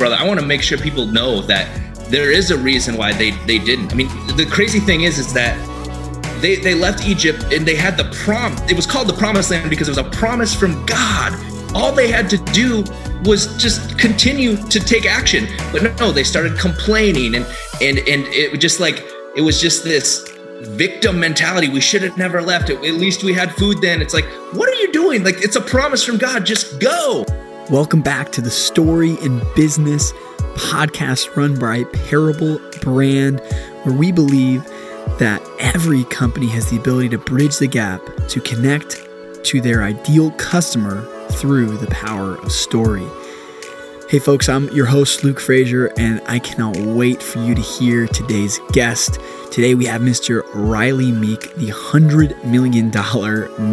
brother, 0.00 0.16
I 0.18 0.26
want 0.26 0.40
to 0.40 0.46
make 0.46 0.62
sure 0.62 0.78
people 0.78 1.04
know 1.04 1.42
that 1.42 1.68
there 2.08 2.32
is 2.32 2.50
a 2.50 2.58
reason 2.58 2.96
why 2.96 3.12
they 3.12 3.32
they 3.46 3.58
didn't. 3.58 3.92
I 3.92 3.94
mean, 3.94 4.08
the 4.34 4.48
crazy 4.50 4.80
thing 4.80 5.02
is, 5.02 5.18
is 5.18 5.32
that 5.34 5.54
they 6.40 6.56
they 6.56 6.74
left 6.74 7.06
Egypt 7.06 7.44
and 7.52 7.68
they 7.68 7.76
had 7.76 7.98
the 7.98 8.04
prom. 8.24 8.56
It 8.68 8.74
was 8.74 8.86
called 8.86 9.08
the 9.08 9.12
Promised 9.12 9.50
Land 9.50 9.68
because 9.68 9.88
it 9.88 9.90
was 9.90 9.98
a 9.98 10.10
promise 10.10 10.54
from 10.54 10.84
God. 10.86 11.38
All 11.74 11.92
they 11.92 12.10
had 12.10 12.30
to 12.30 12.38
do 12.52 12.82
was 13.24 13.54
just 13.58 13.98
continue 13.98 14.56
to 14.68 14.80
take 14.80 15.04
action. 15.04 15.46
But 15.70 15.82
no, 16.00 16.10
they 16.10 16.24
started 16.24 16.58
complaining 16.58 17.34
and 17.34 17.46
and 17.82 17.98
and 17.98 18.26
it 18.28 18.50
was 18.50 18.60
just 18.60 18.80
like 18.80 19.04
it 19.36 19.42
was 19.42 19.60
just 19.60 19.84
this 19.84 20.26
victim 20.62 21.20
mentality. 21.20 21.68
We 21.68 21.82
should 21.82 22.02
have 22.02 22.16
never 22.16 22.40
left. 22.40 22.70
At 22.70 22.80
least 22.80 23.22
we 23.22 23.34
had 23.34 23.54
food 23.54 23.82
then. 23.82 24.00
It's 24.00 24.14
like, 24.14 24.26
what 24.54 24.66
are 24.70 24.74
you 24.76 24.90
doing? 24.92 25.22
Like 25.22 25.44
it's 25.44 25.56
a 25.56 25.60
promise 25.60 26.02
from 26.02 26.16
God. 26.16 26.46
Just 26.46 26.80
go. 26.80 27.26
Welcome 27.70 28.02
back 28.02 28.32
to 28.32 28.40
the 28.40 28.50
Story 28.50 29.14
in 29.22 29.40
Business 29.54 30.12
podcast 30.54 31.36
run 31.36 31.56
by 31.56 31.84
Parable 32.08 32.58
Brand, 32.80 33.38
where 33.84 33.94
we 33.94 34.10
believe 34.10 34.64
that 35.20 35.40
every 35.60 36.02
company 36.02 36.48
has 36.48 36.68
the 36.68 36.76
ability 36.76 37.10
to 37.10 37.18
bridge 37.18 37.58
the 37.58 37.68
gap 37.68 38.00
to 38.30 38.40
connect 38.40 39.06
to 39.44 39.60
their 39.60 39.84
ideal 39.84 40.32
customer 40.32 41.02
through 41.30 41.76
the 41.76 41.86
power 41.86 42.34
of 42.38 42.50
story. 42.50 43.06
Hey, 44.08 44.18
folks, 44.18 44.48
I'm 44.48 44.68
your 44.70 44.86
host, 44.86 45.22
Luke 45.22 45.38
Frazier, 45.38 45.92
and 45.96 46.20
I 46.26 46.40
cannot 46.40 46.76
wait 46.76 47.22
for 47.22 47.38
you 47.38 47.54
to 47.54 47.62
hear 47.62 48.08
today's 48.08 48.58
guest. 48.72 49.20
Today, 49.52 49.76
we 49.76 49.84
have 49.84 50.02
Mr. 50.02 50.42
Rylee 50.54 51.16
Meek, 51.16 51.54
the 51.54 51.68
$100 51.68 52.44
million 52.44 52.90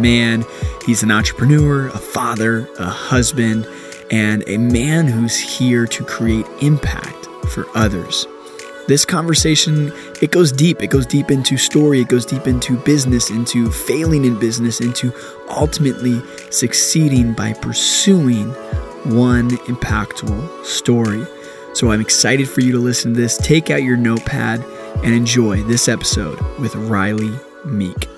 man. 0.00 0.44
He's 0.86 1.02
an 1.02 1.10
entrepreneur, 1.10 1.88
a 1.88 1.98
father, 1.98 2.68
a 2.78 2.84
husband 2.84 3.66
and 4.10 4.44
a 4.46 4.58
man 4.58 5.06
who's 5.06 5.38
here 5.38 5.86
to 5.86 6.04
create 6.04 6.46
impact 6.60 7.26
for 7.48 7.66
others. 7.74 8.26
This 8.88 9.04
conversation, 9.04 9.92
it 10.22 10.30
goes 10.30 10.50
deep. 10.50 10.82
It 10.82 10.86
goes 10.86 11.04
deep 11.04 11.30
into 11.30 11.58
story, 11.58 12.00
it 12.00 12.08
goes 12.08 12.24
deep 12.24 12.46
into 12.46 12.78
business, 12.78 13.28
into 13.28 13.70
failing 13.70 14.24
in 14.24 14.38
business, 14.38 14.80
into 14.80 15.12
ultimately 15.50 16.22
succeeding 16.50 17.34
by 17.34 17.52
pursuing 17.52 18.48
one 19.04 19.50
impactful 19.50 20.64
story. 20.64 21.22
So 21.74 21.90
I'm 21.90 22.00
excited 22.00 22.48
for 22.48 22.62
you 22.62 22.72
to 22.72 22.78
listen 22.78 23.12
to 23.12 23.20
this. 23.20 23.36
Take 23.36 23.68
out 23.70 23.82
your 23.82 23.98
notepad 23.98 24.64
and 25.04 25.12
enjoy 25.12 25.62
this 25.64 25.86
episode 25.86 26.40
with 26.58 26.72
Rylee 26.72 27.38
Meek. 27.66 28.17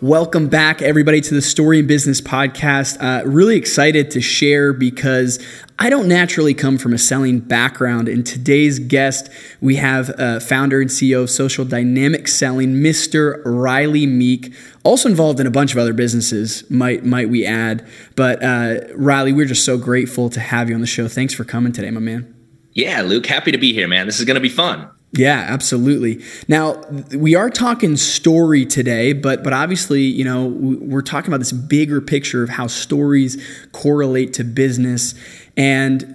Welcome 0.00 0.46
back, 0.46 0.80
everybody, 0.80 1.20
to 1.20 1.34
the 1.34 1.42
Story 1.42 1.80
in 1.80 1.88
Business 1.88 2.20
podcast. 2.20 3.02
Uh, 3.02 3.26
really 3.26 3.56
excited 3.56 4.12
to 4.12 4.20
share 4.20 4.72
because 4.72 5.44
I 5.76 5.90
don't 5.90 6.06
naturally 6.06 6.54
come 6.54 6.78
from 6.78 6.92
a 6.92 6.98
selling 6.98 7.40
background. 7.40 8.08
In 8.08 8.22
today's 8.22 8.78
guest, 8.78 9.28
we 9.60 9.74
have 9.74 10.10
uh, 10.10 10.38
founder 10.38 10.80
and 10.80 10.88
CEO 10.88 11.24
of 11.24 11.30
Social 11.30 11.64
Dynamic 11.64 12.28
Selling, 12.28 12.74
Mr. 12.74 13.42
Rylee 13.42 14.08
Meek, 14.08 14.54
also 14.84 15.08
involved 15.08 15.40
in 15.40 15.48
a 15.48 15.50
bunch 15.50 15.72
of 15.72 15.78
other 15.78 15.92
businesses, 15.92 16.62
might 16.70 17.04
might 17.04 17.28
we 17.28 17.44
add. 17.44 17.84
But 18.14 18.40
uh, 18.40 18.86
Rylee, 18.94 19.34
we're 19.34 19.46
just 19.46 19.64
so 19.64 19.78
grateful 19.78 20.30
to 20.30 20.38
have 20.38 20.68
you 20.68 20.76
on 20.76 20.80
the 20.80 20.86
show. 20.86 21.08
Thanks 21.08 21.34
for 21.34 21.42
coming 21.42 21.72
today, 21.72 21.90
my 21.90 21.98
man. 21.98 22.32
Yeah, 22.72 23.02
Luke, 23.02 23.26
happy 23.26 23.50
to 23.50 23.58
be 23.58 23.72
here, 23.72 23.88
man. 23.88 24.06
This 24.06 24.20
is 24.20 24.24
going 24.24 24.36
to 24.36 24.40
be 24.40 24.48
fun. 24.48 24.88
Yeah, 25.12 25.46
absolutely. 25.48 26.22
Now 26.48 26.82
we 27.16 27.34
are 27.34 27.48
talking 27.48 27.96
story 27.96 28.66
today, 28.66 29.14
but 29.14 29.42
but 29.42 29.54
obviously, 29.54 30.02
you 30.02 30.24
know, 30.24 30.46
we're 30.46 31.02
talking 31.02 31.28
about 31.28 31.38
this 31.38 31.52
bigger 31.52 32.00
picture 32.00 32.42
of 32.42 32.50
how 32.50 32.66
stories 32.66 33.42
correlate 33.72 34.34
to 34.34 34.44
business, 34.44 35.14
and 35.56 36.14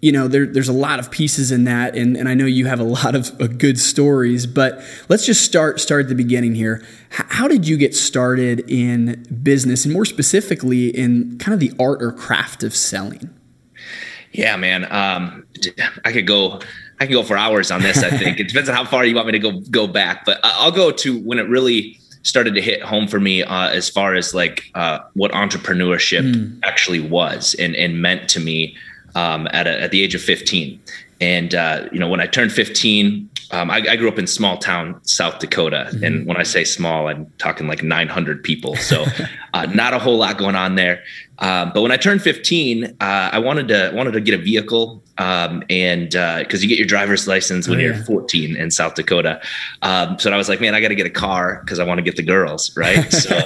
you 0.00 0.12
know, 0.12 0.28
there, 0.28 0.46
there's 0.46 0.68
a 0.68 0.72
lot 0.72 1.00
of 1.00 1.10
pieces 1.10 1.50
in 1.50 1.64
that, 1.64 1.96
and, 1.96 2.16
and 2.16 2.28
I 2.28 2.34
know 2.34 2.46
you 2.46 2.66
have 2.66 2.78
a 2.78 2.84
lot 3.04 3.14
of 3.14 3.28
uh, 3.40 3.46
good 3.46 3.78
stories. 3.78 4.46
But 4.46 4.82
let's 5.08 5.24
just 5.24 5.42
start 5.42 5.80
start 5.80 6.02
at 6.02 6.08
the 6.08 6.14
beginning 6.14 6.54
here. 6.54 6.82
H- 7.12 7.26
how 7.30 7.48
did 7.48 7.66
you 7.66 7.76
get 7.76 7.94
started 7.94 8.70
in 8.70 9.24
business, 9.42 9.84
and 9.84 9.94
more 9.94 10.04
specifically, 10.04 10.88
in 10.88 11.38
kind 11.38 11.54
of 11.54 11.60
the 11.60 11.72
art 11.80 12.02
or 12.02 12.12
craft 12.12 12.62
of 12.62 12.76
selling? 12.76 13.30
Yeah, 14.32 14.56
man. 14.56 14.86
Um, 14.92 15.46
I 16.04 16.12
could 16.12 16.26
go 16.26 16.60
I 17.00 17.06
can 17.06 17.12
go 17.12 17.22
for 17.22 17.36
hours 17.36 17.70
on 17.70 17.82
this. 17.82 18.02
I 18.02 18.10
think 18.10 18.40
it 18.40 18.48
depends 18.48 18.68
on 18.68 18.74
how 18.74 18.84
far 18.84 19.04
you 19.04 19.14
want 19.14 19.26
me 19.26 19.32
to 19.32 19.38
go 19.38 19.60
go 19.70 19.86
back, 19.86 20.24
but 20.24 20.40
I'll 20.42 20.72
go 20.72 20.90
to 20.90 21.18
when 21.20 21.38
it 21.38 21.48
really 21.48 21.98
started 22.22 22.54
to 22.54 22.60
hit 22.60 22.82
home 22.82 23.06
for 23.06 23.20
me 23.20 23.42
uh, 23.42 23.68
as 23.68 23.88
far 23.88 24.14
as 24.14 24.34
like 24.34 24.70
uh, 24.74 24.98
what 25.14 25.30
entrepreneurship 25.32 26.34
mm. 26.34 26.58
actually 26.64 27.00
was 27.00 27.54
and 27.54 27.74
and 27.76 28.02
meant 28.02 28.28
to 28.30 28.40
me 28.40 28.76
um, 29.14 29.48
at 29.52 29.66
a, 29.66 29.80
at 29.80 29.90
the 29.90 30.02
age 30.02 30.14
of 30.14 30.22
15. 30.22 30.80
And 31.20 31.54
uh, 31.54 31.88
you 31.92 31.98
know, 31.98 32.08
when 32.08 32.20
I 32.20 32.26
turned 32.26 32.52
15, 32.52 33.28
um, 33.50 33.70
I, 33.70 33.76
I, 33.76 33.96
grew 33.96 34.08
up 34.08 34.18
in 34.18 34.26
small 34.26 34.58
town 34.58 35.00
South 35.04 35.38
Dakota, 35.38 35.88
mm-hmm. 35.90 36.04
and 36.04 36.26
when 36.26 36.36
I 36.36 36.42
say 36.42 36.64
small, 36.64 37.08
I'm 37.08 37.26
talking 37.38 37.66
like 37.66 37.82
900 37.82 38.44
people. 38.44 38.76
So, 38.76 39.06
uh, 39.54 39.66
not 39.66 39.94
a 39.94 39.98
whole 39.98 40.18
lot 40.18 40.36
going 40.36 40.54
on 40.54 40.74
there. 40.74 41.02
Um, 41.38 41.72
but 41.72 41.80
when 41.80 41.90
I 41.90 41.96
turned 41.96 42.20
15, 42.20 42.84
uh, 42.84 42.90
I 43.00 43.38
wanted 43.38 43.68
to 43.68 43.90
wanted 43.94 44.12
to 44.12 44.20
get 44.20 44.38
a 44.38 44.42
vehicle, 44.42 45.02
um, 45.18 45.64
and 45.68 46.10
because 46.10 46.60
uh, 46.60 46.62
you 46.62 46.68
get 46.68 46.78
your 46.78 46.86
driver's 46.86 47.26
license 47.26 47.68
when 47.68 47.78
oh, 47.78 47.82
yeah. 47.82 47.94
you're 47.96 48.04
14 48.04 48.56
in 48.56 48.70
South 48.70 48.94
Dakota. 48.94 49.40
Um, 49.82 50.18
so 50.18 50.30
I 50.30 50.36
was 50.36 50.48
like, 50.48 50.60
man, 50.60 50.74
I 50.74 50.80
got 50.80 50.88
to 50.88 50.94
get 50.94 51.06
a 51.06 51.10
car 51.10 51.60
because 51.64 51.78
I 51.78 51.84
want 51.84 51.98
to 51.98 52.02
get 52.02 52.16
the 52.16 52.22
girls, 52.22 52.74
right? 52.76 53.12
so, 53.12 53.36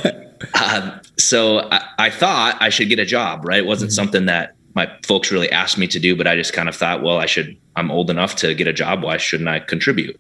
um, 0.62 1.00
so 1.18 1.70
I, 1.70 1.82
I, 1.98 2.10
thought 2.10 2.56
I 2.60 2.68
should 2.68 2.88
get 2.88 2.98
a 2.98 3.06
job, 3.06 3.46
right? 3.46 3.58
It 3.58 3.66
wasn't 3.66 3.90
mm-hmm. 3.90 3.96
something 3.96 4.26
that 4.26 4.54
my 4.74 4.90
folks 5.06 5.30
really 5.30 5.50
asked 5.50 5.76
me 5.76 5.86
to 5.86 5.98
do, 5.98 6.16
but 6.16 6.26
I 6.26 6.34
just 6.34 6.52
kind 6.52 6.68
of 6.68 6.76
thought, 6.76 7.02
well, 7.02 7.18
I 7.18 7.26
should, 7.26 7.56
I'm 7.76 7.90
old 7.90 8.10
enough 8.10 8.36
to 8.36 8.54
get 8.54 8.66
a 8.68 8.72
job. 8.72 9.02
Why 9.02 9.16
shouldn't 9.16 9.48
I 9.48 9.60
contribute? 9.60 10.18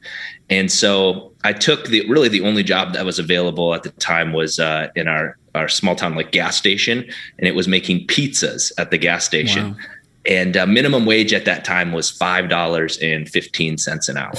And 0.50 0.70
so 0.70 1.32
I 1.44 1.52
took 1.52 1.86
the, 1.86 2.06
really 2.08 2.28
the 2.28 2.42
only 2.42 2.62
job 2.62 2.92
that 2.92 3.04
was 3.04 3.18
available 3.18 3.74
at 3.74 3.82
the 3.82 3.90
time 3.92 4.32
was 4.32 4.58
uh, 4.58 4.88
in 4.94 5.08
our, 5.08 5.38
our 5.54 5.68
small 5.68 5.96
town, 5.96 6.14
like 6.14 6.32
gas 6.32 6.56
station. 6.56 7.04
And 7.38 7.48
it 7.48 7.54
was 7.54 7.66
making 7.66 8.06
pizzas 8.06 8.72
at 8.78 8.90
the 8.90 8.98
gas 8.98 9.24
station. 9.24 9.72
Wow. 9.72 9.78
And 10.24 10.56
uh, 10.56 10.66
minimum 10.66 11.04
wage 11.04 11.32
at 11.32 11.44
that 11.46 11.64
time 11.64 11.92
was 11.92 12.12
$5.15 12.12 14.08
an 14.08 14.16
hour. 14.16 14.32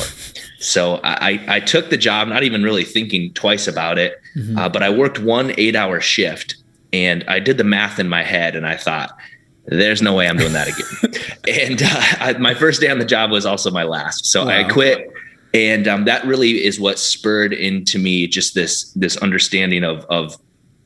So 0.60 1.02
I, 1.04 1.44
I 1.48 1.60
took 1.60 1.90
the 1.90 1.98
job, 1.98 2.30
not 2.30 2.44
even 2.44 2.64
really 2.64 2.86
thinking 2.86 3.34
twice 3.34 3.68
about 3.68 3.98
it. 3.98 4.22
Mm-hmm. 4.36 4.58
Uh, 4.58 4.70
but 4.70 4.82
I 4.82 4.90
worked 4.90 5.20
one 5.20 5.54
eight 5.58 5.76
hour 5.76 6.00
shift 6.00 6.56
and 6.94 7.26
I 7.28 7.40
did 7.40 7.58
the 7.58 7.66
math 7.66 8.00
in 8.00 8.08
my 8.08 8.24
head 8.24 8.56
and 8.56 8.66
I 8.66 8.78
thought, 8.78 9.18
there's 9.66 10.02
no 10.02 10.14
way 10.14 10.28
I'm 10.28 10.38
doing 10.38 10.54
that 10.54 10.68
again. 10.68 11.34
and 11.70 11.82
uh, 11.84 11.88
I, 12.20 12.34
my 12.40 12.54
first 12.54 12.82
day 12.82 12.90
on 12.90 13.00
the 13.00 13.06
job 13.06 13.32
was 13.32 13.46
also 13.46 13.72
my 13.72 13.84
last. 13.84 14.26
So 14.26 14.46
wow. 14.46 14.52
I 14.52 14.64
quit. 14.64 15.10
And 15.54 15.88
um, 15.88 16.06
that 16.06 16.26
really 16.26 16.64
is 16.64 16.80
what 16.80 16.98
spurred 16.98 17.54
into 17.54 18.00
me 18.00 18.28
just 18.28 18.56
this 18.56 18.92
this 18.94 19.18
understanding 19.18 19.84
of 19.84 20.04
of 20.06 20.38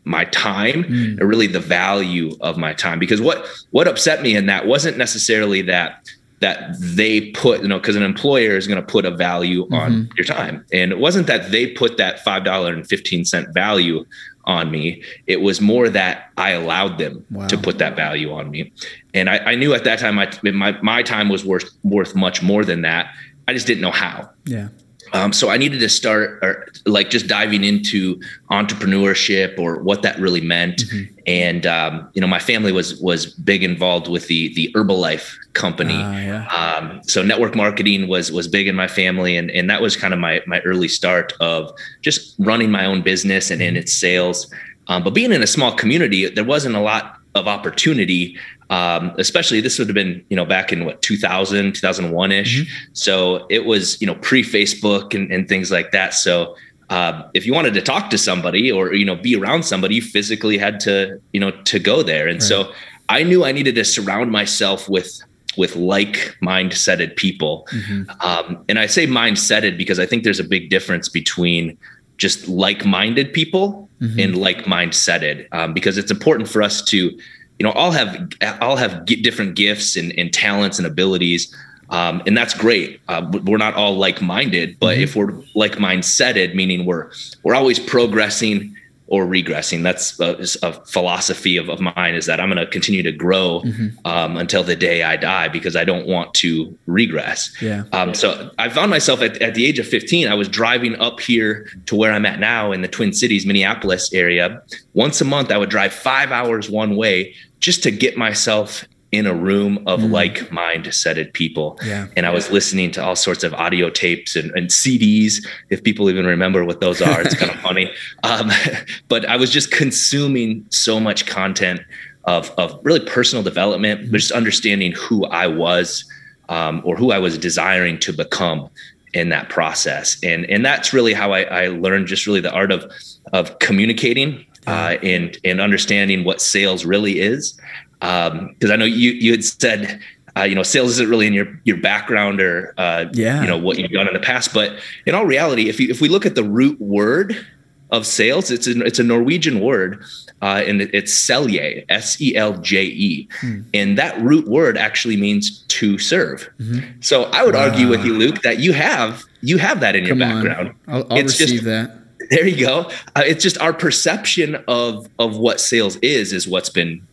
my 0.07 0.25
time 0.25 0.84
mm. 0.84 1.19
and 1.19 1.22
really 1.22 1.47
the 1.47 1.59
value 1.59 2.31
of 2.41 2.57
my 2.57 2.73
time. 2.73 3.00
Because 3.00 3.22
what 3.22 3.45
what 3.72 3.88
upset 3.88 4.22
me 4.22 4.35
in 4.35 4.45
that 4.47 4.66
wasn't 4.68 4.97
necessarily 4.97 5.62
that 5.63 6.07
that 6.40 6.75
they 6.79 7.31
put, 7.31 7.62
you 7.62 7.68
know, 7.68 7.79
because 7.79 7.95
an 7.95 8.03
employer 8.03 8.57
is 8.57 8.68
going 8.68 8.79
to 8.79 8.85
put 8.85 9.06
a 9.06 9.12
value 9.12 9.66
mm-hmm. 9.66 9.73
on 9.73 10.09
your 10.16 10.25
time. 10.25 10.63
And 10.72 10.91
it 10.91 11.00
wasn't 11.00 11.28
that 11.28 11.51
they 11.51 11.68
put 11.68 11.97
that 11.97 12.23
$5.15 12.23 13.53
value 13.53 14.06
on 14.45 14.69
me. 14.69 15.01
It 15.25 15.41
was 15.41 15.59
more 15.59 15.90
that 15.90 16.31
I 16.38 16.51
allowed 16.51 17.00
them 17.00 17.25
wow. 17.31 17.47
to 17.47 17.57
put 17.57 17.79
that 17.79 17.95
value 17.95 18.31
on 18.31 18.51
me. 18.51 18.72
And 19.16 19.29
I, 19.29 19.38
I 19.39 19.56
knew 19.56 19.74
at 19.74 19.84
that 19.85 19.97
time 19.97 20.16
my, 20.16 20.31
my, 20.44 20.79
my 20.81 21.01
time 21.01 21.29
was 21.29 21.44
worth, 21.44 21.69
worth 21.84 22.16
much 22.16 22.44
more 22.44 22.63
than 22.63 22.84
that. 22.84 23.12
I 23.47 23.53
just 23.53 23.66
didn't 23.66 23.81
know 23.81 23.91
how. 23.91 24.29
Yeah. 24.45 24.69
Um, 25.13 25.34
so 25.34 25.50
I 25.50 25.57
needed 25.57 25.79
to 25.79 25.90
start 25.90 26.40
or 26.41 26.68
like 26.85 27.09
just 27.09 27.28
diving 27.28 27.63
into 27.63 28.19
entrepreneurship 28.51 29.57
or 29.57 29.81
what 29.81 30.01
that 30.01 30.19
really 30.19 30.41
meant. 30.41 30.78
Mm-hmm. 30.79 31.13
And 31.28 31.66
um, 31.66 32.09
you 32.13 32.22
know, 32.22 32.28
my 32.28 32.40
family 32.40 32.72
was 32.72 33.00
was 33.01 33.25
big 33.25 33.63
involved 33.63 34.07
with 34.07 34.27
the 34.27 34.54
the 34.54 34.71
Herbalife 34.74 35.36
company. 35.54 35.95
Uh, 35.95 36.12
yeah. 36.12 36.48
um, 36.48 37.01
so 37.04 37.21
network 37.21 37.56
marketing 37.56 38.07
was 38.07 38.31
was 38.31 38.48
big 38.48 38.68
in 38.68 38.75
my 38.75 38.88
family, 38.88 39.38
and 39.38 39.51
and 39.51 39.69
that 39.69 39.81
was 39.81 39.95
kind 39.95 40.13
of 40.13 40.19
my 40.19 40.42
my 40.48 40.59
early 40.62 40.88
start 40.88 41.33
of 41.39 41.71
just 42.01 42.36
running 42.39 42.71
my 42.71 42.86
own 42.86 43.01
business 43.01 43.51
and 43.51 43.62
mm-hmm. 43.62 43.69
in 43.69 43.77
its 43.77 43.94
sales. 43.94 44.51
Um, 44.88 45.03
but 45.03 45.13
being 45.13 45.33
in 45.33 45.44
a 45.44 45.48
small 45.48 45.74
community, 45.74 46.30
there 46.30 46.45
wasn't 46.45 46.75
a 46.75 46.80
lot 46.80 47.18
of 47.36 47.48
opportunity 47.48 48.38
um, 48.69 49.13
especially 49.17 49.61
this 49.61 49.79
would 49.79 49.87
have 49.87 49.95
been 49.95 50.23
you 50.29 50.35
know 50.35 50.45
back 50.45 50.73
in 50.73 50.85
what 50.85 51.01
2000 51.01 51.73
2001 51.73 52.31
ish 52.31 52.61
mm-hmm. 52.61 52.93
so 52.93 53.45
it 53.49 53.65
was 53.65 53.99
you 54.01 54.07
know 54.07 54.15
pre 54.15 54.43
facebook 54.43 55.13
and, 55.13 55.31
and, 55.31 55.47
things 55.47 55.71
like 55.71 55.91
that 55.91 56.13
so 56.13 56.55
uh, 56.89 57.23
if 57.33 57.45
you 57.45 57.53
wanted 57.53 57.73
to 57.73 57.81
talk 57.81 58.09
to 58.09 58.17
somebody 58.17 58.71
or 58.71 58.93
you 58.93 59.05
know 59.05 59.15
be 59.15 59.35
around 59.35 59.63
somebody 59.63 59.95
you 59.95 60.01
physically 60.01 60.57
had 60.57 60.79
to 60.79 61.19
you 61.33 61.39
know 61.39 61.51
to 61.63 61.79
go 61.79 62.03
there 62.03 62.27
and 62.27 62.41
right. 62.41 62.47
so 62.47 62.71
i 63.09 63.23
knew 63.23 63.45
i 63.45 63.51
needed 63.51 63.75
to 63.75 63.85
surround 63.85 64.31
myself 64.31 64.89
with 64.89 65.21
with 65.57 65.75
like 65.75 66.35
mindseted 66.41 67.15
people 67.15 67.67
mm-hmm. 67.71 68.03
um, 68.21 68.63
and 68.67 68.79
i 68.79 68.85
say 68.85 69.07
mindseted 69.07 69.77
because 69.77 69.99
i 69.99 70.05
think 70.05 70.23
there's 70.23 70.39
a 70.39 70.43
big 70.47 70.69
difference 70.69 71.07
between 71.07 71.77
just 72.17 72.47
like-minded 72.47 73.31
people 73.31 73.87
mm-hmm. 74.01 74.19
and 74.19 74.37
like 74.37 74.65
mindseted 74.65 75.47
um, 75.53 75.73
because 75.73 75.97
it's 75.97 76.11
important 76.11 76.49
for 76.49 76.61
us 76.61 76.81
to 76.81 77.17
you 77.59 77.65
know, 77.65 77.71
all 77.71 77.92
have 77.92 78.30
all 78.62 78.75
have 78.75 79.06
different 79.06 79.56
gifts 79.56 79.95
and, 79.95 80.18
and 80.18 80.33
talents 80.33 80.77
and 80.77 80.88
abilities. 80.88 81.56
Um, 81.89 82.21
and 82.27 82.36
that's 82.36 82.54
great. 82.54 83.00
Uh, 83.07 83.25
we're 83.45 83.57
not 83.57 83.74
all 83.75 83.95
like-minded, 83.95 84.77
but 84.77 84.95
mm-hmm. 84.95 85.04
if 85.04 85.15
we're 85.15 85.31
like-mindseted, 85.56 86.54
meaning 86.54 86.86
we're 86.86 87.09
we're 87.44 87.56
always 87.56 87.80
progressing 87.80 88.75
or 89.07 89.25
regressing. 89.25 89.83
That's 89.83 90.19
a, 90.19 90.68
a 90.68 90.74
philosophy 90.86 91.57
of, 91.57 91.69
of 91.69 91.80
mine 91.80 92.15
is 92.15 92.25
that 92.25 92.39
I'm 92.39 92.50
going 92.50 92.63
to 92.63 92.69
continue 92.69 93.01
to 93.04 93.12
grow 93.12 93.62
mm-hmm. 93.63 93.98
um, 94.06 94.36
until 94.36 94.63
the 94.63 94.75
day 94.75 95.03
I 95.03 95.15
die 95.15 95.48
because 95.48 95.75
I 95.75 95.86
don't 95.86 96.07
want 96.07 96.33
to 96.36 96.77
regress. 96.88 97.56
Yeah. 97.62 97.83
Um, 97.94 98.13
so 98.13 98.51
I 98.60 98.69
found 98.69 98.92
myself 98.92 99.21
at, 99.21 99.42
at 99.42 99.56
the 99.56 99.65
age 99.65 99.80
of 99.80 99.88
15, 99.88 100.27
I 100.27 100.33
was 100.33 100.50
driving 100.50 100.95
up 100.98 101.21
here 101.21 101.69
to 101.86 101.95
where 101.95 102.12
I'm 102.12 102.25
at 102.25 102.39
now 102.39 102.74
in 102.74 102.81
the 102.81 102.88
Twin 102.89 103.13
Cities, 103.13 103.45
Minneapolis 103.45 104.13
area. 104.13 104.62
Once 104.94 105.21
a 105.21 105.25
month, 105.25 105.51
I 105.51 105.57
would 105.57 105.69
drive 105.69 105.94
five 105.94 106.31
hours 106.31 106.69
one 106.69 106.98
way 106.98 107.33
just 107.59 107.83
to 107.83 107.92
get 107.92 108.18
myself 108.18 108.86
in 109.12 109.25
a 109.25 109.33
room 109.33 109.80
of 109.88 110.01
mm. 110.01 110.12
like 110.12 110.51
mind-setted 110.51 111.33
people. 111.33 111.80
Yeah. 111.83 112.07
And 112.18 112.25
I 112.25 112.31
was 112.31 112.51
listening 112.51 112.92
to 112.92 113.04
all 113.04 113.15
sorts 113.15 113.44
of 113.44 113.54
audio 113.54 113.89
tapes 113.89 114.36
and, 114.36 114.51
and 114.51 114.68
CDs, 114.68 115.45
if 115.69 115.81
people 115.83 116.09
even 116.09 116.25
remember 116.25 116.65
what 116.65 116.81
those 116.81 117.01
are. 117.01 117.21
It's 117.21 117.36
kind 117.36 117.51
of 117.51 117.59
funny. 117.62 117.92
Um, 118.24 118.51
but 119.07 119.25
I 119.25 119.38
was 119.38 119.50
just 119.50 119.71
consuming 119.71 120.65
so 120.69 121.00
much 121.00 121.25
content 121.25 121.81
of, 122.25 122.51
of 122.57 122.77
really 122.83 123.00
personal 123.00 123.44
development, 123.44 124.01
mm. 124.01 124.12
just 124.12 124.31
understanding 124.31 124.92
who 124.92 125.25
I 125.25 125.48
was 125.48 126.03
um, 126.50 126.81
or 126.83 126.98
who 126.98 127.12
I 127.12 127.19
was 127.19 127.38
desiring 127.38 128.00
to 128.00 128.13
become 128.13 128.69
in 129.13 129.30
that 129.30 129.48
process. 129.48 130.18
And, 130.21 130.45
and 130.50 130.65
that's 130.65 130.92
really 130.94 131.13
how 131.13 131.31
I, 131.31 131.44
I 131.44 131.68
learned 131.69 132.07
just 132.07 132.27
really 132.27 132.42
the 132.42 132.51
art 132.51 132.74
of, 132.74 132.92
of 133.31 133.57
communicating 133.60 134.45
uh, 134.67 134.97
and, 135.01 135.37
and 135.43 135.61
understanding 135.61 136.23
what 136.23 136.41
sales 136.41 136.85
really 136.85 137.19
is 137.19 137.59
because 137.99 138.31
um, 138.31 138.71
I 138.71 138.75
know 138.75 138.85
you 138.85 139.11
you 139.11 139.31
had 139.31 139.43
said 139.43 139.99
uh, 140.37 140.43
you 140.43 140.55
know 140.55 140.63
sales 140.63 140.91
isn't 140.91 141.09
really 141.09 141.27
in 141.27 141.33
your 141.33 141.59
your 141.63 141.77
background 141.77 142.41
or 142.41 142.73
uh, 142.77 143.05
yeah. 143.13 143.41
you 143.41 143.47
know 143.47 143.57
what 143.57 143.79
you've 143.79 143.91
done 143.91 144.07
in 144.07 144.13
the 144.13 144.19
past, 144.19 144.53
but 144.53 144.77
in 145.05 145.15
all 145.15 145.25
reality, 145.25 145.69
if 145.69 145.79
you, 145.79 145.89
if 145.89 146.01
we 146.01 146.09
look 146.09 146.25
at 146.25 146.35
the 146.35 146.43
root 146.43 146.79
word 146.79 147.45
of 147.89 148.05
sales, 148.05 148.51
it's 148.51 148.67
a, 148.67 148.79
it's 148.81 148.99
a 148.99 149.03
Norwegian 149.03 149.61
word, 149.61 150.03
uh, 150.41 150.61
and 150.67 150.81
it's 150.81 151.13
selje, 151.13 151.85
S 151.89 152.21
E 152.21 152.35
L 152.35 152.57
J 152.57 152.83
E, 152.83 153.29
hmm. 153.39 153.61
and 153.73 153.97
that 153.97 154.19
root 154.21 154.47
word 154.47 154.77
actually 154.77 155.17
means 155.17 155.63
to 155.69 155.97
serve. 155.97 156.49
Mm-hmm. 156.59 157.01
So 157.01 157.23
I 157.31 157.43
would 157.43 157.55
wow. 157.55 157.69
argue 157.69 157.87
with 157.87 158.05
you, 158.05 158.13
Luke, 158.13 158.41
that 158.43 158.59
you 158.59 158.73
have 158.73 159.23
you 159.41 159.57
have 159.57 159.79
that 159.79 159.95
in 159.95 160.05
Come 160.05 160.19
your 160.19 160.27
background. 160.27 160.75
On. 160.87 160.93
I'll, 160.93 161.07
I'll 161.13 161.23
receive 161.23 161.47
just, 161.47 161.63
that. 161.63 161.97
There 162.29 162.47
you 162.47 162.65
go. 162.65 162.91
Uh, 163.15 163.24
it's 163.25 163.44
just 163.44 163.57
our 163.59 163.74
perception 163.74 164.56
of 164.68 165.09
of 165.19 165.38
what 165.38 165.59
sales 165.59 165.97
is 165.97 166.33
is 166.33 166.47
what's 166.47 166.69
been 166.69 167.06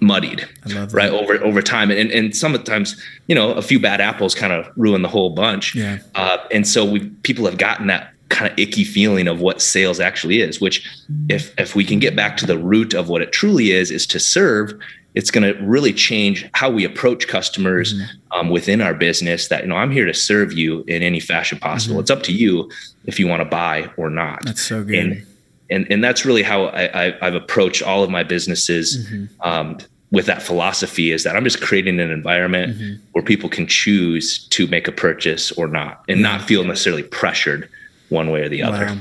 muddied 0.00 0.46
right 0.92 1.10
over 1.10 1.42
over 1.44 1.62
time 1.62 1.90
and 1.90 2.10
and 2.10 2.36
sometimes 2.36 3.00
you 3.28 3.34
know 3.34 3.52
a 3.52 3.62
few 3.62 3.78
bad 3.78 4.00
apples 4.00 4.34
kind 4.34 4.52
of 4.52 4.68
ruin 4.76 5.02
the 5.02 5.08
whole 5.08 5.30
bunch 5.30 5.74
yeah. 5.74 5.98
Uh, 6.14 6.38
and 6.50 6.66
so 6.66 6.84
we 6.84 7.08
people 7.22 7.44
have 7.44 7.58
gotten 7.58 7.86
that 7.86 8.12
kind 8.28 8.50
of 8.50 8.58
icky 8.58 8.84
feeling 8.84 9.28
of 9.28 9.40
what 9.40 9.62
sales 9.62 10.00
actually 10.00 10.40
is 10.40 10.60
which 10.60 10.84
if 11.28 11.54
if 11.58 11.76
we 11.76 11.84
can 11.84 11.98
get 11.98 12.16
back 12.16 12.36
to 12.36 12.46
the 12.46 12.58
root 12.58 12.94
of 12.94 13.08
what 13.08 13.22
it 13.22 13.32
truly 13.32 13.70
is 13.70 13.90
is 13.90 14.06
to 14.06 14.18
serve 14.18 14.72
it's 15.14 15.30
going 15.30 15.42
to 15.42 15.58
really 15.64 15.94
change 15.94 16.46
how 16.52 16.68
we 16.68 16.84
approach 16.84 17.26
customers 17.26 17.94
mm-hmm. 17.94 18.38
um, 18.38 18.50
within 18.50 18.82
our 18.82 18.94
business 18.94 19.48
that 19.48 19.62
you 19.62 19.68
know 19.68 19.76
i'm 19.76 19.92
here 19.92 20.06
to 20.06 20.14
serve 20.14 20.52
you 20.52 20.82
in 20.88 21.02
any 21.02 21.20
fashion 21.20 21.58
possible 21.58 21.94
mm-hmm. 21.94 22.00
it's 22.00 22.10
up 22.10 22.22
to 22.22 22.32
you 22.32 22.68
if 23.06 23.18
you 23.18 23.26
want 23.26 23.40
to 23.40 23.48
buy 23.48 23.90
or 23.96 24.10
not 24.10 24.44
that's 24.44 24.62
so 24.62 24.82
good 24.82 24.94
and, 24.94 25.26
and 25.70 25.86
and 25.90 26.04
that's 26.04 26.24
really 26.24 26.42
how 26.42 26.66
I, 26.66 27.08
I 27.08 27.24
have 27.24 27.34
approached 27.34 27.82
all 27.82 28.02
of 28.02 28.10
my 28.10 28.22
businesses 28.22 29.06
mm-hmm. 29.06 29.48
um, 29.48 29.78
with 30.10 30.26
that 30.26 30.42
philosophy 30.42 31.10
is 31.10 31.24
that 31.24 31.36
I'm 31.36 31.44
just 31.44 31.60
creating 31.60 32.00
an 32.00 32.10
environment 32.10 32.76
mm-hmm. 32.76 32.94
where 33.12 33.24
people 33.24 33.48
can 33.48 33.66
choose 33.66 34.46
to 34.48 34.66
make 34.68 34.86
a 34.86 34.92
purchase 34.92 35.52
or 35.52 35.66
not, 35.66 36.04
and 36.08 36.20
yeah. 36.20 36.36
not 36.36 36.42
feel 36.42 36.64
necessarily 36.64 37.02
pressured 37.02 37.68
one 38.08 38.30
way 38.30 38.42
or 38.42 38.48
the 38.48 38.62
other. 38.62 38.86
Wow. 38.86 38.98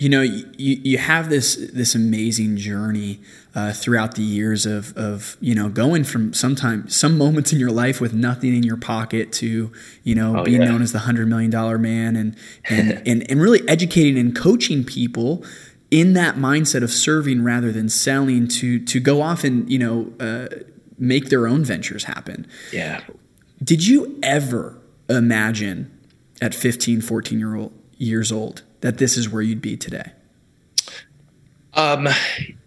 You 0.00 0.08
know, 0.08 0.22
you, 0.22 0.46
you 0.56 0.96
have 0.96 1.28
this 1.28 1.56
this 1.56 1.94
amazing 1.94 2.56
journey 2.56 3.20
uh, 3.54 3.74
throughout 3.74 4.14
the 4.14 4.22
years 4.22 4.64
of 4.64 4.96
of 4.96 5.36
you 5.40 5.54
know 5.54 5.68
going 5.68 6.04
from 6.04 6.32
sometimes 6.32 6.96
some 6.96 7.18
moments 7.18 7.52
in 7.52 7.58
your 7.58 7.70
life 7.70 8.00
with 8.00 8.14
nothing 8.14 8.56
in 8.56 8.62
your 8.62 8.78
pocket 8.78 9.30
to 9.32 9.70
you 10.02 10.14
know 10.14 10.40
oh, 10.40 10.44
being 10.44 10.62
yeah. 10.62 10.68
known 10.68 10.80
as 10.80 10.92
the 10.92 11.00
hundred 11.00 11.28
million 11.28 11.50
dollar 11.50 11.76
man 11.76 12.16
and 12.16 12.34
and, 12.70 13.02
and 13.06 13.30
and 13.30 13.42
really 13.42 13.60
educating 13.68 14.16
and 14.16 14.34
coaching 14.34 14.84
people 14.84 15.44
in 15.90 16.14
that 16.14 16.36
mindset 16.36 16.82
of 16.82 16.90
serving 16.90 17.44
rather 17.44 17.70
than 17.70 17.90
selling 17.90 18.48
to 18.48 18.82
to 18.84 19.00
go 19.00 19.20
off 19.20 19.44
and 19.44 19.70
you 19.70 19.78
know 19.78 20.12
uh, 20.18 20.46
make 20.98 21.28
their 21.28 21.46
own 21.46 21.62
ventures 21.62 22.04
happen 22.04 22.46
yeah 22.72 23.02
did 23.62 23.86
you 23.86 24.18
ever 24.22 24.78
imagine 25.10 25.90
at 26.40 26.54
15 26.54 27.02
14 27.02 27.38
year 27.38 27.54
old 27.54 27.72
years 27.98 28.32
old 28.32 28.62
that 28.80 28.98
this 28.98 29.16
is 29.16 29.28
where 29.28 29.42
you'd 29.42 29.62
be 29.62 29.76
today 29.76 30.12
um 31.74 32.08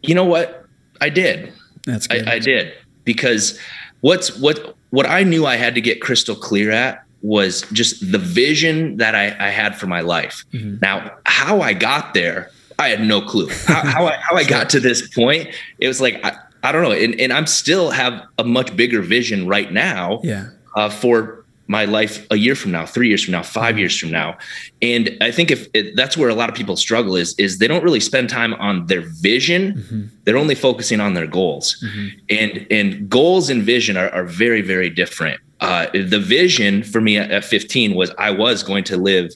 you 0.02 0.16
know 0.16 0.26
what 0.26 0.66
i 1.02 1.10
did 1.10 1.54
that's 1.86 2.08
good. 2.08 2.28
I, 2.28 2.34
I 2.34 2.40
did 2.40 2.74
because 3.04 3.60
what's 4.02 4.38
what 4.38 4.76
what 4.92 5.06
i 5.06 5.24
knew 5.24 5.46
i 5.46 5.56
had 5.56 5.76
to 5.76 5.82
get 5.82 6.02
crystal 6.02 6.36
clear 6.36 6.72
at 6.72 7.04
was 7.24 7.62
just 7.72 8.12
the 8.12 8.18
vision 8.18 8.98
that 8.98 9.16
I, 9.16 9.28
I 9.40 9.50
had 9.50 9.78
for 9.78 9.88
my 9.88 10.02
life. 10.02 10.44
Mm-hmm. 10.52 10.80
Now, 10.82 11.16
how 11.26 11.62
I 11.62 11.72
got 11.72 12.14
there 12.14 12.52
I 12.80 12.90
had 12.90 13.02
no 13.02 13.22
clue 13.22 13.48
how, 13.66 13.82
how 13.82 14.06
I, 14.08 14.18
how 14.18 14.36
I 14.36 14.44
got 14.44 14.70
to 14.72 14.80
this 14.80 15.08
point. 15.08 15.50
It 15.80 15.88
was 15.88 16.02
like, 16.02 16.24
I, 16.24 16.38
I 16.64 16.72
don't 16.72 16.84
know. 16.84 16.92
And, 16.92 17.20
and 17.20 17.34
I'm 17.34 17.48
still 17.48 17.92
have 17.92 18.26
a 18.38 18.44
much 18.44 18.76
bigger 18.76 19.02
vision 19.02 19.48
right 19.48 19.72
now 19.72 20.22
yeah. 20.24 20.50
Uh, 20.76 20.90
for 20.90 21.43
my 21.68 21.86
life 21.86 22.28
a 22.30 22.36
year 22.36 22.56
from 22.56 22.72
now, 22.72 22.86
three 22.86 23.08
years 23.08 23.24
from 23.24 23.32
now, 23.32 23.44
five 23.44 23.80
years 23.80 23.98
from 23.98 24.12
now. 24.12 24.38
And 24.82 25.18
I 25.22 25.32
think 25.32 25.50
if 25.50 25.68
it, 25.74 25.96
that's 25.96 26.18
where 26.18 26.30
a 26.30 26.36
lot 26.36 26.50
of 26.50 26.56
people 26.56 26.76
struggle 26.76 27.16
is, 27.16 27.34
is 27.40 27.60
they 27.60 27.68
don't 27.68 27.84
really 27.84 28.02
spend 28.02 28.30
time 28.30 28.54
on 28.56 28.88
their 28.88 29.02
vision. 29.02 29.74
Mm-hmm. 29.74 30.04
They're 30.26 30.38
only 30.38 30.56
focusing 30.56 31.00
on 31.00 31.14
their 31.14 31.28
goals 31.28 31.82
mm-hmm. 31.84 32.08
and, 32.30 32.68
and 32.70 33.10
goals 33.10 33.50
and 33.50 33.64
vision 33.64 33.96
are, 33.96 34.10
are 34.10 34.26
very, 34.26 34.62
very 34.62 34.90
different. 34.90 35.40
Uh, 35.62 35.88
the 35.94 36.20
vision 36.20 36.84
for 36.84 37.00
me 37.00 37.18
at, 37.18 37.32
at 37.32 37.46
15 37.46 37.96
was 37.96 38.12
I 38.18 38.32
was 38.32 38.64
going 38.64 38.84
to 38.86 38.98
live 38.98 39.32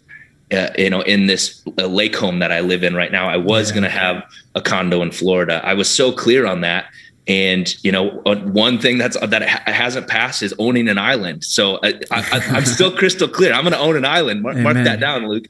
uh, 0.52 0.70
you 0.78 0.90
know, 0.90 1.02
in 1.02 1.26
this 1.26 1.62
uh, 1.78 1.88
lake 1.88 2.16
home 2.16 2.40
that 2.40 2.54
I 2.54 2.62
live 2.62 2.82
in 2.84 2.96
right 2.96 3.12
now, 3.12 3.28
I 3.28 3.36
was 3.36 3.70
yeah. 3.70 3.74
going 3.76 3.84
to 3.84 3.90
have 3.90 4.24
a 4.56 4.62
condo 4.62 5.02
in 5.02 5.12
Florida. 5.12 5.62
I 5.64 5.74
was 5.74 5.90
so 5.90 6.12
clear 6.12 6.46
on 6.46 6.62
that. 6.62 6.86
And 7.28 7.84
you 7.84 7.92
know, 7.92 8.22
uh, 8.26 8.36
one 8.38 8.80
thing 8.80 8.98
that's 8.98 9.20
that 9.20 9.42
hasn't 9.42 10.08
passed 10.08 10.42
is 10.42 10.54
owning 10.60 10.88
an 10.88 10.98
island. 10.98 11.44
So 11.44 11.80
I, 11.84 12.00
am 12.12 12.66
still 12.66 12.92
crystal 12.98 13.28
clear. 13.28 13.52
I'm 13.52 13.64
going 13.64 13.74
to 13.74 13.80
own 13.80 13.98
an 13.98 14.06
island. 14.06 14.42
Mark, 14.42 14.56
mark 14.58 14.76
that 14.76 15.00
down, 15.00 15.28
Luke. 15.28 15.48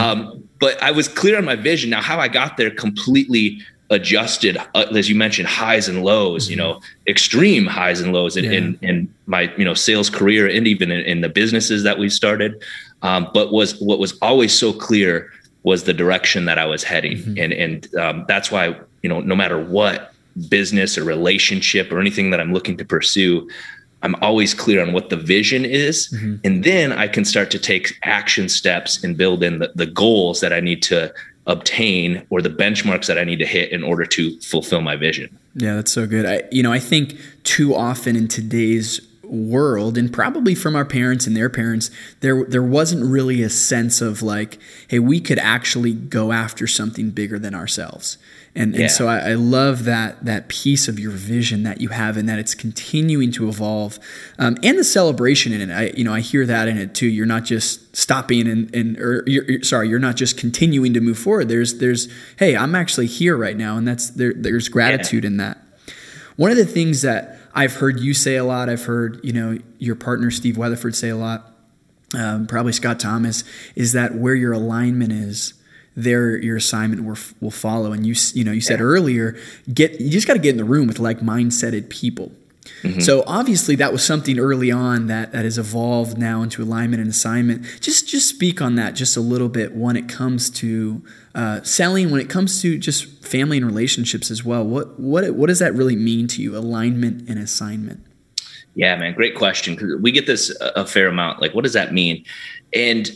Um, 0.00 0.48
but 0.58 0.82
I 0.82 0.90
was 0.90 1.06
clear 1.06 1.38
on 1.38 1.44
my 1.44 1.54
vision. 1.54 1.90
Now, 1.90 2.02
how 2.02 2.18
I 2.18 2.26
got 2.26 2.56
there 2.56 2.70
completely 2.70 3.60
adjusted, 3.90 4.56
uh, 4.56 4.86
as 4.94 5.08
you 5.08 5.14
mentioned, 5.14 5.48
highs 5.48 5.88
and 5.88 6.02
lows. 6.02 6.44
Mm-hmm. 6.44 6.50
You 6.50 6.56
know, 6.56 6.80
extreme 7.06 7.66
highs 7.66 8.00
and 8.00 8.12
lows 8.12 8.36
in, 8.36 8.44
yeah. 8.44 8.52
in, 8.52 8.78
in 8.82 9.14
my 9.26 9.52
you 9.56 9.64
know 9.64 9.74
sales 9.74 10.10
career 10.10 10.48
and 10.48 10.66
even 10.66 10.90
in, 10.90 11.00
in 11.00 11.20
the 11.20 11.28
businesses 11.28 11.84
that 11.84 11.98
we 11.98 12.08
started. 12.08 12.62
Um, 13.02 13.28
but 13.32 13.52
was 13.52 13.80
what 13.80 13.98
was 13.98 14.18
always 14.20 14.52
so 14.56 14.72
clear 14.72 15.30
was 15.62 15.84
the 15.84 15.94
direction 15.94 16.46
that 16.46 16.58
I 16.58 16.66
was 16.66 16.82
heading, 16.82 17.18
mm-hmm. 17.18 17.38
and 17.38 17.52
and 17.52 17.94
um, 17.96 18.24
that's 18.26 18.50
why 18.50 18.76
you 19.02 19.08
know 19.08 19.20
no 19.20 19.36
matter 19.36 19.62
what 19.62 20.12
business 20.48 20.96
or 20.96 21.04
relationship 21.04 21.92
or 21.92 22.00
anything 22.00 22.30
that 22.30 22.40
I'm 22.40 22.52
looking 22.52 22.76
to 22.78 22.84
pursue, 22.84 23.48
I'm 24.02 24.14
always 24.16 24.54
clear 24.54 24.82
on 24.82 24.92
what 24.92 25.10
the 25.10 25.16
vision 25.16 25.64
is. 25.64 26.08
Mm-hmm. 26.08 26.36
And 26.44 26.64
then 26.64 26.92
I 26.92 27.08
can 27.08 27.24
start 27.24 27.50
to 27.50 27.58
take 27.58 27.98
action 28.02 28.48
steps 28.48 29.02
and 29.04 29.16
build 29.16 29.42
in 29.42 29.58
the, 29.58 29.72
the 29.74 29.86
goals 29.86 30.40
that 30.40 30.52
I 30.52 30.60
need 30.60 30.82
to 30.84 31.12
obtain 31.46 32.26
or 32.30 32.40
the 32.40 32.50
benchmarks 32.50 33.06
that 33.06 33.18
I 33.18 33.24
need 33.24 33.38
to 33.38 33.46
hit 33.46 33.72
in 33.72 33.82
order 33.82 34.04
to 34.06 34.40
fulfill 34.40 34.80
my 34.80 34.96
vision. 34.96 35.36
Yeah, 35.54 35.74
that's 35.74 35.92
so 35.92 36.06
good. 36.06 36.26
I 36.26 36.42
you 36.50 36.62
know, 36.62 36.72
I 36.72 36.78
think 36.78 37.16
too 37.42 37.74
often 37.74 38.16
in 38.16 38.28
today's 38.28 39.00
world 39.30 39.96
and 39.96 40.12
probably 40.12 40.54
from 40.54 40.74
our 40.74 40.84
parents 40.84 41.24
and 41.24 41.36
their 41.36 41.48
parents 41.48 41.88
there 42.18 42.44
there 42.46 42.62
wasn't 42.62 43.00
really 43.04 43.42
a 43.42 43.48
sense 43.48 44.00
of 44.00 44.22
like 44.22 44.58
hey 44.88 44.98
we 44.98 45.20
could 45.20 45.38
actually 45.38 45.92
go 45.92 46.32
after 46.32 46.66
something 46.66 47.10
bigger 47.10 47.38
than 47.38 47.54
ourselves 47.54 48.18
and 48.54 48.74
yeah. 48.74 48.82
and 48.82 48.90
so 48.90 49.06
I, 49.06 49.30
I, 49.30 49.34
love 49.34 49.84
that 49.84 50.24
that 50.24 50.48
piece 50.48 50.88
of 50.88 50.98
your 50.98 51.12
vision 51.12 51.62
that 51.62 51.80
you 51.80 51.90
have 51.90 52.16
and 52.16 52.28
that 52.28 52.38
it's 52.38 52.54
continuing 52.54 53.30
to 53.32 53.48
evolve 53.48 53.98
um, 54.38 54.56
and 54.62 54.76
the 54.76 54.84
celebration 54.84 55.52
in 55.52 55.70
it 55.70 55.72
I 55.72 55.92
you 55.96 56.02
know 56.02 56.12
I 56.12 56.20
hear 56.20 56.44
that 56.46 56.66
in 56.66 56.76
it 56.76 56.94
too 56.94 57.06
you're 57.06 57.26
not 57.26 57.44
just 57.44 57.94
stopping 57.96 58.48
and 58.48 58.74
and 58.74 58.98
or 58.98 59.22
you're, 59.26 59.62
sorry 59.62 59.88
you're 59.88 60.00
not 60.00 60.16
just 60.16 60.36
continuing 60.36 60.92
to 60.94 61.00
move 61.00 61.18
forward 61.18 61.48
there's 61.48 61.78
there's 61.78 62.08
hey 62.38 62.56
I'm 62.56 62.74
actually 62.74 63.06
here 63.06 63.36
right 63.36 63.56
now 63.56 63.76
and 63.76 63.86
that's 63.86 64.10
there 64.10 64.32
there's 64.34 64.68
gratitude 64.68 65.24
yeah. 65.24 65.28
in 65.28 65.36
that 65.36 65.58
one 66.36 66.50
of 66.50 66.56
the 66.56 66.66
things 66.66 67.02
that 67.02 67.38
I've 67.54 67.74
heard 67.74 68.00
you 68.00 68.14
say 68.14 68.36
a 68.36 68.44
lot. 68.44 68.68
I've 68.68 68.84
heard 68.84 69.20
you 69.22 69.32
know 69.32 69.58
your 69.78 69.94
partner 69.94 70.30
Steve 70.30 70.56
Weatherford 70.56 70.94
say 70.94 71.08
a 71.08 71.16
lot. 71.16 71.52
Um, 72.14 72.46
probably 72.46 72.72
Scott 72.72 72.98
Thomas 72.98 73.44
is 73.76 73.92
that 73.92 74.14
where 74.14 74.34
your 74.34 74.52
alignment 74.52 75.12
is, 75.12 75.54
there 75.96 76.36
your 76.36 76.56
assignment 76.56 77.04
will, 77.04 77.18
will 77.40 77.50
follow. 77.50 77.92
And 77.92 78.06
you 78.06 78.14
you 78.34 78.44
know 78.44 78.52
you 78.52 78.60
said 78.60 78.78
yeah. 78.78 78.84
earlier, 78.84 79.38
get 79.72 80.00
you 80.00 80.10
just 80.10 80.26
got 80.26 80.34
to 80.34 80.40
get 80.40 80.50
in 80.50 80.56
the 80.56 80.64
room 80.64 80.86
with 80.86 80.98
like 80.98 81.20
mindseted 81.20 81.88
people. 81.88 82.32
Mm-hmm. 82.82 83.00
So 83.00 83.24
obviously 83.26 83.74
that 83.76 83.92
was 83.92 84.04
something 84.04 84.38
early 84.38 84.70
on 84.70 85.06
that 85.06 85.32
that 85.32 85.44
has 85.44 85.58
evolved 85.58 86.18
now 86.18 86.42
into 86.42 86.62
alignment 86.62 87.00
and 87.00 87.10
assignment. 87.10 87.64
Just 87.80 88.08
just 88.08 88.28
speak 88.28 88.62
on 88.62 88.74
that 88.76 88.94
just 88.94 89.16
a 89.16 89.20
little 89.20 89.48
bit 89.48 89.74
when 89.74 89.96
it 89.96 90.08
comes 90.08 90.50
to 90.50 91.02
uh, 91.34 91.62
selling, 91.62 92.10
when 92.10 92.20
it 92.20 92.30
comes 92.30 92.62
to 92.62 92.78
just 92.78 93.24
family 93.24 93.56
and 93.56 93.66
relationships 93.66 94.30
as 94.30 94.44
well. 94.44 94.64
What 94.64 94.98
what 94.98 95.34
what 95.34 95.48
does 95.48 95.58
that 95.58 95.74
really 95.74 95.96
mean 95.96 96.26
to 96.28 96.42
you? 96.42 96.56
Alignment 96.56 97.28
and 97.28 97.38
assignment. 97.38 98.04
Yeah, 98.74 98.96
man, 98.96 99.14
great 99.14 99.34
question. 99.34 99.74
Because 99.74 100.00
we 100.00 100.12
get 100.12 100.26
this 100.26 100.54
a 100.60 100.86
fair 100.86 101.08
amount. 101.08 101.42
Like, 101.42 101.54
what 101.54 101.64
does 101.64 101.72
that 101.72 101.92
mean? 101.92 102.24
And 102.72 103.10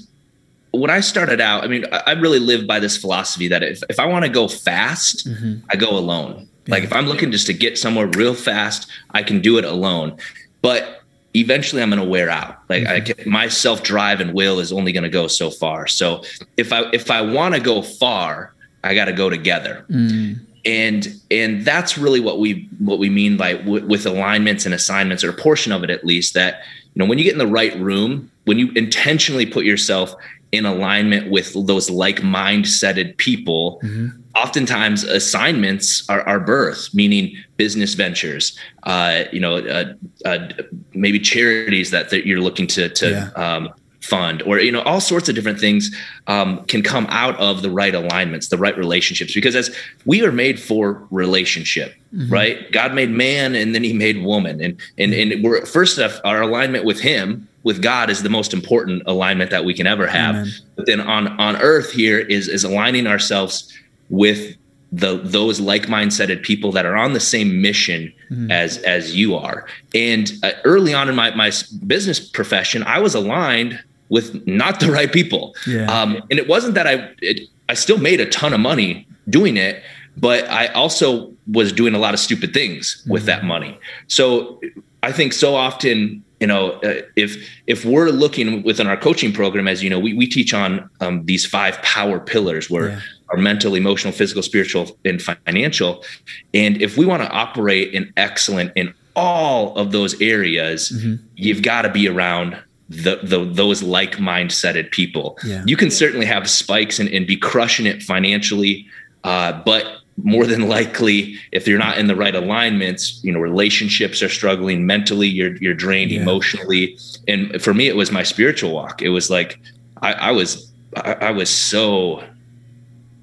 when 0.78 0.90
I 0.90 1.00
started 1.00 1.40
out, 1.40 1.64
I 1.64 1.66
mean, 1.66 1.84
I 1.92 2.12
really 2.12 2.38
live 2.38 2.66
by 2.66 2.80
this 2.80 2.96
philosophy 2.96 3.48
that 3.48 3.62
if, 3.62 3.82
if 3.88 3.98
I 4.00 4.06
want 4.06 4.24
to 4.24 4.30
go 4.30 4.48
fast, 4.48 5.26
mm-hmm. 5.26 5.64
I 5.70 5.76
go 5.76 5.90
alone. 5.90 6.48
Like 6.68 6.84
if 6.84 6.92
I'm 6.92 7.06
looking 7.06 7.30
just 7.30 7.46
to 7.48 7.52
get 7.52 7.78
somewhere 7.78 8.06
real 8.06 8.34
fast, 8.34 8.90
I 9.10 9.22
can 9.22 9.40
do 9.40 9.58
it 9.58 9.64
alone. 9.64 10.16
But 10.62 11.02
eventually 11.34 11.82
I'm 11.82 11.90
going 11.90 12.02
to 12.02 12.08
wear 12.08 12.30
out. 12.30 12.58
Like 12.68 12.84
mm-hmm. 12.84 13.28
I, 13.28 13.30
my 13.30 13.48
self 13.48 13.82
drive 13.82 14.20
and 14.20 14.32
will 14.32 14.60
is 14.60 14.72
only 14.72 14.92
going 14.92 15.04
to 15.04 15.10
go 15.10 15.26
so 15.26 15.50
far. 15.50 15.86
So 15.86 16.22
if 16.56 16.72
I 16.72 16.88
if 16.92 17.10
I 17.10 17.20
want 17.20 17.54
to 17.54 17.60
go 17.60 17.82
far, 17.82 18.54
I 18.82 18.94
got 18.94 19.06
to 19.06 19.12
go 19.12 19.28
together. 19.28 19.84
Mm. 19.90 20.40
And 20.64 21.20
and 21.30 21.64
that's 21.64 21.98
really 21.98 22.20
what 22.20 22.38
we 22.38 22.68
what 22.78 22.98
we 22.98 23.10
mean 23.10 23.36
by 23.36 23.54
w- 23.54 23.86
with 23.86 24.06
alignments 24.06 24.64
and 24.64 24.74
assignments, 24.74 25.22
or 25.22 25.30
a 25.30 25.34
portion 25.34 25.72
of 25.72 25.84
it 25.84 25.90
at 25.90 26.06
least. 26.06 26.32
That 26.32 26.62
you 26.94 27.00
know 27.00 27.04
when 27.04 27.18
you 27.18 27.24
get 27.24 27.34
in 27.34 27.38
the 27.38 27.46
right 27.46 27.78
room, 27.78 28.30
when 28.44 28.58
you 28.58 28.70
intentionally 28.74 29.44
put 29.44 29.66
yourself 29.66 30.14
in 30.54 30.66
alignment 30.66 31.30
with 31.30 31.52
those 31.66 31.90
like 31.90 32.22
mind-setted 32.22 33.16
people. 33.18 33.80
Mm-hmm 33.82 34.20
oftentimes 34.34 35.04
assignments 35.04 36.08
are, 36.08 36.22
are 36.28 36.40
birth, 36.40 36.92
meaning 36.92 37.36
business 37.56 37.94
ventures, 37.94 38.58
uh, 38.82 39.24
you 39.32 39.40
know, 39.40 39.58
uh, 39.58 39.94
uh, 40.24 40.48
maybe 40.92 41.18
charities 41.18 41.90
that, 41.90 42.10
that 42.10 42.26
you're 42.26 42.40
looking 42.40 42.66
to, 42.66 42.88
to 42.88 43.10
yeah. 43.10 43.30
um, 43.36 43.72
fund 44.04 44.42
or, 44.42 44.60
you 44.60 44.70
know, 44.70 44.82
all 44.82 45.00
sorts 45.00 45.28
of 45.28 45.34
different 45.34 45.58
things 45.58 45.94
um, 46.26 46.64
can 46.66 46.82
come 46.82 47.06
out 47.08 47.38
of 47.38 47.62
the 47.62 47.70
right 47.70 47.94
alignments, 47.94 48.48
the 48.48 48.58
right 48.58 48.76
relationships, 48.76 49.34
because 49.34 49.56
as 49.56 49.74
we 50.04 50.22
are 50.24 50.32
made 50.32 50.60
for 50.60 51.06
relationship, 51.10 51.94
mm-hmm. 52.14 52.32
right? 52.32 52.70
God 52.72 52.94
made 52.94 53.10
man 53.10 53.54
and 53.54 53.74
then 53.74 53.82
he 53.82 53.92
made 53.92 54.22
woman. 54.22 54.60
And, 54.60 54.80
and, 54.98 55.14
and 55.14 55.42
we're 55.42 55.64
first 55.66 55.98
off, 55.98 56.20
our 56.24 56.42
alignment 56.42 56.84
with 56.84 57.00
him 57.00 57.48
with 57.64 57.82
God 57.82 58.10
is 58.10 58.22
the 58.22 58.28
most 58.28 58.52
important 58.52 59.02
alignment 59.06 59.50
that 59.50 59.64
we 59.64 59.74
can 59.74 59.86
ever 59.86 60.06
have. 60.06 60.36
Amen. 60.36 60.52
But 60.76 60.86
then 60.86 61.00
on 61.00 61.28
on 61.40 61.56
earth 61.56 61.90
here 61.92 62.18
is 62.18 62.46
is 62.46 62.62
aligning 62.62 63.06
ourselves 63.06 63.72
with 64.10 64.56
the 64.94 65.18
those 65.24 65.58
like 65.58 65.86
mindseted 65.86 66.42
people 66.42 66.70
that 66.72 66.86
are 66.86 66.96
on 66.96 67.14
the 67.14 67.20
same 67.20 67.60
mission 67.60 68.12
mm-hmm. 68.30 68.50
as 68.50 68.78
as 68.78 69.16
you 69.16 69.34
are 69.34 69.66
and 69.92 70.32
uh, 70.44 70.52
early 70.62 70.94
on 70.94 71.08
in 71.08 71.16
my 71.16 71.34
my 71.34 71.50
business 71.86 72.20
profession 72.20 72.84
i 72.84 73.00
was 73.00 73.14
aligned 73.14 73.82
with 74.14 74.46
not 74.46 74.80
the 74.80 74.90
right 74.90 75.12
people 75.12 75.54
yeah. 75.66 75.84
um, 75.94 76.16
and 76.30 76.38
it 76.38 76.48
wasn't 76.48 76.74
that 76.74 76.86
i 76.86 76.94
it, 77.20 77.48
i 77.68 77.74
still 77.74 77.98
made 77.98 78.20
a 78.20 78.28
ton 78.30 78.52
of 78.52 78.60
money 78.60 79.06
doing 79.28 79.56
it 79.56 79.82
but 80.16 80.48
i 80.48 80.66
also 80.68 81.32
was 81.52 81.72
doing 81.72 81.94
a 81.94 81.98
lot 81.98 82.14
of 82.14 82.20
stupid 82.20 82.54
things 82.54 82.84
mm-hmm. 82.84 83.12
with 83.12 83.24
that 83.24 83.44
money 83.44 83.78
so 84.06 84.60
i 85.02 85.12
think 85.12 85.32
so 85.32 85.54
often 85.54 86.22
you 86.40 86.46
know 86.46 86.72
uh, 86.80 87.00
if 87.16 87.30
if 87.66 87.84
we're 87.84 88.10
looking 88.10 88.62
within 88.62 88.86
our 88.86 88.96
coaching 88.96 89.32
program 89.32 89.66
as 89.68 89.82
you 89.82 89.90
know 89.90 89.98
we, 89.98 90.14
we 90.14 90.26
teach 90.26 90.54
on 90.54 90.88
um, 91.00 91.24
these 91.26 91.44
five 91.44 91.80
power 91.82 92.18
pillars 92.20 92.70
where 92.70 92.90
yeah 92.90 93.00
our 93.30 93.36
mental, 93.36 93.74
emotional, 93.74 94.12
physical, 94.12 94.42
spiritual, 94.42 94.96
and 95.04 95.20
financial. 95.20 96.04
And 96.52 96.80
if 96.80 96.96
we 96.96 97.06
want 97.06 97.22
to 97.22 97.30
operate 97.30 97.92
in 97.92 98.12
excellent 98.16 98.72
in 98.76 98.94
all 99.16 99.76
of 99.76 99.92
those 99.92 100.20
areas, 100.20 100.92
mm-hmm. 100.92 101.24
you've 101.34 101.62
got 101.62 101.82
to 101.82 101.90
be 101.90 102.08
around 102.08 102.56
the, 102.88 103.20
the 103.22 103.44
those 103.44 103.82
like 103.82 104.16
mindseted 104.16 104.90
people. 104.90 105.38
Yeah. 105.44 105.64
You 105.66 105.76
can 105.76 105.90
certainly 105.90 106.26
have 106.26 106.48
spikes 106.48 106.98
and, 106.98 107.08
and 107.08 107.26
be 107.26 107.36
crushing 107.36 107.86
it 107.86 108.02
financially, 108.02 108.86
uh, 109.24 109.62
but 109.64 110.00
more 110.22 110.46
than 110.46 110.68
likely, 110.68 111.36
if 111.50 111.66
you're 111.66 111.78
not 111.78 111.98
in 111.98 112.06
the 112.06 112.14
right 112.14 112.34
alignments, 112.34 113.22
you 113.24 113.32
know, 113.32 113.40
relationships 113.40 114.22
are 114.22 114.28
struggling 114.28 114.86
mentally, 114.86 115.28
you're 115.28 115.56
you're 115.56 115.74
drained 115.74 116.12
yeah. 116.12 116.20
emotionally. 116.20 116.96
And 117.26 117.60
for 117.60 117.74
me, 117.74 117.88
it 117.88 117.96
was 117.96 118.12
my 118.12 118.22
spiritual 118.22 118.72
walk. 118.72 119.02
It 119.02 119.08
was 119.08 119.30
like 119.30 119.58
I, 120.02 120.12
I 120.12 120.30
was 120.30 120.70
I, 120.96 121.12
I 121.14 121.30
was 121.30 121.50
so 121.50 122.22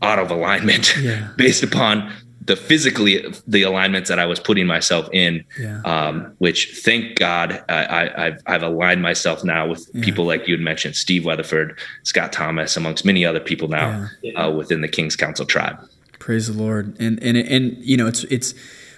out 0.01 0.19
of 0.19 0.31
alignment 0.31 0.97
yeah. 0.97 1.29
based 1.37 1.63
upon 1.63 2.11
the 2.43 2.55
physically 2.55 3.23
the 3.47 3.63
alignments 3.63 4.09
that 4.09 4.19
I 4.19 4.25
was 4.25 4.39
putting 4.39 4.65
myself 4.65 5.07
in, 5.13 5.45
yeah. 5.59 5.81
um, 5.85 6.33
which 6.39 6.81
thank 6.83 7.17
God 7.17 7.63
I, 7.69 8.35
have 8.47 8.63
aligned 8.63 9.01
myself 9.01 9.43
now 9.43 9.67
with 9.67 9.89
yeah. 9.93 10.03
people 10.03 10.25
like 10.25 10.47
you 10.47 10.55
had 10.55 10.61
mentioned, 10.61 10.95
Steve 10.95 11.23
Weatherford, 11.23 11.77
Scott 12.03 12.33
Thomas, 12.33 12.75
amongst 12.75 13.05
many 13.05 13.25
other 13.25 13.39
people 13.39 13.67
now 13.67 14.09
uh, 14.35 14.51
within 14.51 14.81
the 14.81 14.87
King's 14.87 15.15
Council 15.15 15.45
tribe. 15.45 15.77
Praise 16.19 16.47
the 16.47 16.61
Lord, 16.61 16.95
and 16.99 17.21
and 17.21 17.37
and 17.37 17.77
you 17.77 17.97
know 17.97 18.07
it's 18.07 18.23
it's 18.25 18.53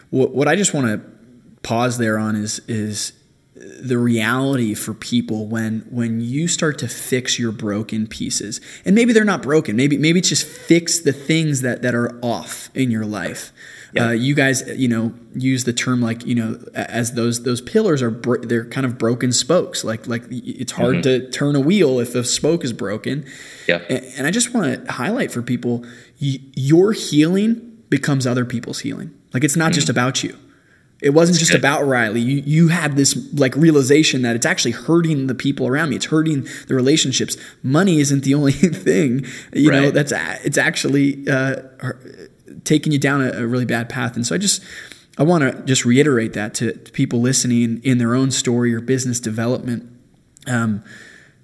what, 0.10 0.34
what 0.34 0.48
I 0.48 0.56
just 0.56 0.74
want 0.74 0.88
to 0.88 1.02
pause 1.64 1.98
there 1.98 2.18
on 2.18 2.36
is 2.36 2.60
is 2.68 3.14
the 3.56 3.98
reality 3.98 4.74
for 4.74 4.94
people 4.94 5.46
when 5.48 5.82
when 5.92 6.22
you 6.22 6.48
start 6.48 6.80
to 6.80 6.88
fix 6.88 7.38
your 7.38 7.52
broken 7.52 8.08
pieces. 8.08 8.60
And 8.84 8.96
maybe 8.96 9.14
they're 9.14 9.24
not 9.24 9.44
broken. 9.44 9.76
Maybe 9.76 9.98
maybe 9.98 10.20
it's 10.20 10.30
just 10.30 10.46
fix 10.46 11.00
the 11.00 11.14
things 11.14 11.62
that 11.62 11.84
that 11.84 11.94
are 11.94 12.20
off 12.24 12.70
in 12.74 12.90
your 12.90 13.06
life. 13.06 13.52
Yeah. 13.94 14.08
uh, 14.08 14.12
you 14.12 14.34
guys 14.34 14.64
you 14.76 14.88
know 14.88 15.14
use 15.36 15.66
the 15.66 15.74
term 15.74 16.02
like 16.02 16.26
you 16.26 16.34
know 16.34 16.60
as 16.74 17.14
those 17.14 17.44
those 17.44 17.62
pillars 17.62 18.02
are 18.02 18.10
bro- 18.10 18.42
they're 18.42 18.66
kind 18.66 18.88
of 18.88 18.98
broken 18.98 19.32
spokes. 19.32 19.84
Like 19.84 20.08
like 20.08 20.24
it's 20.32 20.72
hard 20.72 20.98
mm-hmm. 20.98 21.26
to 21.26 21.30
turn 21.30 21.56
a 21.56 21.60
wheel 21.60 22.00
if 22.00 22.14
the 22.14 22.24
spoke 22.24 22.64
is 22.64 22.74
broken. 22.74 23.24
Yeah. 23.68 23.82
And, 23.90 24.04
and 24.18 24.28
i 24.28 24.32
just 24.32 24.54
want 24.54 24.86
to 24.86 24.92
highlight 24.92 25.32
for 25.32 25.44
people 25.44 25.86
y- 26.20 26.40
your 26.56 26.92
healing 26.94 27.84
becomes 27.90 28.26
other 28.26 28.46
people's 28.46 28.80
healing. 28.80 29.14
Like 29.32 29.44
it's 29.44 29.56
not 29.56 29.66
mm-hmm. 29.66 29.74
just 29.74 29.90
about 29.90 30.24
you 30.24 30.38
it 31.04 31.10
wasn't 31.10 31.38
just 31.38 31.54
about 31.54 31.82
Rylee. 31.82 32.24
You 32.24 32.42
you 32.46 32.68
had 32.70 32.96
this 32.96 33.18
like 33.34 33.56
realization 33.58 34.22
that 34.22 34.38
it's 34.38 34.46
actually 34.46 34.72
hurting 34.72 35.28
the 35.28 35.36
people 35.36 35.68
around 35.68 35.90
me. 35.90 35.98
It's 35.98 36.06
hurting 36.06 36.48
the 36.68 36.76
relationships. 36.76 37.36
Money 37.62 38.00
isn't 38.00 38.24
the 38.24 38.34
only 38.40 38.54
thing. 38.54 39.26
You 39.52 39.70
right. 39.70 39.82
know 39.82 39.92
that's 39.92 40.14
it's 40.46 40.58
actually 40.58 41.28
uh, 41.28 41.58
taking 42.64 42.94
you 42.94 43.00
down 43.00 43.22
a, 43.22 43.32
a, 43.32 43.46
really 43.46 43.66
bad 43.66 43.90
path. 43.90 44.16
And 44.16 44.26
so 44.26 44.34
I 44.34 44.38
just 44.38 44.64
I 45.18 45.24
want 45.24 45.44
to 45.44 45.62
just 45.66 45.84
reiterate 45.84 46.32
that 46.34 46.54
to, 46.56 46.72
to, 46.72 46.92
people 46.94 47.20
listening 47.20 47.82
in 47.84 47.98
their 47.98 48.16
own 48.16 48.32
story 48.32 48.74
or 48.74 48.80
business 48.80 49.20
development. 49.20 49.90
Um, 50.48 50.84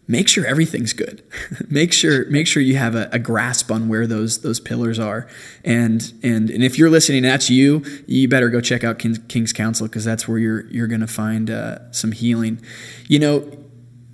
make 0.10 0.28
sure 0.28 0.44
everything's 0.46 0.92
good. 0.92 1.24
make 1.70 1.94
sure 1.94 2.26
make 2.30 2.48
sure 2.48 2.62
you 2.62 2.76
have 2.76 2.96
a, 2.96 3.08
a, 3.14 3.20
grasp 3.20 3.72
on 3.72 3.88
where 3.88 4.08
those 4.08 4.42
those 4.42 4.60
pillars 4.60 5.00
are. 5.00 5.28
And 5.64 6.12
and 6.22 6.50
and 6.50 6.64
if 6.64 6.78
you're 6.78 6.90
listening, 6.90 7.24
that's 7.24 7.50
you. 7.50 7.86
You 8.08 8.28
better 8.28 8.50
go 8.50 8.60
check 8.60 8.84
out 8.84 9.00
King's, 9.00 9.20
King's 9.30 9.54
Council 9.54 9.88
because 9.88 10.04
that's 10.04 10.28
where 10.28 10.40
you're 10.40 10.66
you're 10.68 10.88
going 10.88 11.02
to 11.02 11.08
find 11.08 11.50
uh, 11.50 11.90
some 11.92 12.12
healing. 12.12 12.60
You 13.08 13.20
know. 13.20 13.52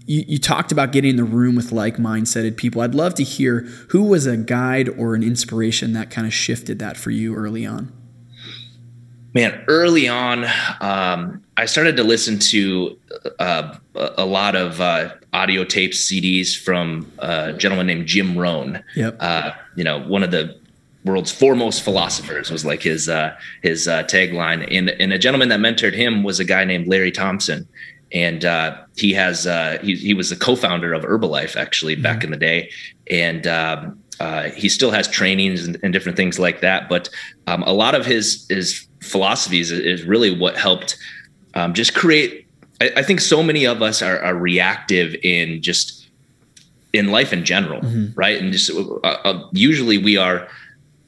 You, 0.07 0.23
you 0.27 0.37
talked 0.37 0.71
about 0.71 0.91
getting 0.91 1.09
in 1.09 1.15
the 1.15 1.23
room 1.23 1.55
with 1.55 1.71
like 1.71 1.97
mindseted 1.97 2.57
people. 2.57 2.81
I'd 2.81 2.93
love 2.93 3.15
to 3.15 3.23
hear 3.23 3.61
who 3.89 4.03
was 4.03 4.27
a 4.27 4.37
guide 4.37 4.87
or 4.87 5.15
an 5.15 5.23
inspiration 5.23 5.93
that 5.93 6.11
kind 6.11 6.27
of 6.27 6.33
shifted 6.33 6.77
that 6.77 6.95
for 6.95 7.09
you 7.09 7.33
early 7.33 7.65
on 7.65 7.91
man, 9.35 9.63
early 9.67 10.07
on, 10.07 10.45
um, 10.79 11.43
I 11.57 11.65
started 11.65 11.97
to 11.97 12.03
listen 12.03 12.39
to 12.39 12.97
uh, 13.37 13.75
a 13.93 14.25
lot 14.25 14.55
of 14.55 14.81
uh, 14.81 15.13
audio 15.35 15.63
tapes, 15.63 16.09
CDs 16.09 16.57
from 16.57 17.11
a 17.19 17.53
gentleman 17.53 17.87
named 17.87 18.07
Jim 18.07 18.37
Rohn. 18.37 18.83
Yep. 18.95 19.17
Uh, 19.19 19.51
you 19.75 19.83
know, 19.83 19.99
one 19.99 20.23
of 20.23 20.31
the 20.31 20.57
world's 21.03 21.31
foremost 21.31 21.83
philosophers 21.83 22.49
was 22.49 22.65
like 22.65 22.81
his 22.81 23.09
uh, 23.09 23.35
his 23.61 23.87
uh, 23.87 24.03
tagline. 24.03 24.67
And, 24.71 24.89
and 24.89 25.13
a 25.13 25.19
gentleman 25.19 25.49
that 25.49 25.59
mentored 25.59 25.93
him 25.93 26.23
was 26.23 26.39
a 26.39 26.45
guy 26.45 26.63
named 26.63 26.87
Larry 26.87 27.11
Thompson. 27.11 27.67
And 28.11 28.45
uh, 28.45 28.77
he 28.95 29.13
has 29.13 29.43
he, 29.81 29.95
he 29.95 30.13
was 30.13 30.29
the 30.29 30.35
co-founder 30.35 30.93
of 30.93 31.03
Herbalife 31.03 31.55
actually 31.55 31.95
back 31.95 32.17
mm-hmm. 32.17 32.25
in 32.25 32.31
the 32.31 32.37
day. 32.37 32.71
And 33.11 33.45
um, 33.45 33.99
uh, 34.19 34.49
he 34.51 34.69
still 34.69 34.91
has 34.91 35.07
trainings 35.07 35.65
and, 35.65 35.77
and, 35.83 35.91
different 35.91 36.15
things 36.15 36.39
like 36.39 36.61
that. 36.61 36.87
But 36.87 37.09
um, 37.47 37.63
a 37.63 37.73
lot 37.73 37.95
of 37.95 38.05
his 38.05 38.45
his 38.49 38.87
philosophies 39.01 39.71
is 39.71 40.03
really 40.03 40.35
what 40.35 40.55
helped 40.55 40.97
um, 41.53 41.73
just 41.73 41.93
create. 41.93 42.44
I, 42.81 42.91
I, 42.97 43.03
think 43.03 43.21
so 43.21 43.41
many 43.41 43.65
of 43.65 43.81
us 43.81 44.01
are, 44.01 44.19
are, 44.19 44.35
reactive 44.35 45.15
in 45.23 45.61
just 45.61 46.07
in 46.93 47.11
life 47.11 47.31
in 47.31 47.45
general, 47.45 47.81
mm-hmm. 47.81 48.17
right? 48.17 48.41
And 48.41 48.51
just 48.51 48.69
uh, 48.71 48.99
uh, 49.03 49.47
usually 49.51 49.97
we 49.97 50.17
are 50.17 50.47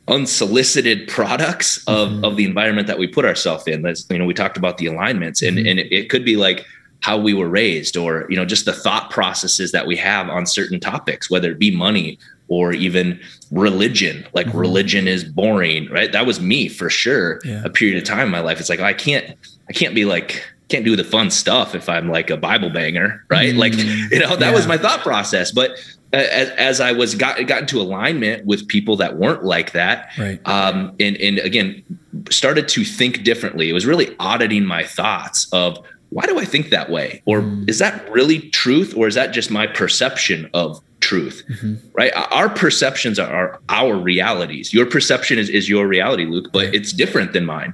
unsolicited 0.08 1.08
products 1.10 1.78
of 1.88 2.10
mm-hmm. 2.10 2.26
of 2.26 2.38
the 2.38 2.46
environment 2.46 2.88
that 2.88 2.98
we 2.98 3.08
put 3.08 3.26
ourselves 3.26 3.68
in. 3.68 3.82
That's 3.82 4.10
you 4.10 4.20
know 4.20 4.26
we 4.26 4.34
talked 4.34 4.58
about 4.58 4.78
the 4.78 4.88
alignments, 4.88 5.42
and 5.42 5.58
mm-hmm. 5.58 5.68
and 5.68 5.80
it, 5.80 5.92
it 5.92 6.10
could 6.10 6.26
be 6.26 6.36
like 6.36 6.66
how 7.02 7.18
we 7.18 7.34
were 7.34 7.48
raised 7.48 7.96
or 7.96 8.26
you 8.30 8.36
know 8.36 8.46
just 8.46 8.66
the 8.66 8.74
thought 8.74 9.10
processes 9.12 9.72
that 9.72 9.86
we 9.86 9.96
have 9.96 10.30
on 10.30 10.46
certain 10.46 10.80
topics 10.80 11.30
whether 11.30 11.52
it 11.52 11.60
be 11.60 11.76
money 11.76 12.18
or 12.48 12.74
even 12.74 13.20
religion 13.52 14.26
like 14.34 14.48
mm-hmm. 14.48 14.58
religion 14.58 15.08
is 15.08 15.24
boring 15.24 15.88
right 15.90 16.12
that 16.12 16.26
was 16.26 16.40
me 16.40 16.68
for 16.68 16.90
sure 16.90 17.40
yeah. 17.46 17.62
a 17.64 17.70
period 17.70 17.98
of 17.98 18.04
time 18.04 18.26
in 18.26 18.32
my 18.32 18.40
life 18.40 18.60
it's 18.60 18.70
like 18.70 18.80
i 18.80 18.94
can't 18.94 19.38
i 19.70 19.74
can't 19.74 19.94
be 19.94 20.06
like 20.06 20.44
can't 20.70 20.86
do 20.86 20.96
the 20.96 21.04
fun 21.04 21.30
stuff 21.30 21.76
if 21.76 21.90
i'm 21.90 22.10
like 22.10 22.30
a 22.30 22.38
bible 22.38 22.70
banger 22.70 23.24
right 23.30 23.50
mm-hmm. 23.50 23.60
like 23.60 23.74
you 24.12 24.20
know 24.20 24.36
that 24.36 24.50
yeah. 24.50 24.54
was 24.54 24.68
my 24.68 24.78
thought 24.78 25.02
process 25.02 25.52
but 25.52 25.78
as, 26.14 26.50
as 26.52 26.80
I 26.82 26.94
was 26.94 27.16
got 27.16 27.46
got 27.48 27.62
into 27.62 27.82
alignment 27.82 28.46
with 28.46 28.68
people 28.68 28.96
that 28.96 29.18
weren't 29.18 29.44
like 29.44 29.74
that, 29.74 30.10
right. 30.18 30.40
um, 30.48 30.96
and 31.00 31.18
and 31.18 31.40
again 31.40 31.84
started 32.30 32.68
to 32.70 32.86
think 32.86 33.24
differently. 33.24 33.70
It 33.70 33.74
was 33.74 33.86
really 33.86 34.16
auditing 34.18 34.66
my 34.66 34.84
thoughts 34.84 35.52
of 35.52 35.78
why 36.10 36.26
do 36.26 36.40
I 36.40 36.46
think 36.46 36.70
that 36.70 36.90
way? 36.90 37.22
Or 37.26 37.42
mm. 37.42 37.70
is 37.70 37.80
that 37.80 38.10
really 38.10 38.50
truth? 38.50 38.96
Or 38.96 39.08
is 39.08 39.16
that 39.16 39.34
just 39.34 39.52
my 39.52 39.68
perception 39.68 40.50
of 40.54 40.82
truth? 41.00 41.44
Mm-hmm. 41.50 41.76
Right. 41.94 42.12
Our 42.32 42.50
perceptions 42.50 43.20
are, 43.20 43.30
are, 43.30 43.60
our 43.70 43.96
realities. 43.96 44.74
Your 44.74 44.86
perception 44.86 45.38
is, 45.38 45.50
is 45.50 45.68
your 45.68 45.88
reality, 45.88 46.26
Luke, 46.26 46.52
but 46.54 46.74
it's 46.74 46.94
different 46.94 47.34
than 47.34 47.46
mine. 47.46 47.74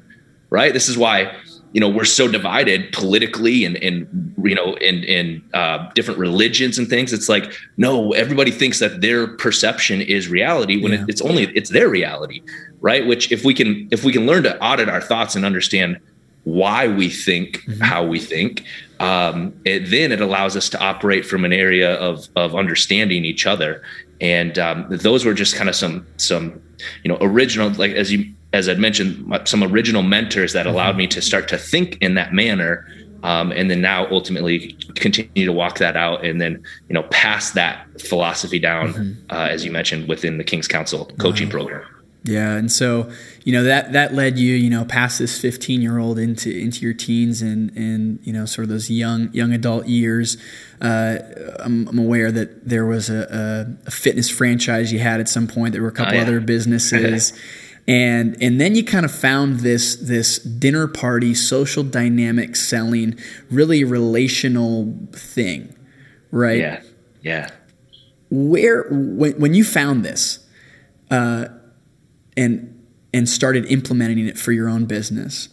Right. 0.50 0.73
This 0.73 0.89
is 0.89 0.97
why, 0.97 1.35
you 1.74 1.80
know, 1.80 1.89
we're 1.89 2.06
so 2.06 2.27
divided 2.27 2.92
politically 2.94 3.65
and, 3.65 3.77
and 3.77 4.36
you 4.44 4.56
know, 4.56 4.75
in, 4.75 5.03
in 5.03 5.44
uh, 5.53 5.89
different 5.94 6.20
religions 6.20 6.77
and 6.77 6.88
things. 6.88 7.12
It's 7.12 7.27
like, 7.27 7.51
no, 7.77 8.12
everybody 8.13 8.51
thinks 8.51 8.80
that 8.80 9.01
their 9.01 9.27
perception 9.27 10.01
is 10.01 10.27
reality 10.27 10.82
when 10.82 10.94
yeah. 10.94 11.01
it, 11.01 11.10
it's 11.10 11.22
only, 11.22 11.44
it's 11.56 11.72
their 11.72 11.89
reality. 11.89 12.42
Right. 12.80 13.06
Which 13.06 13.32
if 13.32 13.44
we 13.44 13.53
can, 13.53 13.88
if 13.92 14.03
we 14.03 14.13
can 14.13 14.25
learn 14.25 14.44
to 14.44 14.58
audit 14.62 14.88
our 14.88 15.01
thoughts 15.01 15.36
and 15.36 15.46
understand 15.46 16.00
why 16.44 16.88
we 16.88 17.10
think 17.10 17.63
mm-hmm. 17.63 17.82
how 17.82 18.06
we 18.06 18.20
think, 18.20 18.65
um, 19.00 19.53
it, 19.65 19.89
then 19.89 20.12
it 20.12 20.22
allows 20.22 20.56
us 20.56 20.70
to 20.70 20.80
operate 20.80 21.25
from 21.25 21.46
an 21.46 21.53
area 21.53 21.96
of 21.96 22.27
of 22.36 22.56
understanding 22.56 23.25
each 23.25 23.46
other. 23.46 23.82
And 24.22 24.58
um, 24.60 24.88
those 24.89 25.25
were 25.25 25.34
just 25.34 25.56
kind 25.56 25.70
of 25.70 25.75
some 25.75 26.06
some 26.18 26.62
you 27.03 27.10
know 27.10 27.18
original 27.22 27.70
like 27.72 27.92
as 27.92 28.12
you 28.12 28.34
as 28.53 28.69
I'd 28.69 28.79
mentioned 28.79 29.36
some 29.45 29.63
original 29.63 30.03
mentors 30.03 30.53
that 30.53 30.65
allowed 30.67 30.91
mm-hmm. 30.91 30.98
me 31.00 31.07
to 31.07 31.22
start 31.22 31.48
to 31.50 31.57
think 31.57 31.98
in 32.01 32.13
that 32.15 32.33
manner. 32.33 32.88
Um, 33.24 33.53
and 33.53 33.72
then 33.72 33.79
now 33.79 34.05
ultimately 34.12 34.74
continue 34.95 35.45
to 35.45 35.53
walk 35.53 35.77
that 35.77 35.95
out 35.95 36.25
and 36.25 36.41
then 36.41 36.62
you 36.89 36.93
know 36.93 37.03
pass 37.03 37.51
that 37.51 37.88
philosophy 38.01 38.60
down 38.60 38.91
mm-hmm. 38.91 39.13
uh, 39.29 39.48
as 39.48 39.63
you 39.63 39.72
mentioned 39.72 40.10
within 40.10 40.38
the 40.38 40.43
king's 40.43 40.67
council 40.67 41.05
coaching 41.17 41.48
wow. 41.48 41.51
program 41.53 41.86
yeah, 42.25 42.53
and 42.53 42.72
so 42.72 43.12
you 43.43 43.51
know 43.51 43.63
that 43.63 43.91
that 43.91 44.13
led 44.13 44.38
you 44.39 44.55
you 44.55 44.69
know 44.69 44.86
past 44.86 45.19
this 45.19 45.39
15 45.39 45.81
year 45.81 46.00
old 46.00 46.17
into 46.17 46.50
into 46.50 46.86
your 46.86 46.93
teens 46.93 47.41
and 47.41 47.69
and 47.75 48.19
you 48.24 48.31
know 48.31 48.45
sort 48.45 48.63
of 48.63 48.69
those 48.69 48.89
young 48.89 49.29
young 49.33 49.51
adult 49.51 49.88
years. 49.88 50.38
Uh, 50.81 51.17
I'm, 51.60 51.88
I'm, 51.88 52.00
aware 52.00 52.29
that 52.31 52.67
there 52.67 52.86
was 52.86 53.10
a, 53.10 53.77
a, 53.86 53.88
a, 53.88 53.91
fitness 53.91 54.29
franchise 54.29 54.91
you 54.91 55.00
had 55.00 55.22
at 55.22 55.29
some 55.29 55.48
point. 55.48 55.72
There 55.72 55.81
were 55.81 55.88
a 55.88 55.93
couple 55.93 56.15
oh, 56.15 56.17
yeah. 56.17 56.24
other 56.24 56.39
businesses. 56.41 57.31
and 57.88 58.38
and 58.42 58.62
then 58.62 58.75
you 58.75 58.84
kind 58.84 59.06
of 59.06 59.12
found 59.13 59.60
this 59.60 59.96
this 59.96 60.40
dinner 60.40 60.88
party 60.88 61.34
social 61.34 61.84
dynamic 61.84 62.56
selling 62.56 63.18
really 63.50 63.84
relational 63.84 64.94
thing 65.12 65.75
right? 66.32 66.60
Yeah 66.60 66.82
yeah. 67.24 67.50
Where 68.30 68.84
when, 68.90 69.34
when 69.40 69.54
you 69.54 69.63
found 69.63 70.06
this 70.06 70.46
uh, 71.10 71.48
and 72.38 72.70
and 73.13 73.28
started 73.30 73.66
implementing 73.66 74.28
it 74.28 74.38
for 74.38 74.52
your 74.52 74.68
own 74.68 74.86
business 74.86 75.50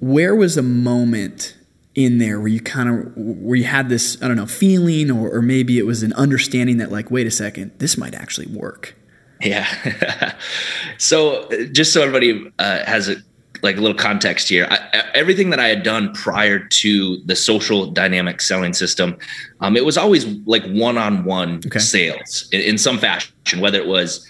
where 0.00 0.34
was 0.34 0.56
a 0.56 0.62
moment 0.62 1.56
in 1.94 2.18
there 2.18 2.38
where 2.38 2.48
you 2.48 2.60
kind 2.60 2.88
of 2.88 3.12
where 3.16 3.56
you 3.56 3.64
had 3.64 3.88
this 3.88 4.20
i 4.22 4.28
don't 4.28 4.36
know 4.36 4.46
feeling 4.46 5.10
or, 5.10 5.30
or 5.30 5.42
maybe 5.42 5.78
it 5.78 5.86
was 5.86 6.02
an 6.02 6.12
understanding 6.14 6.78
that 6.78 6.90
like 6.90 7.10
wait 7.10 7.26
a 7.26 7.30
second 7.30 7.72
this 7.78 7.98
might 7.98 8.14
actually 8.14 8.46
work 8.46 8.94
yeah 9.42 10.34
so 10.98 11.48
just 11.72 11.92
so 11.92 12.02
everybody 12.02 12.50
uh, 12.58 12.84
has 12.84 13.08
a 13.08 13.16
like 13.62 13.76
a 13.76 13.80
little 13.80 13.96
context 13.96 14.48
here 14.48 14.66
I, 14.70 15.10
everything 15.14 15.50
that 15.50 15.60
i 15.60 15.68
had 15.68 15.82
done 15.82 16.12
prior 16.14 16.58
to 16.58 17.16
the 17.24 17.36
social 17.36 17.86
dynamic 17.86 18.40
selling 18.40 18.72
system 18.72 19.16
um, 19.60 19.76
it 19.76 19.84
was 19.84 19.96
always 19.96 20.26
like 20.46 20.64
one-on-one 20.66 21.60
okay. 21.66 21.78
sales 21.78 22.48
in, 22.52 22.60
in 22.60 22.78
some 22.78 22.98
fashion 22.98 23.60
whether 23.60 23.78
it 23.78 23.86
was 23.86 24.26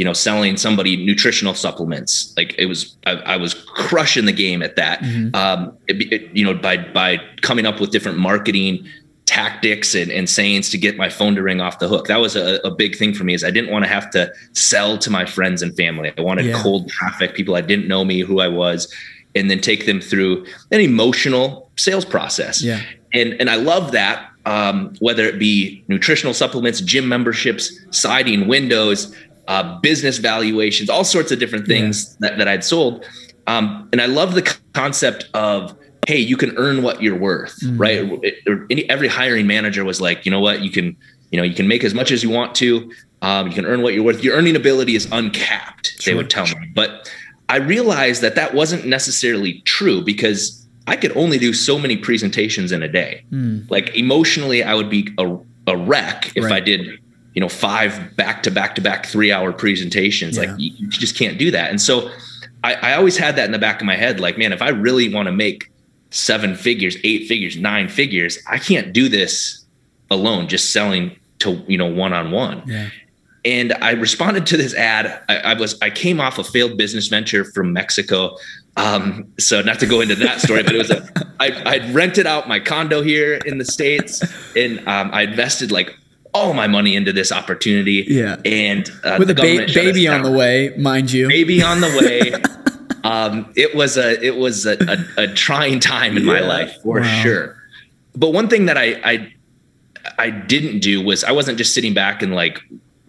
you 0.00 0.04
know, 0.04 0.14
selling 0.14 0.56
somebody 0.56 0.96
nutritional 0.96 1.52
supplements. 1.52 2.32
Like 2.34 2.54
it 2.56 2.64
was, 2.64 2.96
I, 3.04 3.16
I 3.16 3.36
was 3.36 3.52
crushing 3.52 4.24
the 4.24 4.32
game 4.32 4.62
at 4.62 4.76
that. 4.76 5.00
Mm-hmm. 5.00 5.34
Um, 5.34 5.76
it, 5.88 6.10
it, 6.10 6.34
you 6.34 6.42
know, 6.42 6.54
by 6.54 6.78
by 6.78 7.18
coming 7.42 7.66
up 7.66 7.80
with 7.80 7.90
different 7.90 8.16
marketing 8.16 8.88
tactics 9.30 9.94
and, 9.94 10.10
and 10.18 10.28
sayings 10.28 10.70
to 10.70 10.78
get 10.86 10.96
my 10.96 11.08
phone 11.08 11.34
to 11.36 11.42
ring 11.42 11.60
off 11.60 11.78
the 11.78 11.88
hook. 11.92 12.04
That 12.08 12.20
was 12.20 12.34
a, 12.34 12.58
a 12.64 12.70
big 12.82 12.92
thing 13.00 13.14
for 13.14 13.24
me 13.24 13.32
is 13.34 13.42
I 13.44 13.52
didn't 13.56 13.70
want 13.70 13.84
to 13.84 13.90
have 13.96 14.10
to 14.16 14.22
sell 14.52 14.98
to 14.98 15.10
my 15.10 15.24
friends 15.24 15.62
and 15.62 15.70
family. 15.76 16.08
I 16.18 16.22
wanted 16.22 16.46
yeah. 16.46 16.62
cold 16.62 16.88
traffic, 16.88 17.34
people 17.34 17.54
I 17.54 17.64
didn't 17.72 17.86
know 17.86 18.04
me, 18.04 18.16
who 18.28 18.40
I 18.40 18.48
was, 18.48 18.92
and 19.36 19.48
then 19.50 19.60
take 19.60 19.86
them 19.86 20.00
through 20.00 20.32
an 20.72 20.80
emotional 20.80 21.70
sales 21.76 22.04
process. 22.04 22.60
Yeah. 22.60 22.80
And 23.12 23.28
and 23.40 23.48
I 23.48 23.56
love 23.72 23.92
that. 23.92 24.16
Um, 24.46 24.94
whether 25.00 25.24
it 25.30 25.38
be 25.38 25.84
nutritional 25.86 26.34
supplements, 26.34 26.80
gym 26.80 27.06
memberships, 27.06 27.64
siding 27.90 28.48
windows, 28.48 29.14
uh, 29.48 29.78
business 29.80 30.18
valuations, 30.18 30.88
all 30.88 31.04
sorts 31.04 31.30
of 31.30 31.38
different 31.38 31.66
things 31.66 31.94
yeah. 31.98 32.16
that, 32.20 32.38
that 32.38 32.48
I'd 32.48 32.64
sold. 32.64 33.04
Um, 33.46 33.88
and 33.92 34.00
I 34.00 34.06
love 34.06 34.34
the 34.34 34.44
concept 34.72 35.28
of, 35.34 35.76
hey, 36.10 36.18
you 36.18 36.36
can 36.36 36.56
earn 36.56 36.82
what 36.82 37.00
you're 37.00 37.16
worth, 37.16 37.60
mm-hmm. 37.60 37.78
right? 37.78 37.98
It, 38.24 38.66
any, 38.68 38.90
every 38.90 39.06
hiring 39.06 39.46
manager 39.46 39.84
was 39.84 40.00
like, 40.00 40.24
you 40.24 40.30
know 40.32 40.40
what, 40.40 40.60
you 40.60 40.70
can, 40.70 40.96
you 41.30 41.38
know, 41.38 41.44
you 41.44 41.54
can 41.54 41.68
make 41.68 41.84
as 41.84 41.94
much 41.94 42.10
as 42.10 42.24
you 42.24 42.30
want 42.30 42.56
to. 42.56 42.90
Um, 43.22 43.46
you 43.46 43.54
can 43.54 43.64
earn 43.64 43.80
what 43.80 43.94
you're 43.94 44.02
worth. 44.02 44.24
Your 44.24 44.34
earning 44.34 44.56
ability 44.56 44.96
is 44.96 45.06
uncapped. 45.12 45.92
Sure. 46.00 46.12
They 46.12 46.16
would 46.16 46.28
tell 46.28 46.46
me, 46.46 46.72
but 46.74 47.08
I 47.48 47.58
realized 47.58 48.22
that 48.22 48.34
that 48.34 48.54
wasn't 48.54 48.86
necessarily 48.86 49.60
true 49.60 50.02
because 50.02 50.66
I 50.88 50.96
could 50.96 51.16
only 51.16 51.38
do 51.38 51.52
so 51.52 51.78
many 51.78 51.96
presentations 51.96 52.72
in 52.72 52.82
a 52.82 52.88
day. 52.88 53.24
Mm. 53.30 53.70
Like 53.70 53.94
emotionally, 53.96 54.64
I 54.64 54.74
would 54.74 54.90
be 54.90 55.14
a, 55.16 55.38
a 55.68 55.76
wreck 55.76 56.32
if 56.34 56.42
right. 56.42 56.54
I 56.54 56.60
did 56.60 56.98
you 57.34 57.40
know 57.40 57.48
five 57.48 58.16
back 58.16 58.42
to 58.42 58.50
back 58.50 58.74
to 58.74 58.80
back 58.80 59.06
three 59.06 59.30
hour 59.30 59.52
presentations 59.52 60.36
yeah. 60.36 60.46
like 60.46 60.58
you, 60.58 60.72
you, 60.76 60.88
just 60.88 61.16
can't 61.16 61.38
do 61.38 61.52
that 61.52 61.70
and 61.70 61.80
so 61.80 62.10
I, 62.64 62.74
I 62.74 62.94
always 62.94 63.16
had 63.16 63.36
that 63.36 63.44
in 63.44 63.52
the 63.52 63.58
back 63.60 63.80
of 63.80 63.86
my 63.86 63.94
head 63.94 64.18
like 64.18 64.36
man 64.36 64.52
if 64.52 64.60
i 64.60 64.70
really 64.70 65.14
want 65.14 65.26
to 65.26 65.32
make 65.32 65.69
seven 66.10 66.54
figures 66.54 66.96
eight 67.04 67.26
figures 67.26 67.56
nine 67.56 67.88
figures 67.88 68.38
i 68.48 68.58
can't 68.58 68.92
do 68.92 69.08
this 69.08 69.64
alone 70.10 70.48
just 70.48 70.72
selling 70.72 71.16
to 71.38 71.62
you 71.68 71.78
know 71.78 71.86
one 71.86 72.12
on 72.12 72.30
one 72.30 72.90
and 73.44 73.72
i 73.74 73.92
responded 73.92 74.46
to 74.46 74.56
this 74.56 74.74
ad 74.74 75.22
I, 75.28 75.36
I, 75.36 75.54
was 75.54 75.78
i 75.80 75.90
came 75.90 76.20
off 76.20 76.38
a 76.38 76.44
failed 76.44 76.76
business 76.76 77.08
venture 77.08 77.44
from 77.44 77.72
mexico 77.72 78.36
um, 78.76 79.30
so 79.38 79.60
not 79.60 79.80
to 79.80 79.86
go 79.86 80.00
into 80.00 80.14
that 80.16 80.40
story 80.40 80.62
but 80.62 80.74
it 80.74 80.78
was 80.78 80.90
a 80.90 81.06
I, 81.38 81.62
i'd 81.74 81.94
rented 81.94 82.26
out 82.26 82.48
my 82.48 82.60
condo 82.60 83.02
here 83.02 83.34
in 83.44 83.58
the 83.58 83.64
states 83.64 84.22
and 84.56 84.78
um, 84.88 85.10
i 85.12 85.22
invested 85.22 85.70
like 85.70 85.96
all 86.32 86.54
my 86.54 86.66
money 86.66 86.94
into 86.96 87.12
this 87.12 87.32
opportunity. 87.32 88.04
Yeah. 88.08 88.36
And 88.44 88.88
uh, 89.04 89.16
with 89.18 89.30
a 89.30 89.34
ba- 89.34 89.66
baby 89.72 90.08
on 90.08 90.22
the 90.22 90.30
way, 90.30 90.72
mind 90.76 91.10
you. 91.10 91.28
Baby 91.28 91.62
on 91.62 91.80
the 91.80 91.88
way. 91.88 92.32
um, 93.04 93.52
it 93.56 93.74
was 93.74 93.96
a 93.96 94.22
it 94.24 94.36
was 94.36 94.66
a, 94.66 94.76
a, 95.16 95.24
a 95.24 95.34
trying 95.34 95.80
time 95.80 96.16
in 96.16 96.24
yeah. 96.24 96.32
my 96.32 96.40
life 96.40 96.76
for 96.82 97.00
wow. 97.00 97.22
sure. 97.22 97.56
But 98.14 98.30
one 98.30 98.48
thing 98.48 98.66
that 98.66 98.76
I, 98.76 99.00
I 99.04 99.32
I 100.18 100.30
didn't 100.30 100.80
do 100.80 101.02
was 101.02 101.24
I 101.24 101.32
wasn't 101.32 101.58
just 101.58 101.74
sitting 101.74 101.94
back 101.94 102.22
and 102.22 102.34
like 102.34 102.60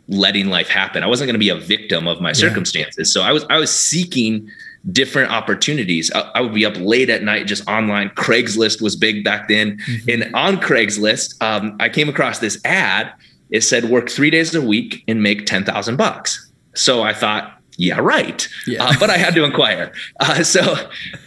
letting 0.08 0.50
life 0.50 0.68
happen. 0.68 1.04
I 1.04 1.08
wasn't 1.08 1.28
going 1.28 1.36
to 1.36 1.40
be 1.40 1.50
a 1.50 1.56
victim 1.56 2.08
of 2.08 2.22
my 2.22 2.30
yeah. 2.30 2.34
circumstances. 2.34 3.12
So 3.12 3.22
I 3.22 3.32
was 3.32 3.46
I 3.50 3.58
was 3.58 3.72
seeking 3.72 4.50
different 4.92 5.32
opportunities. 5.32 6.12
I, 6.12 6.22
I, 6.22 6.42
would 6.42 6.54
be 6.54 6.66
up 6.66 6.76
late 6.78 7.10
at 7.10 7.22
night 7.22 7.46
just 7.46 7.68
online. 7.68 8.10
Craigslist 8.10 8.82
was 8.82 8.96
big 8.96 9.24
back 9.24 9.48
then. 9.48 9.78
Mm-hmm. 9.78 10.10
And 10.10 10.36
on 10.36 10.58
Craigslist, 10.58 11.42
um, 11.42 11.76
I 11.80 11.88
came 11.88 12.10
across 12.10 12.40
this 12.40 12.60
ad. 12.66 13.14
It 13.52 13.62
said 13.62 13.86
work 13.86 14.10
three 14.10 14.32
days 14.32 14.56
a 14.56 14.62
week 14.62 15.04
and 15.08 15.22
make 15.22 15.46
10,000 15.46 15.98
bucks. 15.98 16.52
So 16.74 17.04
I 17.04 17.14
thought, 17.14 17.61
yeah, 17.82 18.00
right. 18.00 18.48
Yeah. 18.68 18.84
Uh, 18.84 18.94
but 19.00 19.10
I 19.10 19.18
had 19.18 19.34
to 19.36 19.44
inquire. 19.44 19.92
Uh, 20.20 20.44
so 20.44 20.62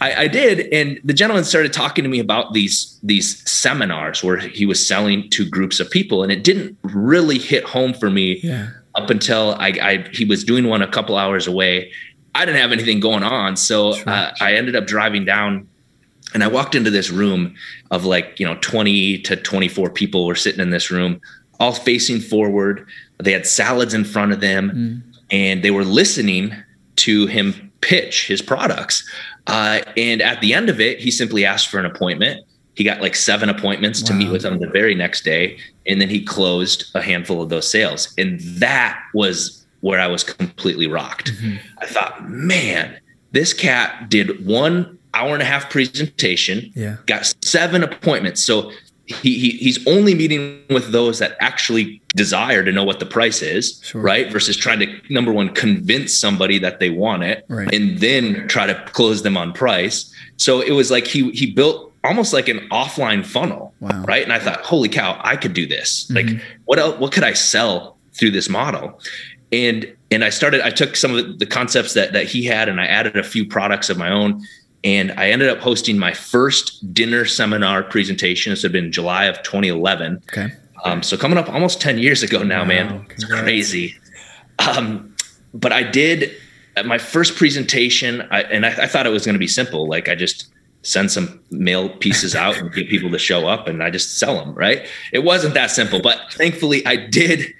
I, 0.01 0.23
I, 0.23 0.27
did. 0.27 0.71
And 0.73 0.99
the 1.03 1.13
gentleman 1.13 1.43
started 1.43 1.73
talking 1.73 2.03
to 2.03 2.09
me 2.09 2.19
about 2.19 2.53
these, 2.53 2.97
these 3.03 3.47
seminars 3.49 4.23
where 4.23 4.37
he 4.37 4.65
was 4.65 4.85
selling 4.85 5.29
to 5.31 5.49
groups 5.49 5.79
of 5.79 5.89
people. 5.91 6.23
And 6.23 6.31
it 6.31 6.43
didn't 6.43 6.77
really 6.83 7.37
hit 7.37 7.65
home 7.65 7.93
for 7.93 8.09
me 8.09 8.39
yeah. 8.41 8.69
up 8.95 9.09
until 9.09 9.55
I, 9.59 9.67
I, 9.81 10.09
he 10.13 10.23
was 10.23 10.43
doing 10.43 10.67
one 10.67 10.81
a 10.81 10.87
couple 10.87 11.17
hours 11.17 11.45
away 11.45 11.91
I 12.35 12.43
didn't 12.43 12.59
have 12.59 12.73
anything 12.73 12.99
going 12.99 13.23
on. 13.23 13.55
So 13.55 13.93
uh. 14.05 14.31
I 14.41 14.55
ended 14.55 14.75
up 14.75 14.85
driving 14.85 15.23
down 15.23 15.67
and 16.33 16.43
I 16.43 16.47
walked 16.47 16.75
into 16.75 16.91
this 16.91 17.09
room 17.09 17.55
of 17.91 18.03
like, 18.03 18.39
you 18.39 18.45
know, 18.45 18.57
20 18.59 19.19
to 19.19 19.37
24 19.37 19.89
people 19.91 20.25
were 20.25 20.35
sitting 20.35 20.59
in 20.59 20.69
this 20.69 20.91
room, 20.91 21.21
all 21.61 21.71
facing 21.71 22.19
forward. 22.19 22.85
They 23.19 23.31
had 23.31 23.47
salads 23.47 23.93
in 23.93 24.03
front 24.03 24.33
of 24.33 24.41
them 24.41 24.71
mm. 24.71 25.14
And 25.35 25.63
they 25.63 25.71
were 25.71 25.83
listening 25.83 26.55
to 26.95 27.27
him 27.27 27.69
pitch 27.81 28.25
his 28.25 28.41
products. 28.41 29.07
Uh, 29.47 29.81
and 29.97 30.21
at 30.21 30.39
the 30.39 30.53
end 30.53 30.69
of 30.69 30.79
it, 30.79 30.97
he 30.99 31.11
simply 31.11 31.43
asked 31.45 31.67
for 31.67 31.77
an 31.77 31.85
appointment. 31.85 32.45
he 32.75 32.83
got 32.83 33.01
like 33.01 33.15
seven 33.15 33.49
appointments 33.49 34.01
wow. 34.01 34.07
to 34.07 34.13
meet 34.13 34.31
with 34.31 34.43
them 34.43 34.59
the 34.59 34.69
very 34.69 34.95
next 34.95 35.23
day. 35.25 35.57
And 35.85 35.99
then 35.99 36.09
he 36.09 36.23
closed 36.23 36.85
a 36.95 37.01
handful 37.01 37.41
of 37.41 37.49
those 37.49 37.69
sales. 37.69 38.13
And 38.17 38.39
that 38.59 38.97
was 39.13 39.65
where 39.81 39.99
I 39.99 40.07
was 40.07 40.23
completely 40.23 40.87
rocked. 40.87 41.33
Mm-hmm. 41.33 41.55
I 41.79 41.85
thought, 41.85 42.29
man, 42.29 42.97
this 43.33 43.53
cat 43.53 44.09
did 44.09 44.45
one 44.45 44.97
hour 45.13 45.33
and 45.33 45.41
a 45.41 45.45
half 45.45 45.69
presentation, 45.69 46.71
yeah. 46.75 46.97
got 47.05 47.33
seven 47.41 47.83
appointments. 47.83 48.43
So 48.43 48.71
he, 49.07 49.37
he 49.37 49.49
he's 49.51 49.85
only 49.87 50.15
meeting 50.15 50.61
with 50.69 50.91
those 50.91 51.19
that 51.19 51.37
actually 51.39 52.01
desire 52.15 52.63
to 52.63 52.71
know 52.71 52.83
what 52.83 52.99
the 52.99 53.05
price 53.05 53.41
is, 53.41 53.79
sure. 53.83 54.01
right? 54.01 54.31
Versus 54.31 54.57
trying 54.57 54.79
to 54.79 55.01
number 55.09 55.31
one 55.31 55.49
convince 55.53 56.17
somebody 56.17 56.57
that 56.59 56.79
they 56.79 56.89
want 56.89 57.23
it, 57.23 57.45
right. 57.47 57.71
and 57.73 57.99
then 57.99 58.47
try 58.47 58.65
to 58.65 58.73
close 58.93 59.21
them 59.21 59.37
on 59.37 59.53
price. 59.53 60.11
So 60.37 60.61
it 60.61 60.71
was 60.71 60.89
like 60.89 61.05
he 61.05 61.29
he 61.31 61.51
built 61.51 61.93
almost 62.03 62.33
like 62.33 62.47
an 62.47 62.59
offline 62.69 63.25
funnel, 63.25 63.73
wow. 63.79 64.03
right? 64.03 64.23
And 64.23 64.31
I 64.33 64.39
thought, 64.39 64.61
holy 64.61 64.89
cow, 64.89 65.19
I 65.23 65.35
could 65.35 65.53
do 65.53 65.67
this. 65.67 66.05
Mm-hmm. 66.05 66.15
Like, 66.15 66.43
what 66.65 66.79
else? 66.79 66.99
What 66.99 67.11
could 67.11 67.23
I 67.23 67.33
sell 67.33 67.97
through 68.13 68.31
this 68.31 68.49
model? 68.49 68.99
And 69.51 69.95
and 70.09 70.23
I 70.23 70.29
started. 70.29 70.61
I 70.61 70.71
took 70.71 70.95
some 70.95 71.15
of 71.15 71.39
the 71.39 71.45
concepts 71.45 71.93
that 71.93 72.13
that 72.13 72.25
he 72.25 72.45
had, 72.45 72.69
and 72.69 72.81
I 72.81 72.85
added 72.85 73.17
a 73.17 73.23
few 73.23 73.45
products 73.45 73.89
of 73.89 73.97
my 73.97 74.09
own. 74.09 74.43
And 74.85 75.11
I 75.13 75.31
ended 75.31 75.49
up 75.49 75.57
hosting 75.57 75.97
my 75.97 76.13
first 76.13 76.93
dinner 76.93 77.25
seminar 77.25 77.81
presentation. 77.83 78.51
This 78.51 78.61
had 78.61 78.71
been 78.71 78.91
July 78.91 79.25
of 79.25 79.41
2011. 79.41 80.21
Okay. 80.31 80.53
Um, 80.85 81.01
so 81.01 81.17
coming 81.17 81.39
up 81.39 81.49
almost 81.49 81.81
10 81.81 81.97
years 81.97 82.21
ago 82.21 82.43
now, 82.43 82.61
wow, 82.61 82.67
man. 82.67 82.87
Congrats. 82.87 83.23
It's 83.23 83.25
crazy. 83.25 83.95
Um, 84.59 85.15
but 85.55 85.73
I 85.73 85.81
did 85.81 86.31
my 86.85 86.99
first 86.99 87.35
presentation, 87.35 88.21
I, 88.29 88.43
and 88.43 88.63
I, 88.65 88.83
I 88.83 88.87
thought 88.87 89.07
it 89.07 89.09
was 89.09 89.25
going 89.25 89.33
to 89.33 89.39
be 89.39 89.47
simple. 89.47 89.87
Like 89.87 90.07
I 90.07 90.13
just 90.13 90.53
send 90.83 91.11
some 91.11 91.41
mail 91.49 91.89
pieces 91.89 92.35
out 92.35 92.55
and 92.57 92.71
get 92.71 92.87
people 92.87 93.09
to 93.09 93.17
show 93.17 93.47
up 93.47 93.67
and 93.67 93.81
I 93.81 93.89
just 93.89 94.19
sell 94.19 94.37
them, 94.37 94.53
right? 94.53 94.87
It 95.11 95.23
wasn't 95.23 95.55
that 95.55 95.71
simple, 95.71 95.99
but 95.99 96.31
thankfully 96.33 96.85
I 96.85 96.95
did 96.95 97.51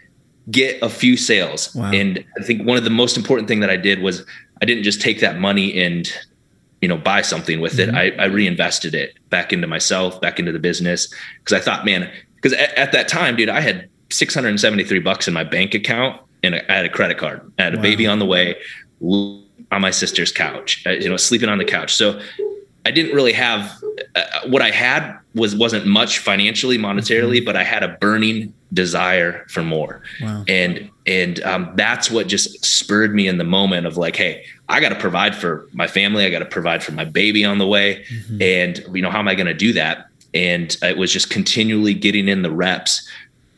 get 0.51 0.79
a 0.83 0.89
few 0.89 1.17
sales. 1.17 1.73
Wow. 1.73 1.91
And 1.91 2.23
I 2.39 2.43
think 2.43 2.67
one 2.67 2.77
of 2.77 2.83
the 2.83 2.91
most 2.91 3.17
important 3.17 3.47
thing 3.47 3.61
that 3.61 3.71
I 3.71 3.77
did 3.77 3.99
was 3.99 4.23
I 4.61 4.65
didn't 4.65 4.83
just 4.83 5.01
take 5.01 5.21
that 5.21 5.39
money 5.39 5.81
and 5.81 6.07
you 6.85 6.89
know 6.89 6.97
buy 6.97 7.23
something 7.23 7.59
with 7.61 7.77
mm-hmm. 7.77 7.95
it. 7.95 8.15
I, 8.19 8.23
I, 8.23 8.25
reinvested 8.27 8.93
it 8.93 9.17
back 9.31 9.51
into 9.51 9.65
myself, 9.65 10.21
back 10.21 10.37
into 10.37 10.51
the 10.51 10.59
business 10.59 11.11
because 11.39 11.59
I 11.59 11.59
thought, 11.59 11.83
man, 11.83 12.11
because 12.35 12.53
at, 12.53 12.71
at, 12.75 12.91
that 12.91 13.07
time, 13.07 13.35
dude, 13.35 13.49
I 13.49 13.59
had 13.59 13.89
673 14.11 14.99
bucks 14.99 15.27
in 15.27 15.33
my 15.33 15.43
bank 15.43 15.73
account 15.73 16.21
and 16.43 16.53
I 16.53 16.61
had 16.71 16.85
a 16.85 16.89
credit 16.89 17.17
card. 17.17 17.51
I 17.57 17.63
had 17.63 17.73
a 17.73 17.81
baby 17.81 18.05
on 18.05 18.19
the 18.19 18.25
way 18.27 18.55
on 19.01 19.81
my 19.81 19.89
sister's 19.89 20.31
couch, 20.31 20.83
uh, 20.85 20.91
you 20.91 21.09
know, 21.09 21.17
sleeping 21.17 21.49
on 21.49 21.57
the 21.57 21.65
couch. 21.65 21.95
So 21.95 22.21
I 22.85 22.91
didn't 22.91 23.15
really 23.15 23.33
have 23.33 23.81
uh, 24.13 24.21
what 24.45 24.61
I 24.61 24.69
had 24.69 25.17
was 25.33 25.55
wasn't 25.55 25.87
much 25.87 26.19
financially, 26.19 26.77
monetarily, 26.77 27.37
mm-hmm. 27.37 27.45
but 27.45 27.55
I 27.55 27.63
had 27.63 27.81
a 27.81 27.97
burning 27.99 28.53
desire 28.73 29.43
for 29.49 29.63
more. 29.63 30.03
Wow. 30.21 30.43
And 30.47 30.91
and 31.07 31.41
um, 31.41 31.71
that's 31.73 32.11
what 32.11 32.27
just 32.27 32.63
spurred 32.63 33.15
me 33.15 33.27
in 33.27 33.39
the 33.39 33.43
moment 33.43 33.87
of 33.87 33.97
like, 33.97 34.15
hey, 34.15 34.45
I 34.67 34.79
got 34.79 34.89
to 34.89 34.95
provide 34.95 35.35
for 35.35 35.67
my 35.73 35.87
family. 35.87 36.25
I 36.25 36.29
got 36.29 36.39
to 36.39 36.45
provide 36.45 36.83
for 36.83 36.91
my 36.91 37.05
baby 37.05 37.45
on 37.45 37.57
the 37.59 37.67
way. 37.67 38.05
Mm-hmm. 38.09 38.41
And 38.41 38.95
you 38.95 39.01
know, 39.01 39.11
how 39.11 39.19
am 39.19 39.27
I 39.27 39.35
going 39.35 39.47
to 39.47 39.53
do 39.53 39.73
that? 39.73 40.07
And 40.33 40.75
it 40.81 40.97
was 40.97 41.11
just 41.11 41.29
continually 41.29 41.93
getting 41.93 42.27
in 42.27 42.41
the 42.41 42.51
reps, 42.51 43.07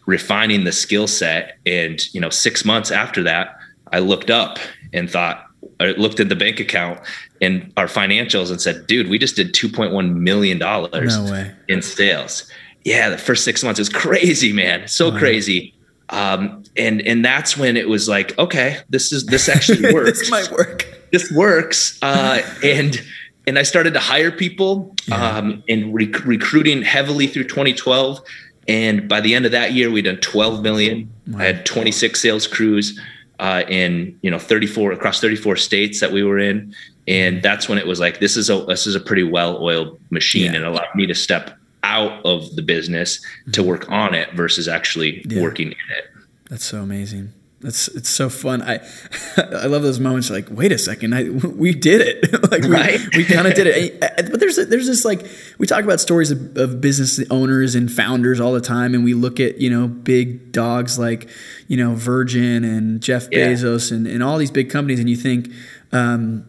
refining 0.06 0.63
the 0.63 0.72
skill 0.72 1.08
set. 1.08 1.58
And 1.65 2.13
you 2.13 2.22
know, 2.22 2.30
six 2.30 2.65
months 2.65 2.91
after 2.91 3.24
that, 3.24 3.58
I 3.93 4.00
looked 4.00 4.30
up 4.30 4.60
and 4.93 5.10
thought, 5.10 5.46
I 5.80 5.88
looked 5.91 6.20
at 6.20 6.30
the 6.30 6.36
bank 6.36 6.60
account 6.60 7.00
and 7.41 7.72
our 7.78 7.88
financials 7.88 8.50
and 8.50 8.60
said, 8.60 8.88
dude, 8.88 9.10
we 9.10 9.17
just 9.17 9.36
did 9.36 9.54
$2.1 9.54 10.15
million 10.15 10.58
no 10.58 11.52
in 11.67 11.82
sales. 11.82 12.50
Yeah, 12.84 13.10
the 13.10 13.17
first 13.17 13.43
six 13.43 13.63
months 13.63 13.80
is 13.80 13.89
crazy, 13.89 14.54
man. 14.54 14.88
So 14.88 15.10
wow. 15.10 15.20
crazy. 15.20 15.74
Um, 16.10 16.63
and 16.78 17.02
and 17.02 17.24
that's 17.26 17.58
when 17.58 17.76
it 17.76 17.89
was 17.89 18.08
like, 18.08 18.38
okay, 18.39 18.78
this 18.89 19.12
is 19.12 19.26
this 19.26 19.50
actually 19.50 19.93
works. 19.93 20.20
this 20.20 20.32
might 20.32 20.50
work. 20.52 20.88
This 21.12 21.32
works. 21.32 21.98
Uh, 22.02 22.41
and 22.63 23.02
and 23.46 23.58
I 23.58 23.63
started 23.63 23.93
to 23.93 24.00
hire 24.00 24.32
people 24.32 24.93
yeah. 25.08 25.38
um, 25.38 25.63
and 25.70 25.93
rec- 25.93 26.26
recruiting 26.26 26.82
heavily 26.82 27.28
through 27.28 27.46
2012. 27.46 28.20
And 28.67 29.08
by 29.08 29.22
the 29.22 29.34
end 29.34 29.46
of 29.46 29.54
that 29.54 29.72
year, 29.72 29.89
we'd 29.89 30.02
done 30.02 30.17
12 30.17 30.62
million. 30.62 31.10
Wow. 31.28 31.39
I 31.39 31.43
had 31.46 31.65
26 31.65 32.20
sales 32.20 32.46
crews 32.46 33.00
uh, 33.39 33.63
in 33.67 34.17
you 34.22 34.32
know 34.32 34.39
34 34.39 34.91
across 34.91 35.22
34 35.22 35.56
states 35.58 36.00
that 36.00 36.12
we 36.12 36.24
were 36.24 36.39
in 36.39 36.74
and 37.08 37.41
that's 37.41 37.70
when 37.70 37.78
it 37.78 37.86
was 37.86 38.00
like 38.00 38.20
this 38.20 38.36
is 38.36 38.50
a 38.50 38.65
this 38.65 38.88
is 38.88 38.96
a 38.96 39.00
pretty 39.00 39.24
well 39.24 39.62
oiled 39.62 40.00
machine 40.10 40.46
yeah. 40.46 40.56
and 40.56 40.65
allowed 40.65 40.93
me 40.96 41.06
to 41.06 41.15
step 41.15 41.58
out 41.84 42.26
of 42.26 42.56
the 42.56 42.62
business 42.62 43.22
to 43.52 43.62
mm-hmm. 43.62 43.70
work 43.70 43.91
on 43.91 44.13
it 44.13 44.34
versus 44.34 44.67
actually 44.67 45.24
yeah. 45.28 45.41
working 45.41 45.67
in 45.67 45.98
it 45.98 46.06
that's 46.50 46.65
so 46.65 46.82
amazing 46.82 47.32
that's 47.60 47.88
it's 47.89 48.10
so 48.10 48.30
fun. 48.30 48.62
I 48.62 48.76
I 49.38 49.65
love 49.65 49.82
those 49.82 50.00
moments. 50.00 50.30
Like, 50.30 50.48
wait 50.52 50.72
a 50.72 50.78
second, 50.78 51.13
I, 51.13 51.24
we 51.30 51.74
did 51.74 52.02
it. 52.02 52.32
like, 52.52 52.63
right? 52.65 53.00
we, 53.13 53.20
we 53.20 53.26
kind 53.26 53.48
of 53.48 53.56
did 53.56 53.67
it. 53.67 54.00
But 54.00 54.39
there's 54.39 54.58
there's 54.58 54.88
this 54.88 55.04
like 55.04 55.28
we 55.58 55.65
talk 55.65 55.84
about 55.84 56.00
stories 56.00 56.30
of, 56.30 56.56
of, 56.58 56.82
business 56.82 57.20
owners 57.32 57.74
and 57.74 57.91
founders 57.91 58.39
all 58.39 58.54
the 58.54 58.62
time, 58.62 58.93
and 58.93 59.04
we 59.04 59.13
look 59.15 59.39
at 59.39 59.58
you 59.58 59.70
know 59.70 59.88
big 59.88 60.52
dogs 60.52 61.00
like 61.00 61.30
you 61.67 61.78
know 61.78 61.96
Virgin 61.96 62.63
and 62.63 63.02
Jeff 63.02 63.28
yeah. 63.32 63.48
Bezos 63.48 63.91
and 63.91 64.06
and 64.06 64.22
all 64.22 64.38
these 64.38 64.52
big 64.52 64.70
companies, 64.70 65.00
and 65.00 65.10
you 65.10 65.15
think, 65.15 65.52
um, 65.91 66.46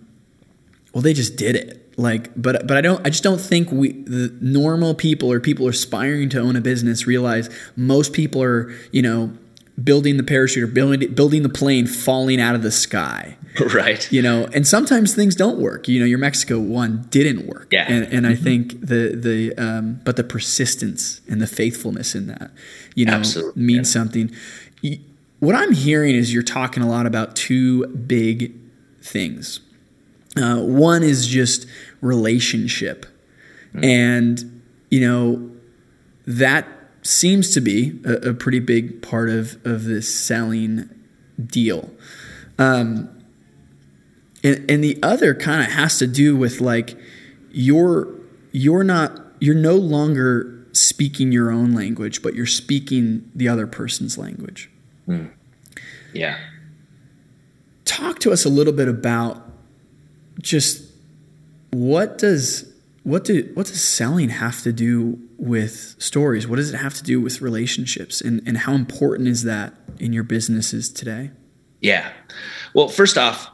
well, 0.93 1.03
they 1.03 1.15
just 1.15 1.37
did 1.37 1.57
it. 1.57 1.99
Like, 1.99 2.31
but 2.41 2.67
but 2.67 2.77
I 2.77 2.83
don't. 2.83 3.05
I 3.05 3.11
just 3.11 3.25
don't 3.25 3.41
think 3.41 3.73
we 3.73 3.93
the 3.93 4.37
normal 4.43 4.95
people 4.95 5.33
or 5.33 5.41
people 5.41 5.67
aspiring 5.69 6.29
to 6.29 6.39
own 6.39 6.55
a 6.55 6.61
business 6.61 7.07
realize 7.07 7.49
most 7.77 8.13
people 8.13 8.43
are 8.43 8.73
you 8.93 9.03
know 9.03 9.33
building 9.83 10.17
the 10.17 10.23
parachute 10.23 10.65
or 10.65 10.67
building 10.67 11.13
building 11.15 11.43
the 11.43 11.49
plane 11.49 11.87
falling 11.87 12.41
out 12.41 12.55
of 12.55 12.63
the 12.63 12.71
sky. 12.71 13.37
Right. 13.75 14.11
You 14.13 14.23
know, 14.23 14.47
and 14.55 14.67
sometimes 14.67 15.15
things 15.15 15.35
don't 15.35 15.59
work. 15.59 15.89
You 15.89 15.99
know, 15.99 16.07
your 16.07 16.19
Mexico 16.19 16.61
one 16.61 17.07
didn't 17.11 17.47
work. 17.47 17.69
Yeah. 17.73 17.91
And, 17.91 18.05
and 18.05 18.25
mm-hmm. 18.25 18.27
I 18.27 18.37
think 18.37 18.81
the 18.81 19.17
the 19.17 19.53
um, 19.59 20.01
but 20.05 20.15
the 20.15 20.23
persistence 20.23 21.21
and 21.29 21.41
the 21.41 21.47
faithfulness 21.49 22.15
in 22.15 22.29
that, 22.29 22.53
you 22.95 23.05
know, 23.05 23.15
Absolutely. 23.15 23.61
means 23.61 23.89
yeah. 23.89 24.01
something. 24.01 24.31
What 25.41 25.57
I'm 25.57 25.73
hearing 25.73 26.15
is 26.15 26.33
you're 26.33 26.45
talking 26.45 26.85
a 26.85 26.89
lot 26.89 27.07
about 27.07 27.35
two 27.35 27.87
big 27.89 28.55
things. 29.03 29.59
Uh, 30.37 30.59
one 30.61 31.03
is 31.03 31.27
just 31.27 31.67
relationship, 32.01 33.07
mm-hmm. 33.75 33.85
and 33.85 34.63
you 34.91 35.01
know 35.01 35.51
that 36.27 36.69
seems 37.03 37.53
to 37.55 37.61
be 37.61 38.01
a, 38.05 38.31
a 38.31 38.35
pretty 38.35 38.61
big 38.61 39.03
part 39.03 39.31
of, 39.31 39.65
of 39.65 39.85
this 39.85 40.13
selling 40.13 40.89
deal. 41.45 41.91
Um, 42.59 43.09
and, 44.43 44.71
and 44.71 44.85
the 44.85 44.99
other 45.03 45.35
kind 45.35 45.63
of 45.63 45.73
has 45.73 45.99
to 45.99 46.07
do 46.07 46.37
with 46.37 46.61
like 46.61 46.97
you're 47.51 48.09
you're 48.53 48.85
not 48.85 49.21
you're 49.41 49.55
no 49.55 49.75
longer 49.75 50.67
speaking 50.73 51.33
your 51.33 51.51
own 51.51 51.73
language, 51.73 52.23
but 52.23 52.35
you're 52.35 52.47
speaking 52.47 53.31
the 53.35 53.49
other 53.49 53.67
person's 53.67 54.19
language. 54.19 54.71
Mm. 55.07 55.31
Yeah. 56.13 56.39
Talk 57.85 58.19
to 58.21 58.33
us 58.33 58.45
a 58.45 58.49
little 58.49 58.73
bit 58.73 58.89
about 58.89 59.43
just 60.41 60.85
what 61.71 62.19
does 62.19 62.68
what 63.09 63.25
do 63.25 63.51
what 63.55 63.67
does 63.67 63.83
selling 63.83 64.29
have 64.29 64.63
to 64.63 64.73
do 64.73 65.19
with 65.39 65.97
stories? 65.99 66.47
What 66.47 66.57
does 66.57 66.73
it 66.73 66.77
have 66.77 66.95
to 66.95 67.03
do 67.03 67.21
with 67.21 67.41
relationships? 67.41 68.21
And 68.21 68.43
and 68.47 68.59
how 68.59 68.75
important 68.75 69.29
is 69.29 69.45
that 69.45 69.75
in 69.99 70.13
your 70.13 70.25
businesses 70.25 70.91
today? 70.91 71.31
Yeah. 71.81 72.13
Well, 72.75 72.89
first 72.89 73.17
off, 73.17 73.49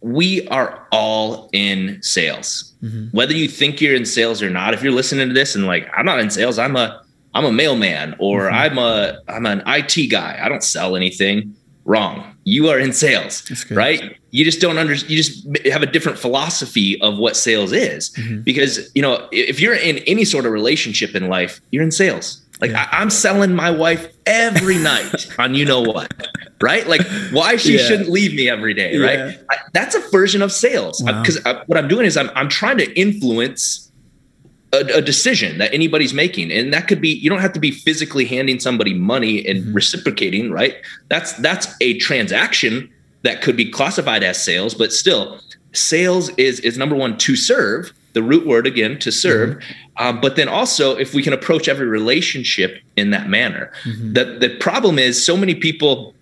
we 0.00 0.46
are 0.48 0.86
all 0.92 1.50
in 1.52 2.00
sales. 2.02 2.72
Mm-hmm. 2.82 3.08
Whether 3.16 3.34
you 3.34 3.48
think 3.48 3.80
you're 3.80 3.96
in 3.96 4.06
sales 4.06 4.42
or 4.42 4.50
not, 4.50 4.74
if 4.74 4.82
you're 4.82 4.92
listening 4.92 5.28
to 5.28 5.34
this 5.34 5.54
and 5.54 5.66
like, 5.66 5.90
I'm 5.96 6.06
not 6.06 6.20
in 6.20 6.30
sales, 6.30 6.58
I'm 6.58 6.76
a 6.76 7.02
I'm 7.34 7.44
a 7.44 7.52
mailman 7.52 8.14
or 8.20 8.42
mm-hmm. 8.42 8.54
I'm 8.54 8.78
a 8.78 9.18
I'm 9.28 9.46
an 9.46 9.62
IT 9.66 10.10
guy. 10.10 10.38
I 10.40 10.48
don't 10.48 10.62
sell 10.62 10.94
anything. 10.94 11.56
Wrong. 11.84 12.36
You 12.44 12.68
are 12.68 12.78
in 12.78 12.92
sales, 12.92 13.64
right? 13.70 14.16
You 14.30 14.44
just 14.44 14.60
don't 14.60 14.78
under 14.78 14.94
you 14.94 15.16
just 15.16 15.46
have 15.66 15.82
a 15.82 15.86
different 15.86 16.18
philosophy 16.18 17.00
of 17.00 17.18
what 17.18 17.36
sales 17.36 17.72
is 17.72 18.10
mm-hmm. 18.10 18.40
because 18.42 18.90
you 18.94 19.02
know 19.02 19.28
if 19.32 19.60
you're 19.60 19.74
in 19.74 19.98
any 19.98 20.24
sort 20.24 20.46
of 20.46 20.52
relationship 20.52 21.14
in 21.14 21.28
life, 21.28 21.60
you're 21.70 21.82
in 21.82 21.90
sales. 21.90 22.42
Like 22.60 22.72
yeah. 22.72 22.88
I, 22.92 23.00
am 23.00 23.08
selling 23.08 23.54
my 23.54 23.70
wife 23.70 24.06
every 24.26 24.76
night 24.92 25.26
on 25.38 25.54
you 25.54 25.64
know 25.64 25.80
what, 25.80 26.12
right? 26.60 26.86
Like 26.86 27.02
why 27.32 27.56
she 27.56 27.78
yeah. 27.78 27.86
shouldn't 27.86 28.10
leave 28.10 28.34
me 28.34 28.48
every 28.48 28.74
day, 28.74 28.98
right? 28.98 29.18
Yeah. 29.18 29.36
I, 29.50 29.56
that's 29.72 29.94
a 29.94 30.00
version 30.10 30.42
of 30.42 30.52
sales 30.52 31.02
because 31.02 31.42
wow. 31.44 31.62
what 31.66 31.78
I'm 31.78 31.88
doing 31.88 32.04
is 32.04 32.16
I'm 32.16 32.30
I'm 32.34 32.48
trying 32.48 32.78
to 32.78 32.92
influence 32.98 33.89
a, 34.72 34.98
a, 34.98 35.02
decision 35.02 35.58
that 35.58 35.72
anybody's 35.74 36.14
making 36.14 36.52
and 36.52 36.72
that 36.72 36.86
could 36.86 37.00
be 37.00 37.08
you 37.08 37.28
don't 37.28 37.40
have 37.40 37.52
to 37.52 37.60
be 37.60 37.70
physically 37.70 38.24
handing 38.24 38.60
somebody 38.60 38.94
money 38.94 39.46
and 39.46 39.62
mm-hmm. 39.62 39.72
reciprocating 39.74 40.50
right 40.50 40.76
that's 41.08 41.32
that's 41.34 41.74
a 41.80 41.98
transaction 41.98 42.88
that 43.22 43.42
could 43.42 43.56
be 43.56 43.68
classified 43.68 44.22
as 44.22 44.42
sales 44.42 44.74
but 44.74 44.92
still 44.92 45.40
sales 45.72 46.28
is 46.30 46.60
is 46.60 46.78
number 46.78 46.94
one 46.94 47.16
to 47.18 47.34
serve 47.36 47.92
the 48.12 48.22
root 48.22 48.46
word 48.46 48.66
again 48.66 48.98
to 48.98 49.10
serve 49.10 49.56
mm-hmm. 49.56 50.06
um, 50.06 50.20
but 50.20 50.36
then 50.36 50.48
also 50.48 50.96
if 50.96 51.14
we 51.14 51.22
can 51.22 51.32
approach 51.32 51.68
every 51.68 51.86
relationship 51.86 52.80
in 52.96 53.10
that 53.10 53.28
manner 53.28 53.72
mm-hmm. 53.82 54.12
the 54.12 54.24
the 54.24 54.56
problem 54.58 54.98
is 54.98 55.24
so 55.24 55.36
many 55.36 55.54
people 55.54 56.14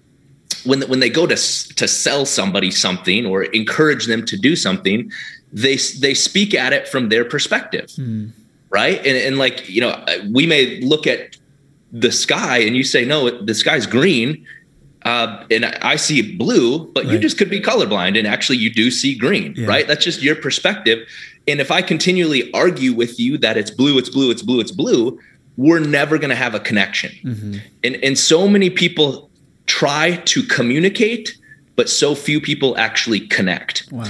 when 0.65 0.83
when 0.83 1.01
they 1.01 1.11
go 1.11 1.27
to 1.27 1.37
to 1.37 1.87
sell 1.87 2.25
somebody 2.25 2.71
something 2.71 3.27
or 3.27 3.45
encourage 3.45 4.07
them 4.07 4.25
to 4.25 4.37
do 4.37 4.57
something 4.57 5.11
they 5.53 5.77
they 6.01 6.15
speak 6.15 6.55
at 6.55 6.73
it 6.73 6.87
from 6.89 7.09
their 7.09 7.25
perspective 7.25 7.87
mm. 7.91 8.31
right 8.71 8.99
and, 8.99 9.17
and 9.17 9.39
like 9.39 9.69
you 9.69 9.81
know 9.81 10.05
we 10.33 10.47
may 10.47 10.81
look 10.81 11.07
at 11.07 11.37
the 11.93 12.13
sky 12.13 12.59
and 12.59 12.77
you 12.77 12.85
say 12.85 13.05
no 13.05 13.31
the 13.31 13.55
sky's 13.55 13.87
green 13.87 14.47
uh, 15.03 15.47
and 15.51 15.65
I 15.65 15.97
see 15.97 16.37
blue, 16.37 16.87
but 16.93 17.05
right. 17.05 17.13
you 17.13 17.19
just 17.19 17.39
could 17.39 17.49
be 17.49 17.61
colorblind 17.61 18.19
and 18.19 18.27
actually 18.27 18.59
you 18.59 18.69
do 18.69 18.91
see 18.91 19.17
green, 19.17 19.55
yeah. 19.57 19.67
right? 19.67 19.87
That's 19.87 20.05
just 20.05 20.23
your 20.23 20.35
perspective. 20.37 21.09
And 21.47 21.61
if 21.61 21.71
I 21.71 21.81
continually 21.81 22.53
argue 22.53 22.93
with 22.93 23.19
you 23.19 23.39
that 23.39 23.57
it's 23.57 23.71
blue, 23.71 23.97
it's 23.97 24.11
blue, 24.11 24.31
it's 24.31 24.43
blue, 24.43 24.61
it's 24.61 24.73
blue, 24.73 25.19
we're 25.57 25.81
never 25.81 26.19
going 26.19 26.31
to 26.31 26.37
have 26.37 26.55
a 26.55 26.61
connection. 26.61 27.13
Mm-hmm. 27.25 27.59
And 27.85 27.97
and 27.97 28.19
so 28.19 28.49
many 28.49 28.71
people 28.71 29.31
try 29.67 30.17
to 30.27 30.43
communicate, 30.43 31.39
but 31.75 31.89
so 31.89 32.15
few 32.15 32.41
people 32.41 32.77
actually 32.77 33.21
connect. 33.21 33.89
Wow. 33.91 34.05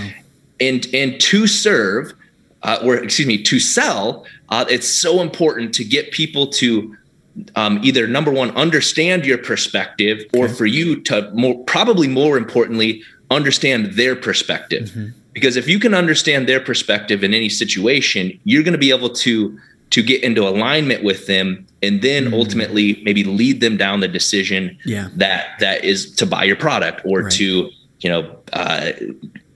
And 0.61 0.87
and 0.93 1.21
to 1.21 1.47
serve, 1.47 2.13
uh, 2.63 2.79
or 2.83 2.97
excuse 2.97 3.29
me, 3.29 3.43
to 3.45 3.61
sell, 3.61 4.27
uh, 4.49 4.65
it's 4.69 4.89
so 4.89 5.21
important 5.21 5.75
to 5.75 5.85
get 5.85 6.11
people 6.11 6.49
to 6.49 6.97
um, 7.57 7.81
either 7.83 8.07
number 8.07 8.31
one 8.31 8.51
understand 8.53 9.25
your 9.25 9.39
perspective 9.39 10.25
or 10.35 10.47
okay. 10.47 10.55
for 10.55 10.67
you 10.67 11.01
to 11.03 11.31
more 11.33 11.63
probably 11.65 12.09
more 12.09 12.37
importantly 12.37 13.03
understand 13.31 13.93
their 13.93 14.17
perspective 14.17 14.91
mm-hmm. 14.91 15.09
because 15.33 15.57
if 15.57 15.69
you 15.69 15.79
can 15.79 15.95
understand 15.95 16.49
their 16.49 16.61
perspective 16.61 17.23
in 17.23 17.35
any 17.35 17.49
situation 17.49 18.39
you're 18.45 18.63
going 18.63 18.73
to 18.73 18.79
be 18.79 18.91
able 18.91 19.11
to 19.11 19.59
to 19.91 20.03
get 20.03 20.23
into 20.23 20.47
alignment 20.47 21.05
with 21.05 21.27
them 21.27 21.67
and 21.83 22.03
then 22.03 22.25
mm-hmm. 22.25 22.35
ultimately 22.35 23.01
maybe 23.05 23.25
lead 23.25 23.61
them 23.61 23.77
down 23.77 24.01
the 24.01 24.09
decision 24.09 24.77
yeah. 24.85 25.09
that 25.15 25.59
that 25.61 25.85
is 25.85 26.15
to 26.17 26.27
buy 26.27 26.45
your 26.45 26.57
product 26.57 27.03
or 27.05 27.23
right. 27.23 27.33
to 27.33 27.71
you 28.01 28.11
know 28.11 28.37
uh, 28.53 28.93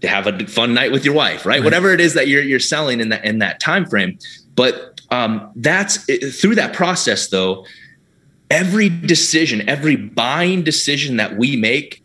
to 0.02 0.08
have 0.08 0.26
a 0.26 0.46
fun 0.46 0.74
night 0.74 0.92
with 0.92 1.04
your 1.04 1.14
wife 1.14 1.46
right? 1.46 1.54
right, 1.54 1.64
whatever 1.64 1.92
it 1.92 2.00
is 2.00 2.14
that 2.14 2.28
you're 2.28 2.42
you're 2.42 2.60
selling 2.60 3.00
in 3.00 3.08
that 3.08 3.24
in 3.24 3.38
that 3.38 3.58
time 3.60 3.86
frame 3.86 4.18
but 4.54 5.00
um, 5.10 5.50
that's 5.56 6.04
through 6.40 6.54
that 6.54 6.72
process 6.72 7.28
though 7.28 7.64
every 8.50 8.88
decision 8.88 9.68
every 9.68 9.96
buying 9.96 10.62
decision 10.62 11.16
that 11.16 11.36
we 11.36 11.56
make 11.56 12.02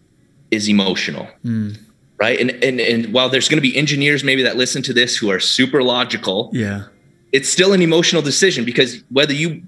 is 0.51 0.69
emotional. 0.69 1.27
Mm. 1.43 1.77
right? 2.17 2.39
And, 2.39 2.51
and 2.63 2.79
and 2.79 3.13
while 3.13 3.29
there's 3.29 3.49
going 3.49 3.57
to 3.57 3.62
be 3.69 3.75
engineers 3.75 4.23
maybe 4.23 4.43
that 4.43 4.57
listen 4.57 4.81
to 4.83 4.93
this 4.93 5.17
who 5.17 5.29
are 5.29 5.39
super 5.39 5.83
logical 5.83 6.49
yeah. 6.53 6.86
it's 7.31 7.49
still 7.49 7.73
an 7.73 7.81
emotional 7.81 8.21
decision 8.21 8.65
because 8.65 9.03
whether 9.10 9.33
you 9.33 9.63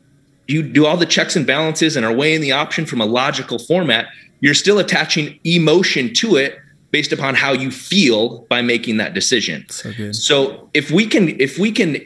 you 0.47 0.63
do 0.63 0.85
all 0.85 0.97
the 0.97 1.05
checks 1.05 1.35
and 1.35 1.45
balances 1.45 1.95
and 1.95 2.05
are 2.05 2.13
weighing 2.13 2.41
the 2.41 2.51
option 2.51 2.85
from 2.85 3.01
a 3.01 3.05
logical 3.05 3.59
format 3.59 4.07
you're 4.39 4.53
still 4.53 4.79
attaching 4.79 5.39
emotion 5.43 6.13
to 6.13 6.37
it 6.37 6.59
based 6.91 7.11
upon 7.11 7.35
how 7.35 7.51
you 7.51 7.71
feel 7.71 8.39
by 8.49 8.61
making 8.61 8.97
that 8.97 9.13
decision 9.13 9.65
so, 9.69 9.93
good. 9.93 10.15
so 10.15 10.69
if 10.73 10.91
we 10.91 11.05
can 11.05 11.39
if 11.39 11.57
we 11.57 11.71
can 11.71 11.97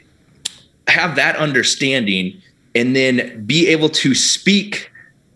have 0.88 1.16
that 1.16 1.36
understanding 1.36 2.40
and 2.74 2.94
then 2.94 3.44
be 3.46 3.68
able 3.68 3.88
to 3.88 4.14
speak 4.14 4.90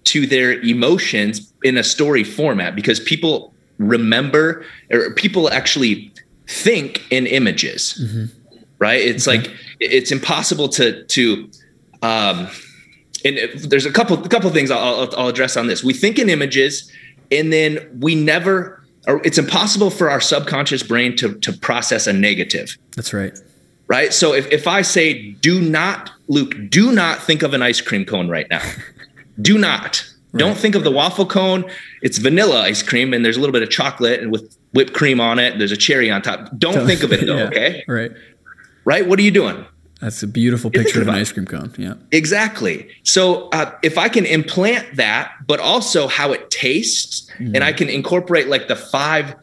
to 0.05 0.27
their 0.27 0.61
emotions 0.61 1.53
in 1.63 1.77
a 1.77 1.85
story 1.85 2.25
format 2.25 2.75
because 2.75 3.01
people 3.01 3.53
remember 3.79 4.65
or 4.91 5.13
people 5.15 5.51
actually 5.51 6.13
think 6.47 7.05
in 7.11 7.27
images 7.27 8.01
mm-hmm. 8.03 8.59
right 8.79 9.01
it's 9.01 9.27
okay. 9.29 9.39
like 9.39 9.57
it's 9.81 10.11
impossible 10.11 10.69
to 10.69 11.05
to 11.05 11.49
um 12.03 12.49
and 13.25 13.39
there's 13.61 13.87
a 13.87 13.93
couple 13.93 14.23
a 14.25 14.29
couple 14.29 14.49
things 14.51 14.71
I'll, 14.71 15.09
I'll 15.17 15.29
address 15.29 15.57
on 15.57 15.67
this 15.67 15.83
we 15.83 15.93
think 15.93 16.19
in 16.19 16.29
images 16.29 16.91
and 17.31 17.53
then 17.53 17.99
we 18.01 18.15
never 18.15 18.83
it's 19.17 19.39
impossible 19.39 19.91
for 19.91 20.11
our 20.11 20.21
subconscious 20.21 20.83
brain 20.83 21.17
to 21.17 21.35
to 21.41 21.53
process 21.53 22.07
a 22.07 22.13
negative 22.13 22.77
that's 22.95 23.13
right 23.13 23.39
right? 23.89 24.13
So 24.13 24.35
if, 24.35 24.47
if 24.53 24.69
I 24.69 24.83
say, 24.83 25.33
do 25.33 25.61
not, 25.61 26.13
Luke, 26.29 26.55
do 26.69 26.93
not 26.93 27.21
think 27.21 27.43
of 27.43 27.55
an 27.55 27.63
ice 27.63 27.81
cream 27.81 28.05
cone 28.05 28.29
right 28.29 28.49
now. 28.49 28.63
do 29.43 29.59
not. 29.59 30.05
Right. 30.33 30.41
Don't 30.41 30.57
think 30.57 30.75
of 30.75 30.85
the 30.85 30.91
waffle 30.91 31.27
cone. 31.27 31.65
It's 32.03 32.19
vanilla 32.19 32.61
ice 32.61 32.83
cream 32.83 33.13
and 33.13 33.25
there's 33.25 33.37
a 33.37 33.41
little 33.41 33.53
bit 33.53 33.63
of 33.63 33.71
chocolate 33.71 34.21
and 34.21 34.31
with 34.31 34.57
whipped 34.73 34.93
cream 34.93 35.21
on 35.21 35.39
it. 35.39 35.59
There's 35.59 35.73
a 35.73 35.77
cherry 35.77 36.11
on 36.11 36.23
top. 36.23 36.51
Don't, 36.59 36.87
think 36.87 37.03
of 37.03 37.13
it 37.13 37.27
though, 37.27 37.39
yeah, 37.39 37.45
okay? 37.45 37.85
Right. 37.89 38.13
Right? 38.85 39.09
What 39.09 39.19
are 39.19 39.23
you 39.23 39.31
doing? 39.31 39.67
That's 40.01 40.23
a 40.23 40.29
beautiful 40.29 40.71
picture 40.71 41.03
of 41.03 41.09
an 41.09 41.15
ice 41.15 41.33
cream 41.33 41.47
cone. 41.47 41.73
Yeah. 41.77 41.95
Exactly. 42.13 42.89
So 43.03 43.49
uh, 43.49 43.73
if 43.83 43.99
I 43.99 44.09
can 44.09 44.27
implant 44.27 44.97
that, 44.97 45.33
but 45.47 45.59
also 45.59 46.07
how 46.07 46.33
it 46.33 46.51
tastes, 46.51 47.29
mm. 47.39 47.55
and 47.55 47.65
I 47.65 47.73
can 47.73 47.89
incorporate 47.89 48.49
like 48.49 48.69
the 48.69 48.77
five 48.77 49.35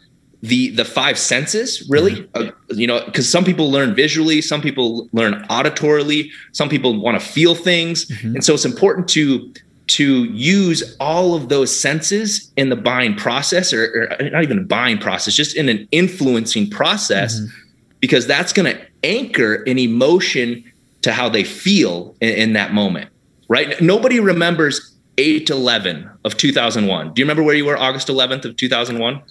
the 0.41 0.69
the 0.71 0.85
five 0.85 1.17
senses 1.17 1.87
really 1.89 2.11
mm-hmm. 2.11 2.49
uh, 2.49 2.75
you 2.75 2.85
know 2.85 3.03
because 3.05 3.27
some 3.27 3.43
people 3.43 3.71
learn 3.71 3.95
visually 3.95 4.41
some 4.41 4.61
people 4.61 5.09
learn 5.11 5.33
auditorily 5.49 6.29
some 6.51 6.69
people 6.69 6.99
want 7.01 7.19
to 7.19 7.25
feel 7.25 7.55
things 7.55 8.05
mm-hmm. 8.05 8.35
and 8.35 8.43
so 8.43 8.53
it's 8.53 8.65
important 8.65 9.07
to 9.07 9.51
to 9.87 10.25
use 10.25 10.95
all 10.99 11.35
of 11.35 11.49
those 11.49 11.75
senses 11.75 12.51
in 12.57 12.69
the 12.69 12.75
buying 12.75 13.15
process 13.15 13.73
or, 13.73 14.07
or 14.19 14.29
not 14.29 14.43
even 14.43 14.59
a 14.59 14.63
buying 14.63 14.97
process 14.97 15.33
just 15.33 15.55
in 15.55 15.69
an 15.69 15.87
influencing 15.91 16.69
process 16.69 17.39
mm-hmm. 17.39 17.64
Because 18.05 18.27
that's 18.27 18.53
going 18.53 18.71
to 18.71 18.79
anchor 19.03 19.63
an 19.63 19.79
emotion 19.79 20.63
to 21.01 21.11
how 21.11 21.27
they 21.27 21.43
feel 21.43 22.15
in, 22.21 22.29
in 22.29 22.53
that 22.53 22.73
moment 22.73 23.09
right 23.47 23.81
nobody 23.81 24.19
remembers 24.19 24.95
8 25.17 25.49
11 25.49 26.09
of 26.23 26.37
2001 26.37 27.13
do 27.13 27.21
you 27.21 27.25
remember 27.25 27.43
where 27.43 27.55
you 27.55 27.65
were 27.65 27.77
august 27.77 28.07
11th 28.07 28.45
of 28.45 28.55
2001 28.55 29.21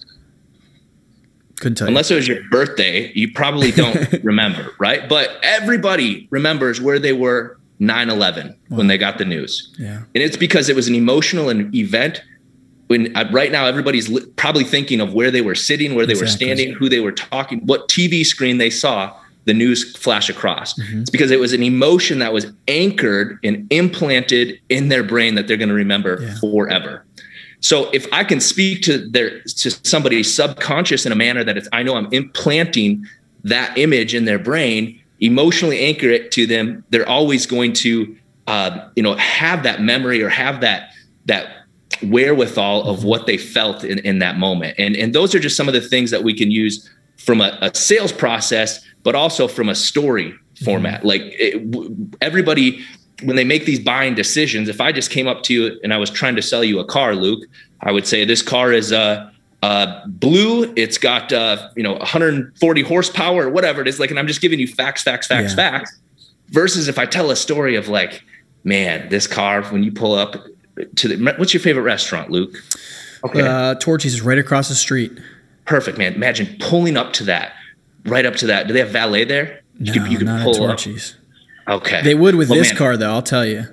couldn't 1.59 1.75
tell 1.75 1.87
Unless 1.87 2.09
you. 2.09 2.15
it 2.15 2.19
was 2.19 2.27
your 2.27 2.43
birthday, 2.49 3.11
you 3.13 3.31
probably 3.31 3.71
don't 3.71 4.11
remember, 4.23 4.73
right? 4.77 5.07
But 5.07 5.39
everybody 5.41 6.27
remembers 6.29 6.81
where 6.81 6.99
they 6.99 7.13
were 7.13 7.57
9 7.79 8.09
11 8.09 8.47
wow. 8.47 8.77
when 8.77 8.87
they 8.87 8.97
got 8.97 9.17
the 9.17 9.25
news. 9.25 9.73
Yeah. 9.79 10.03
And 10.13 10.23
it's 10.23 10.37
because 10.37 10.69
it 10.69 10.75
was 10.75 10.87
an 10.87 10.95
emotional 10.95 11.49
event. 11.73 12.21
When 12.87 13.15
uh, 13.17 13.27
right 13.31 13.51
now 13.51 13.65
everybody's 13.65 14.09
li- 14.09 14.25
probably 14.35 14.63
thinking 14.63 15.01
of 15.01 15.13
where 15.13 15.31
they 15.31 15.41
were 15.41 15.55
sitting, 15.55 15.95
where 15.95 16.05
they 16.05 16.13
exactly. 16.13 16.47
were 16.47 16.55
standing, 16.55 16.73
who 16.73 16.89
they 16.89 16.99
were 16.99 17.11
talking, 17.11 17.61
what 17.65 17.87
TV 17.89 18.25
screen 18.25 18.57
they 18.57 18.69
saw 18.69 19.15
the 19.45 19.53
news 19.53 19.95
flash 19.95 20.29
across. 20.29 20.73
Mm-hmm. 20.73 21.01
It's 21.01 21.09
because 21.09 21.31
it 21.31 21.39
was 21.39 21.53
an 21.53 21.63
emotion 21.63 22.19
that 22.19 22.33
was 22.33 22.47
anchored 22.67 23.39
and 23.43 23.71
implanted 23.71 24.59
in 24.69 24.89
their 24.89 25.03
brain 25.03 25.35
that 25.35 25.47
they're 25.47 25.57
going 25.57 25.69
to 25.69 25.75
remember 25.75 26.21
yeah. 26.21 26.35
forever. 26.39 27.05
So 27.59 27.89
if 27.91 28.07
I 28.11 28.23
can 28.23 28.39
speak 28.39 28.83
to 28.83 29.09
their 29.09 29.41
to 29.41 29.71
somebody's 29.71 30.33
subconscious 30.33 31.05
in 31.05 31.11
a 31.11 31.15
manner 31.15 31.43
that 31.43 31.57
it's 31.57 31.69
I 31.71 31.83
know 31.83 31.95
I'm 31.95 32.11
implanting 32.11 33.05
that 33.43 33.77
image 33.77 34.13
in 34.13 34.25
their 34.25 34.39
brain, 34.39 35.01
emotionally 35.19 35.79
anchor 35.79 36.09
it 36.09 36.31
to 36.33 36.45
them, 36.45 36.83
they're 36.89 37.07
always 37.07 37.45
going 37.45 37.73
to 37.73 38.15
uh, 38.47 38.87
you 38.95 39.03
know 39.03 39.15
have 39.15 39.63
that 39.63 39.81
memory 39.81 40.21
or 40.21 40.29
have 40.29 40.61
that 40.61 40.91
that 41.25 41.64
wherewithal 42.03 42.83
of 42.83 43.03
what 43.03 43.25
they 43.25 43.37
felt 43.37 43.83
in, 43.83 43.99
in 43.99 44.19
that 44.19 44.37
moment. 44.37 44.75
And 44.77 44.95
and 44.95 45.13
those 45.13 45.33
are 45.35 45.39
just 45.39 45.55
some 45.55 45.67
of 45.67 45.73
the 45.73 45.81
things 45.81 46.11
that 46.11 46.23
we 46.23 46.33
can 46.33 46.51
use 46.51 46.89
from 47.17 47.41
a, 47.41 47.57
a 47.61 47.73
sales 47.75 48.11
process, 48.11 48.83
but 49.03 49.15
also 49.15 49.47
from 49.47 49.69
a 49.69 49.75
story 49.75 50.33
format. 50.63 50.99
Mm-hmm. 50.99 51.07
Like 51.07 51.21
it, 51.25 52.15
everybody 52.21 52.83
when 53.23 53.35
they 53.35 53.43
make 53.43 53.65
these 53.65 53.79
buying 53.79 54.13
decisions, 54.13 54.67
if 54.67 54.81
I 54.81 54.91
just 54.91 55.09
came 55.09 55.27
up 55.27 55.43
to 55.43 55.53
you 55.53 55.79
and 55.83 55.93
I 55.93 55.97
was 55.97 56.09
trying 56.09 56.35
to 56.35 56.41
sell 56.41 56.63
you 56.63 56.79
a 56.79 56.85
car, 56.85 57.15
Luke, 57.15 57.45
I 57.81 57.91
would 57.91 58.05
say 58.05 58.25
this 58.25 58.41
car 58.41 58.73
is 58.73 58.91
uh, 58.91 59.29
uh, 59.63 60.05
blue. 60.05 60.71
It's 60.75 60.97
got 60.97 61.31
uh, 61.31 61.69
you 61.75 61.83
know 61.83 61.93
140 61.93 62.81
horsepower 62.81 63.47
or 63.47 63.49
whatever 63.49 63.81
it 63.81 63.87
is. 63.87 63.99
Like, 63.99 64.09
and 64.09 64.19
I'm 64.19 64.27
just 64.27 64.41
giving 64.41 64.59
you 64.59 64.67
facts, 64.67 65.03
facts, 65.03 65.27
facts, 65.27 65.51
yeah. 65.51 65.71
facts. 65.71 65.99
Versus 66.49 66.87
if 66.87 66.99
I 66.99 67.05
tell 67.05 67.31
a 67.31 67.35
story 67.35 67.75
of 67.75 67.87
like, 67.87 68.23
man, 68.63 69.09
this 69.09 69.27
car 69.27 69.63
when 69.63 69.83
you 69.83 69.91
pull 69.91 70.13
up 70.13 70.35
to 70.95 71.07
the 71.07 71.33
what's 71.37 71.53
your 71.53 71.61
favorite 71.61 71.83
restaurant, 71.83 72.31
Luke? 72.31 72.55
Okay, 73.23 73.41
uh, 73.41 73.75
Torchy's 73.75 74.13
is 74.13 74.21
right 74.21 74.37
across 74.37 74.69
the 74.69 74.75
street. 74.75 75.11
Perfect, 75.65 75.97
man. 75.97 76.13
Imagine 76.13 76.55
pulling 76.59 76.95
up 76.97 77.13
to 77.13 77.23
that, 77.25 77.53
right 78.05 78.25
up 78.25 78.35
to 78.37 78.47
that. 78.47 78.67
Do 78.67 78.73
they 78.73 78.79
have 78.79 78.89
valet 78.89 79.23
there? 79.23 79.61
You 79.79 79.93
no, 79.93 79.93
could, 79.93 80.11
you 80.11 80.17
could 80.19 80.27
not 80.27 80.43
pull 80.43 80.55
at 80.55 80.57
Torchy's. 80.57 81.15
Up. 81.67 81.81
Okay. 81.81 82.01
They 82.03 82.13
would 82.13 82.35
with 82.35 82.49
well, 82.49 82.59
this 82.59 82.69
man, 82.69 82.77
car, 82.77 82.97
though. 82.97 83.11
I'll 83.11 83.23
tell 83.23 83.45
you. 83.45 83.65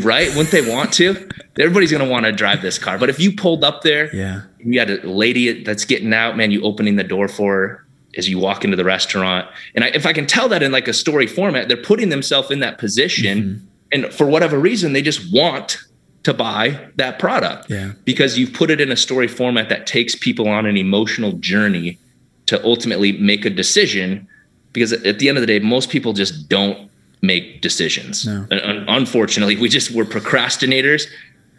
Right? 0.00 0.28
Wouldn't 0.28 0.50
they 0.50 0.68
want 0.68 0.92
to? 0.94 1.28
Everybody's 1.58 1.92
going 1.92 2.02
to 2.02 2.10
want 2.10 2.26
to 2.26 2.32
drive 2.32 2.62
this 2.62 2.78
car. 2.78 2.98
But 2.98 3.10
if 3.10 3.20
you 3.20 3.36
pulled 3.36 3.62
up 3.62 3.82
there, 3.82 4.14
yeah, 4.14 4.42
you 4.58 4.78
had 4.80 4.90
a 4.90 5.06
lady 5.06 5.62
that's 5.62 5.84
getting 5.84 6.12
out, 6.12 6.36
man, 6.36 6.50
you 6.50 6.62
opening 6.62 6.96
the 6.96 7.04
door 7.04 7.28
for 7.28 7.52
her 7.52 7.86
as 8.16 8.28
you 8.28 8.38
walk 8.38 8.64
into 8.64 8.76
the 8.76 8.84
restaurant. 8.84 9.48
And 9.74 9.84
I, 9.84 9.88
if 9.88 10.06
I 10.06 10.12
can 10.12 10.26
tell 10.26 10.48
that 10.48 10.62
in 10.62 10.72
like 10.72 10.88
a 10.88 10.92
story 10.92 11.26
format, 11.26 11.68
they're 11.68 11.76
putting 11.76 12.08
themselves 12.08 12.50
in 12.50 12.60
that 12.60 12.78
position. 12.78 13.38
Mm-hmm. 13.42 13.66
And 13.92 14.12
for 14.12 14.26
whatever 14.26 14.58
reason, 14.58 14.94
they 14.94 15.02
just 15.02 15.32
want 15.32 15.78
to 16.24 16.34
buy 16.34 16.90
that 16.96 17.18
product. 17.18 17.70
Yeah. 17.70 17.92
Because 18.04 18.38
you've 18.38 18.52
put 18.52 18.70
it 18.70 18.80
in 18.80 18.90
a 18.90 18.96
story 18.96 19.28
format 19.28 19.68
that 19.68 19.86
takes 19.86 20.14
people 20.14 20.48
on 20.48 20.66
an 20.66 20.76
emotional 20.76 21.32
journey 21.32 21.98
to 22.46 22.62
ultimately 22.64 23.12
make 23.12 23.44
a 23.44 23.50
decision 23.50 24.26
because 24.72 24.92
at 24.92 25.20
the 25.20 25.28
end 25.28 25.38
of 25.38 25.42
the 25.42 25.46
day, 25.46 25.60
most 25.60 25.88
people 25.88 26.12
just 26.12 26.48
don't 26.48 26.90
make 27.22 27.62
decisions. 27.62 28.26
No. 28.26 28.46
Unfortunately, 28.50 29.56
we 29.56 29.68
just 29.68 29.92
we're 29.92 30.04
procrastinators 30.04 31.06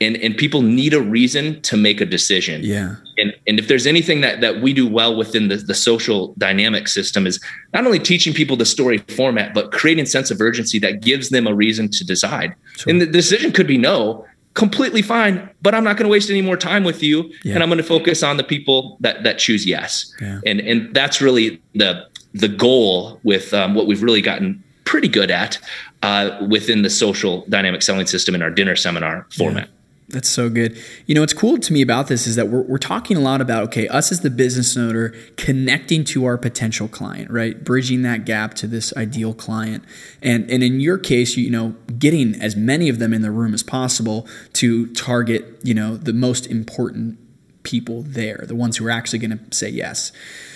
and 0.01 0.17
and 0.17 0.36
people 0.38 0.62
need 0.62 0.93
a 0.93 1.01
reason 1.01 1.62
to 1.62 1.78
make 1.78 2.01
a 2.01 2.06
decision. 2.06 2.62
Yeah. 2.63 2.95
And 3.17 3.34
and 3.47 3.58
if 3.58 3.67
there's 3.67 3.88
anything 3.88 4.21
that 4.21 4.41
that 4.41 4.62
we 4.62 4.73
do 4.73 4.88
well 4.88 5.15
within 5.15 5.47
the, 5.47 5.56
the 5.58 5.73
social 5.73 6.34
dynamic 6.38 6.88
system 6.88 7.25
is 7.25 7.39
not 7.73 7.86
only 7.86 7.99
teaching 7.99 8.34
people 8.34 8.58
the 8.58 8.65
story 8.65 8.97
format, 9.15 9.54
but 9.54 9.71
creating 9.71 10.06
sense 10.06 10.30
of 10.30 10.41
urgency 10.41 10.78
that 10.80 11.01
gives 11.01 11.30
them 11.30 11.47
a 11.47 11.56
reason 11.56 11.89
to 11.91 12.06
decide. 12.06 12.54
Sure. 12.75 12.91
And 12.91 13.01
the 13.01 13.06
decision 13.06 13.51
could 13.54 13.67
be 13.67 13.78
no, 13.78 14.25
completely 14.56 15.02
fine, 15.04 15.48
but 15.62 15.76
I'm 15.76 15.84
not 15.84 15.98
going 15.98 16.06
to 16.06 16.12
waste 16.12 16.30
any 16.30 16.41
more 16.41 16.58
time 16.58 16.84
with 16.84 17.04
you. 17.04 17.32
Yeah. 17.44 17.54
And 17.54 17.63
I'm 17.63 17.70
going 17.70 17.78
to 17.78 17.84
focus 17.84 18.24
on 18.24 18.38
the 18.38 18.44
people 18.44 18.98
that 19.02 19.24
that 19.24 19.38
choose 19.38 19.65
yes. 19.65 20.12
Yeah. 20.20 20.39
And 20.46 20.60
and 20.60 20.94
that's 20.94 21.22
really 21.22 21.62
the 21.76 22.08
the 22.34 22.48
goal 22.48 23.20
with 23.24 23.54
um, 23.54 23.76
what 23.76 23.86
we've 23.86 24.02
really 24.02 24.22
gotten 24.22 24.63
pretty 24.86 25.08
good 25.08 25.32
at 25.32 25.60
uh, 26.04 26.46
within 26.50 26.82
the 26.82 26.89
social 26.89 27.46
dynamic 27.50 27.82
selling 27.82 28.08
system 28.08 28.36
in 28.36 28.41
our 28.41 28.50
dinner 28.50 28.76
seminar 28.76 29.28
format. 29.32 29.70
That's 30.08 30.30
so 30.30 30.50
good. 30.50 30.80
You 31.08 31.15
know, 31.15 31.22
what's 31.22 31.34
cool 31.34 31.58
to 31.58 31.74
me 31.74 31.82
about 31.82 32.08
this 32.08 32.28
is 32.28 32.36
that 32.36 32.48
we're, 32.48 32.62
we're 32.62 32.78
talking 32.78 33.18
a 33.18 33.20
lot 33.20 33.41
about, 33.41 33.63
okay, 33.63 33.88
us 33.88 34.12
as 34.12 34.22
the 34.22 34.30
business 34.30 34.78
owner 34.78 35.10
connecting 35.36 36.04
to 36.06 36.26
our 36.26 36.38
potential 36.38 36.88
client, 36.88 37.32
right? 37.32 37.63
Bridging 37.63 38.04
that 38.04 38.24
gap 38.24 38.54
to 38.56 38.68
this 38.68 38.96
ideal 38.96 39.34
client. 39.34 39.84
And, 40.22 40.50
and 40.52 40.62
in 40.62 40.80
your 40.80 41.00
case, 41.00 41.36
you, 41.36 41.46
you 41.46 41.50
know, 41.50 41.76
getting 41.98 42.36
as 42.36 42.56
many 42.56 42.88
of 42.88 43.00
them 43.00 43.13
in 43.13 43.24
the 43.24 43.32
room 43.32 43.56
as 43.56 43.63
possible 43.63 44.28
to 44.54 44.88
target, 44.94 45.60
you 45.63 45.74
know, 45.74 45.98
the 45.98 46.13
most 46.13 46.46
important 46.46 47.18
people 47.63 48.04
there, 48.04 48.46
the 48.48 48.56
ones 48.56 48.78
who 48.78 48.86
are 48.86 48.91
actually 48.91 49.20
going 49.20 49.38
to 49.38 49.56
say 49.56 49.70
yes. 49.70 50.12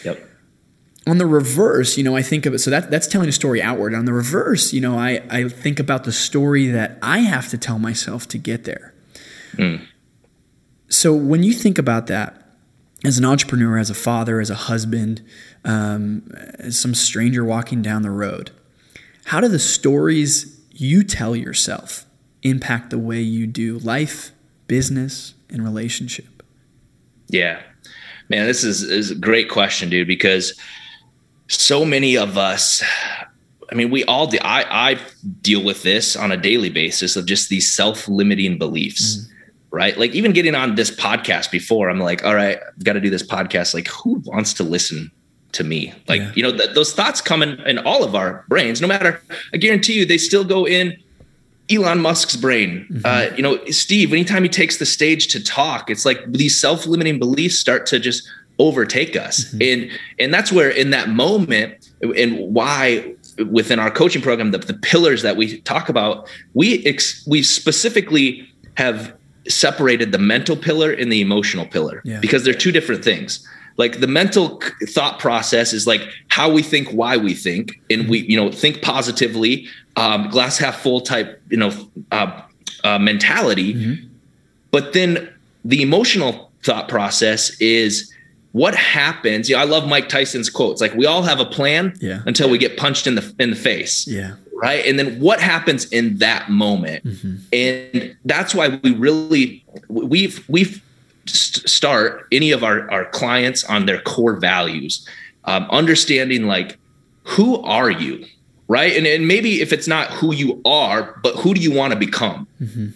Yep 0.05 0.27
on 1.07 1.17
the 1.17 1.25
reverse, 1.25 1.97
you 1.97 2.03
know, 2.03 2.15
I 2.15 2.21
think 2.21 2.45
of 2.45 2.53
it. 2.53 2.59
So 2.59 2.69
that 2.69 2.91
that's 2.91 3.07
telling 3.07 3.29
a 3.29 3.31
story 3.31 3.63
outward. 3.63 3.95
On 3.95 4.05
the 4.05 4.13
reverse, 4.13 4.73
you 4.73 4.81
know, 4.81 4.99
I 4.99 5.23
I 5.31 5.49
think 5.49 5.79
about 5.79 6.03
the 6.03 6.11
story 6.11 6.67
that 6.67 6.99
I 7.01 7.19
have 7.19 7.49
to 7.49 7.57
tell 7.57 7.79
myself 7.79 8.27
to 8.27 8.37
get 8.37 8.65
there. 8.65 8.93
Mm. 9.59 9.85
So 10.89 11.13
when 11.13 11.43
you 11.43 11.53
think 11.53 11.77
about 11.77 12.07
that, 12.07 12.35
as 13.03 13.17
an 13.17 13.25
entrepreneur, 13.25 13.77
as 13.77 13.89
a 13.89 13.95
father, 13.95 14.39
as 14.39 14.49
a 14.49 14.55
husband, 14.55 15.21
um, 15.63 16.31
as 16.57 16.77
some 16.77 16.93
stranger 16.93 17.45
walking 17.45 17.81
down 17.81 18.01
the 18.01 18.11
road, 18.11 18.51
how 19.25 19.39
do 19.39 19.47
the 19.47 19.59
stories 19.59 20.59
you 20.71 21.03
tell 21.03 21.35
yourself 21.35 22.05
impact 22.41 22.89
the 22.89 22.97
way 22.97 23.21
you 23.21 23.45
do 23.45 23.77
life, 23.79 24.31
business, 24.67 25.35
and 25.49 25.63
relationship? 25.63 26.43
Yeah, 27.27 27.61
man, 28.27 28.47
this 28.47 28.63
is, 28.63 28.81
is 28.81 29.11
a 29.11 29.15
great 29.15 29.49
question, 29.49 29.89
dude, 29.89 30.07
because 30.07 30.59
so 31.47 31.85
many 31.85 32.17
of 32.17 32.37
us 32.37 32.83
I 33.71 33.75
mean, 33.75 33.91
we 33.91 34.03
all 34.05 34.25
do. 34.25 34.39
I, 34.41 34.93
I 34.93 34.99
deal 35.43 35.63
with 35.63 35.83
this 35.83 36.15
on 36.15 36.31
a 36.31 36.37
daily 36.37 36.71
basis 36.71 37.15
of 37.15 37.27
just 37.27 37.49
these 37.49 37.71
self-limiting 37.71 38.57
beliefs. 38.57 39.17
Mm 39.17 39.29
right? 39.71 39.97
Like 39.97 40.11
even 40.11 40.31
getting 40.31 40.55
on 40.55 40.75
this 40.75 40.91
podcast 40.91 41.51
before, 41.51 41.89
I'm 41.89 41.99
like, 41.99 42.25
all 42.25 42.35
right, 42.35 42.57
I've 42.57 42.83
got 42.83 42.93
to 42.93 43.01
do 43.01 43.09
this 43.09 43.23
podcast. 43.23 43.73
Like, 43.73 43.87
who 43.87 44.21
wants 44.25 44.53
to 44.55 44.63
listen 44.63 45.11
to 45.51 45.63
me? 45.63 45.93
Like, 46.07 46.21
yeah. 46.21 46.31
you 46.35 46.43
know, 46.43 46.55
th- 46.55 46.73
those 46.73 46.93
thoughts 46.93 47.21
come 47.21 47.41
in, 47.41 47.59
in 47.61 47.79
all 47.79 48.03
of 48.03 48.15
our 48.15 48.45
brains, 48.47 48.81
no 48.81 48.87
matter, 48.87 49.21
I 49.53 49.57
guarantee 49.57 49.93
you, 49.93 50.05
they 50.05 50.17
still 50.17 50.43
go 50.43 50.67
in 50.67 50.97
Elon 51.71 52.01
Musk's 52.01 52.35
brain. 52.35 52.87
Mm-hmm. 52.89 53.01
Uh, 53.05 53.35
you 53.35 53.43
know, 53.43 53.63
Steve, 53.65 54.11
anytime 54.11 54.43
he 54.43 54.49
takes 54.49 54.77
the 54.77 54.85
stage 54.85 55.27
to 55.27 55.43
talk, 55.43 55.89
it's 55.91 56.05
like 56.05 56.19
these 56.27 56.59
self-limiting 56.59 57.19
beliefs 57.19 57.59
start 57.59 57.85
to 57.87 57.99
just 57.99 58.27
overtake 58.57 59.15
us. 59.15 59.45
Mm-hmm. 59.45 59.61
And, 59.61 59.99
and 60.19 60.33
that's 60.33 60.51
where 60.51 60.69
in 60.69 60.89
that 60.89 61.09
moment 61.09 61.91
and 62.01 62.39
why 62.53 63.13
within 63.49 63.79
our 63.79 63.91
coaching 63.91 64.21
program, 64.21 64.51
the, 64.51 64.57
the 64.57 64.73
pillars 64.73 65.21
that 65.21 65.37
we 65.37 65.61
talk 65.61 65.89
about, 65.89 66.27
we, 66.53 66.83
ex- 66.85 67.25
we 67.27 67.43
specifically 67.43 68.51
have 68.75 69.15
separated 69.49 70.11
the 70.11 70.17
mental 70.17 70.55
pillar 70.55 70.91
and 70.91 71.11
the 71.11 71.21
emotional 71.21 71.65
pillar 71.65 72.01
yeah. 72.05 72.19
because 72.19 72.43
they're 72.43 72.53
two 72.53 72.71
different 72.71 73.03
things 73.03 73.47
like 73.79 74.01
the 74.01 74.07
mental 74.07 74.61
thought 74.89 75.19
process 75.19 75.71
is 75.71 75.87
like 75.87 76.01
how 76.27 76.51
we 76.51 76.61
think 76.61 76.89
why 76.89 77.15
we 77.15 77.33
think 77.33 77.81
and 77.89 78.09
we 78.09 78.19
you 78.19 78.35
know 78.35 78.51
think 78.51 78.81
positively 78.83 79.67
um, 79.95 80.29
glass 80.29 80.59
half 80.59 80.81
full 80.81 81.01
type 81.01 81.41
you 81.49 81.57
know 81.57 81.71
uh, 82.11 82.41
uh, 82.83 82.99
mentality 82.99 83.73
mm-hmm. 83.73 84.07
but 84.69 84.93
then 84.93 85.33
the 85.65 85.81
emotional 85.81 86.51
thought 86.63 86.87
process 86.89 87.59
is 87.61 88.13
what 88.51 88.75
happens 88.75 89.49
you 89.49 89.55
know 89.55 89.61
i 89.61 89.65
love 89.65 89.87
mike 89.87 90.09
tyson's 90.09 90.49
quotes 90.49 90.81
like 90.81 90.93
we 90.95 91.05
all 91.05 91.23
have 91.23 91.39
a 91.39 91.45
plan 91.45 91.93
yeah. 92.01 92.21
until 92.25 92.49
we 92.49 92.57
get 92.57 92.77
punched 92.77 93.07
in 93.07 93.15
the 93.15 93.35
in 93.39 93.49
the 93.49 93.55
face 93.55 94.05
yeah 94.07 94.35
right? 94.59 94.85
And 94.85 94.99
then 94.99 95.19
what 95.19 95.39
happens 95.39 95.85
in 95.85 96.17
that 96.17 96.49
moment? 96.49 97.05
Mm-hmm. 97.05 97.35
and 97.53 98.17
that's 98.25 98.53
why 98.53 98.79
we 98.83 98.93
really 98.93 99.63
we've 99.87 100.43
we've 100.49 100.83
start 101.25 102.27
any 102.31 102.51
of 102.51 102.63
our 102.63 102.89
our 102.91 103.05
clients 103.05 103.63
on 103.63 103.85
their 103.85 104.01
core 104.01 104.35
values 104.35 105.07
um, 105.45 105.67
understanding 105.69 106.45
like 106.45 106.77
who 107.23 107.61
are 107.61 107.89
you 107.89 108.25
right? 108.67 108.95
And, 108.95 109.07
and 109.07 109.27
maybe 109.27 109.61
if 109.61 109.73
it's 109.73 109.87
not 109.87 110.11
who 110.11 110.33
you 110.33 110.61
are 110.65 111.19
but 111.23 111.35
who 111.37 111.53
do 111.53 111.61
you 111.61 111.71
want 111.71 111.93
to 111.93 111.99
become? 111.99 112.47
Mm-hmm. 112.61 112.87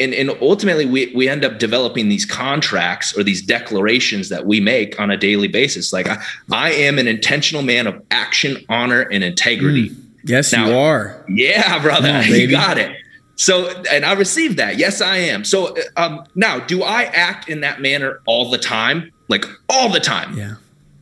and, 0.00 0.14
and 0.14 0.30
ultimately 0.40 0.86
we, 0.86 1.12
we 1.14 1.28
end 1.28 1.44
up 1.44 1.58
developing 1.58 2.08
these 2.08 2.26
contracts 2.26 3.16
or 3.16 3.22
these 3.22 3.42
declarations 3.42 4.28
that 4.28 4.46
we 4.46 4.60
make 4.60 4.98
on 5.00 5.10
a 5.10 5.16
daily 5.16 5.48
basis. 5.48 5.92
Like 5.92 6.08
i, 6.08 6.16
I 6.50 6.72
am 6.72 6.98
an 6.98 7.06
intentional 7.06 7.62
man 7.62 7.86
of 7.86 8.02
action 8.10 8.64
honor 8.68 9.02
and 9.02 9.22
integrity. 9.22 9.90
Mm 9.90 10.01
Yes, 10.24 10.52
now, 10.52 10.68
you 10.68 10.76
are. 10.76 11.24
Yeah, 11.28 11.78
brother. 11.82 12.10
On, 12.10 12.24
you 12.24 12.50
got 12.50 12.78
it. 12.78 12.96
So, 13.36 13.68
and 13.90 14.04
I 14.04 14.12
received 14.12 14.58
that. 14.58 14.76
Yes, 14.76 15.00
I 15.00 15.16
am. 15.16 15.44
So, 15.44 15.76
um, 15.96 16.24
now, 16.34 16.60
do 16.60 16.82
I 16.82 17.04
act 17.04 17.48
in 17.48 17.60
that 17.62 17.80
manner 17.80 18.20
all 18.26 18.50
the 18.50 18.58
time? 18.58 19.12
Like 19.28 19.44
all 19.68 19.88
the 19.90 20.00
time? 20.00 20.36
Yeah. 20.36 20.56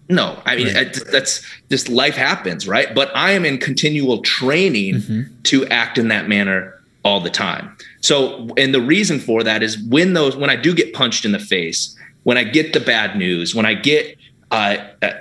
No, 0.08 0.40
I 0.44 0.56
mean, 0.56 0.74
right. 0.74 0.98
that's 1.12 1.46
just 1.68 1.88
life 1.88 2.16
happens, 2.16 2.66
right? 2.66 2.92
But 2.94 3.14
I 3.14 3.30
am 3.30 3.44
in 3.44 3.58
continual 3.58 4.22
training 4.22 4.94
mm-hmm. 4.96 5.42
to 5.44 5.66
act 5.66 5.98
in 5.98 6.08
that 6.08 6.28
manner 6.28 6.80
all 7.04 7.20
the 7.20 7.30
time. 7.30 7.76
So, 8.00 8.48
and 8.56 8.74
the 8.74 8.80
reason 8.80 9.20
for 9.20 9.44
that 9.44 9.62
is 9.62 9.78
when 9.78 10.14
those, 10.14 10.36
when 10.36 10.50
I 10.50 10.56
do 10.56 10.74
get 10.74 10.92
punched 10.94 11.24
in 11.24 11.30
the 11.30 11.38
face, 11.38 11.96
when 12.24 12.36
I 12.36 12.44
get 12.44 12.72
the 12.72 12.80
bad 12.80 13.16
news, 13.16 13.54
when 13.54 13.66
I 13.66 13.74
get, 13.74 14.16
uh, 14.50 14.78
uh 15.00 15.12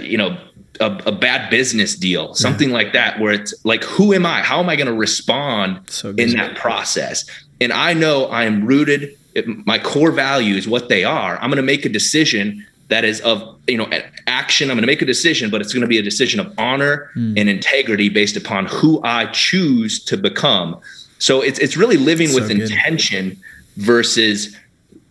you 0.00 0.18
know, 0.18 0.38
a, 0.80 1.02
a 1.06 1.12
bad 1.12 1.50
business 1.50 1.94
deal, 1.94 2.34
something 2.34 2.70
yeah. 2.70 2.74
like 2.74 2.92
that, 2.92 3.20
where 3.20 3.32
it's 3.32 3.54
like, 3.64 3.84
who 3.84 4.12
am 4.12 4.24
I? 4.24 4.40
How 4.40 4.60
am 4.60 4.68
I 4.68 4.76
going 4.76 4.86
to 4.86 4.94
respond 4.94 5.90
so 5.90 6.10
in 6.16 6.30
that 6.30 6.56
process? 6.56 7.24
And 7.60 7.72
I 7.72 7.92
know 7.92 8.26
I 8.26 8.44
am 8.44 8.66
rooted. 8.66 9.16
My 9.46 9.78
core 9.78 10.10
values, 10.10 10.66
what 10.66 10.88
they 10.88 11.04
are, 11.04 11.36
I'm 11.36 11.50
going 11.50 11.56
to 11.56 11.62
make 11.62 11.84
a 11.84 11.88
decision 11.88 12.66
that 12.88 13.04
is 13.04 13.20
of 13.20 13.56
you 13.66 13.78
know 13.78 13.88
action 14.26 14.68
i'm 14.68 14.76
going 14.76 14.82
to 14.82 14.86
make 14.86 15.00
a 15.00 15.06
decision 15.06 15.48
but 15.48 15.60
it's 15.60 15.72
going 15.72 15.80
to 15.80 15.86
be 15.86 15.98
a 15.98 16.02
decision 16.02 16.40
of 16.40 16.52
honor 16.58 17.10
mm. 17.16 17.38
and 17.38 17.48
integrity 17.48 18.08
based 18.08 18.36
upon 18.36 18.66
who 18.66 19.00
i 19.04 19.26
choose 19.26 20.02
to 20.02 20.16
become 20.16 20.76
so 21.18 21.40
it's 21.40 21.58
it's 21.60 21.76
really 21.76 21.96
living 21.96 22.26
so 22.26 22.34
with 22.34 22.48
good. 22.48 22.60
intention 22.60 23.40
versus 23.76 24.56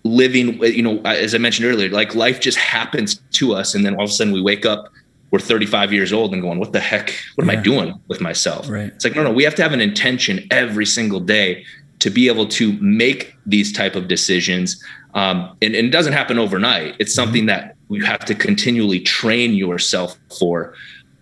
living 0.04 0.62
you 0.64 0.82
know 0.82 1.00
as 1.02 1.36
i 1.36 1.38
mentioned 1.38 1.68
earlier 1.68 1.90
like 1.90 2.16
life 2.16 2.40
just 2.40 2.58
happens 2.58 3.20
to 3.32 3.54
us 3.54 3.76
and 3.76 3.86
then 3.86 3.96
all 3.96 4.04
of 4.04 4.10
a 4.10 4.14
sudden 4.14 4.34
we 4.34 4.42
wake 4.42 4.66
up 4.66 4.90
we're 5.32 5.40
35 5.40 5.94
years 5.94 6.12
old 6.12 6.34
and 6.34 6.42
going, 6.42 6.60
what 6.60 6.74
the 6.74 6.80
heck? 6.80 7.14
What 7.36 7.44
am 7.44 7.50
I 7.50 7.56
doing 7.56 8.00
with 8.08 8.22
myself? 8.22 8.70
Right. 8.70 8.88
It's 8.88 9.04
like, 9.04 9.16
no, 9.16 9.24
no, 9.24 9.32
we 9.32 9.44
have 9.44 9.56
to 9.56 9.64
have 9.64 9.74
an 9.74 9.82
intention 9.82 10.48
every 10.52 10.86
single 10.86 11.20
day 11.20 11.66
to 12.00 12.10
be 12.10 12.28
able 12.28 12.48
to 12.48 12.74
make 12.82 13.36
these 13.46 13.72
type 13.72 13.96
of 13.96 14.08
decisions. 14.08 14.84
Um, 15.14 15.56
and, 15.62 15.76
and, 15.76 15.88
it 15.88 15.92
doesn't 15.92 16.14
happen 16.14 16.40
overnight. 16.40 16.96
It's 16.98 17.12
mm-hmm. 17.12 17.26
something 17.26 17.46
that 17.48 17.76
you 17.90 18.06
have 18.06 18.26
to 18.26 18.36
continually 18.36 19.02
train 19.02 19.54
yourself 19.54 20.18
for 20.40 20.74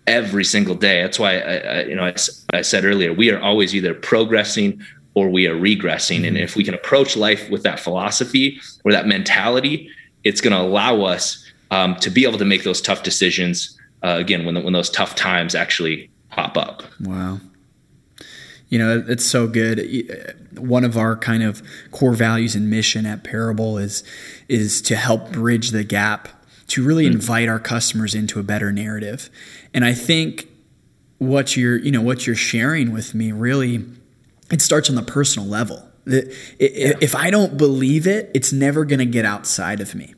every 0.06 0.44
single 0.44 0.74
day. 0.74 1.02
That's 1.02 1.18
why, 1.18 1.38
I, 1.38 1.56
I 1.56 1.82
you 1.84 1.96
know, 1.96 2.04
I, 2.04 2.14
I, 2.52 2.62
said 2.62 2.84
earlier, 2.84 3.12
we 3.12 3.30
are 3.30 3.40
always 3.40 3.74
either 3.74 3.92
progressing 3.92 4.80
or 5.18 5.28
we 5.28 5.48
are 5.48 5.56
regressing. 5.56 6.18
Mm-hmm. 6.18 6.24
And 6.24 6.38
if 6.38 6.54
we 6.54 6.62
can 6.62 6.74
approach 6.74 7.16
life 7.16 7.50
with 7.50 7.64
that 7.64 7.80
philosophy 7.80 8.60
or 8.84 8.92
that 8.92 9.06
mentality, 9.06 9.90
it's 10.22 10.40
going 10.40 10.52
to 10.52 10.60
allow 10.60 11.02
us 11.02 11.44
um, 11.72 11.96
to 11.96 12.10
be 12.10 12.24
able 12.24 12.38
to 12.38 12.44
make 12.44 12.62
those 12.62 12.80
tough 12.80 13.02
decisions 13.02 13.76
uh, 14.04 14.16
again 14.18 14.44
when 14.44 14.54
the, 14.54 14.60
when 14.60 14.72
those 14.72 14.90
tough 14.90 15.14
times 15.16 15.54
actually 15.54 16.08
pop 16.30 16.56
up. 16.56 16.84
Wow. 17.00 17.40
You 18.68 18.78
know, 18.78 19.04
it's 19.08 19.24
so 19.24 19.48
good. 19.48 20.36
One 20.56 20.84
of 20.84 20.96
our 20.96 21.16
kind 21.16 21.42
of 21.42 21.62
core 21.90 22.12
values 22.12 22.54
and 22.54 22.70
mission 22.70 23.06
at 23.06 23.24
Parable 23.24 23.78
is 23.78 24.04
is 24.48 24.82
to 24.82 24.94
help 24.94 25.32
bridge 25.32 25.70
the 25.70 25.84
gap, 25.84 26.28
to 26.68 26.84
really 26.84 27.06
mm-hmm. 27.06 27.14
invite 27.14 27.48
our 27.48 27.58
customers 27.58 28.14
into 28.14 28.38
a 28.38 28.42
better 28.42 28.70
narrative. 28.70 29.30
And 29.74 29.84
I 29.84 29.94
think 29.94 30.48
what 31.18 31.56
you're, 31.56 31.78
you 31.78 31.90
know, 31.90 32.02
what 32.02 32.26
you're 32.26 32.36
sharing 32.36 32.92
with 32.92 33.14
me 33.14 33.32
really 33.32 33.84
it 34.50 34.62
starts 34.62 34.88
on 34.88 34.96
the 34.96 35.02
personal 35.02 35.48
level. 35.48 35.84
If 36.06 37.14
I 37.14 37.30
don't 37.30 37.56
believe 37.56 38.06
it, 38.06 38.30
it's 38.34 38.52
never 38.52 38.84
going 38.84 38.98
to 39.00 39.06
get 39.06 39.24
outside 39.24 39.80
of 39.80 39.94
me 39.94 40.14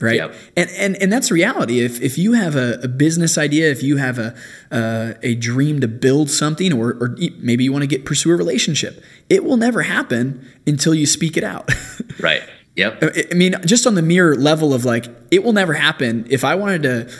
right 0.00 0.14
Yep. 0.14 0.34
and, 0.56 0.70
and 0.76 0.96
and 1.02 1.12
that's 1.12 1.28
reality 1.28 1.80
if 1.80 2.00
if 2.00 2.16
you 2.18 2.34
have 2.34 2.54
a, 2.54 2.78
a 2.84 2.86
business 2.86 3.36
idea 3.36 3.68
if 3.68 3.82
you 3.82 3.96
have 3.96 4.16
a 4.16 4.32
uh, 4.70 5.14
a 5.24 5.34
dream 5.34 5.80
to 5.80 5.88
build 5.88 6.30
something 6.30 6.72
or, 6.72 6.90
or 7.00 7.16
maybe 7.40 7.64
you 7.64 7.72
want 7.72 7.82
to 7.82 7.88
get 7.88 8.04
pursue 8.04 8.30
a 8.30 8.36
relationship 8.36 9.02
it 9.28 9.42
will 9.42 9.56
never 9.56 9.82
happen 9.82 10.46
until 10.68 10.94
you 10.94 11.04
speak 11.04 11.36
it 11.36 11.42
out 11.42 11.68
Right. 12.20 12.42
Yep. 12.76 13.02
I- 13.02 13.24
I 13.32 13.34
mean, 13.34 13.56
just 13.64 13.88
on 13.88 13.96
the 13.96 14.02
mere 14.02 14.36
level 14.36 14.72
of 14.72 14.84
like, 14.84 15.06
it 15.32 15.42
will 15.42 15.52
never 15.52 15.72
happen. 15.72 16.26
If 16.30 16.44
I 16.44 16.54
wanted 16.54 16.82
to, 16.84 17.10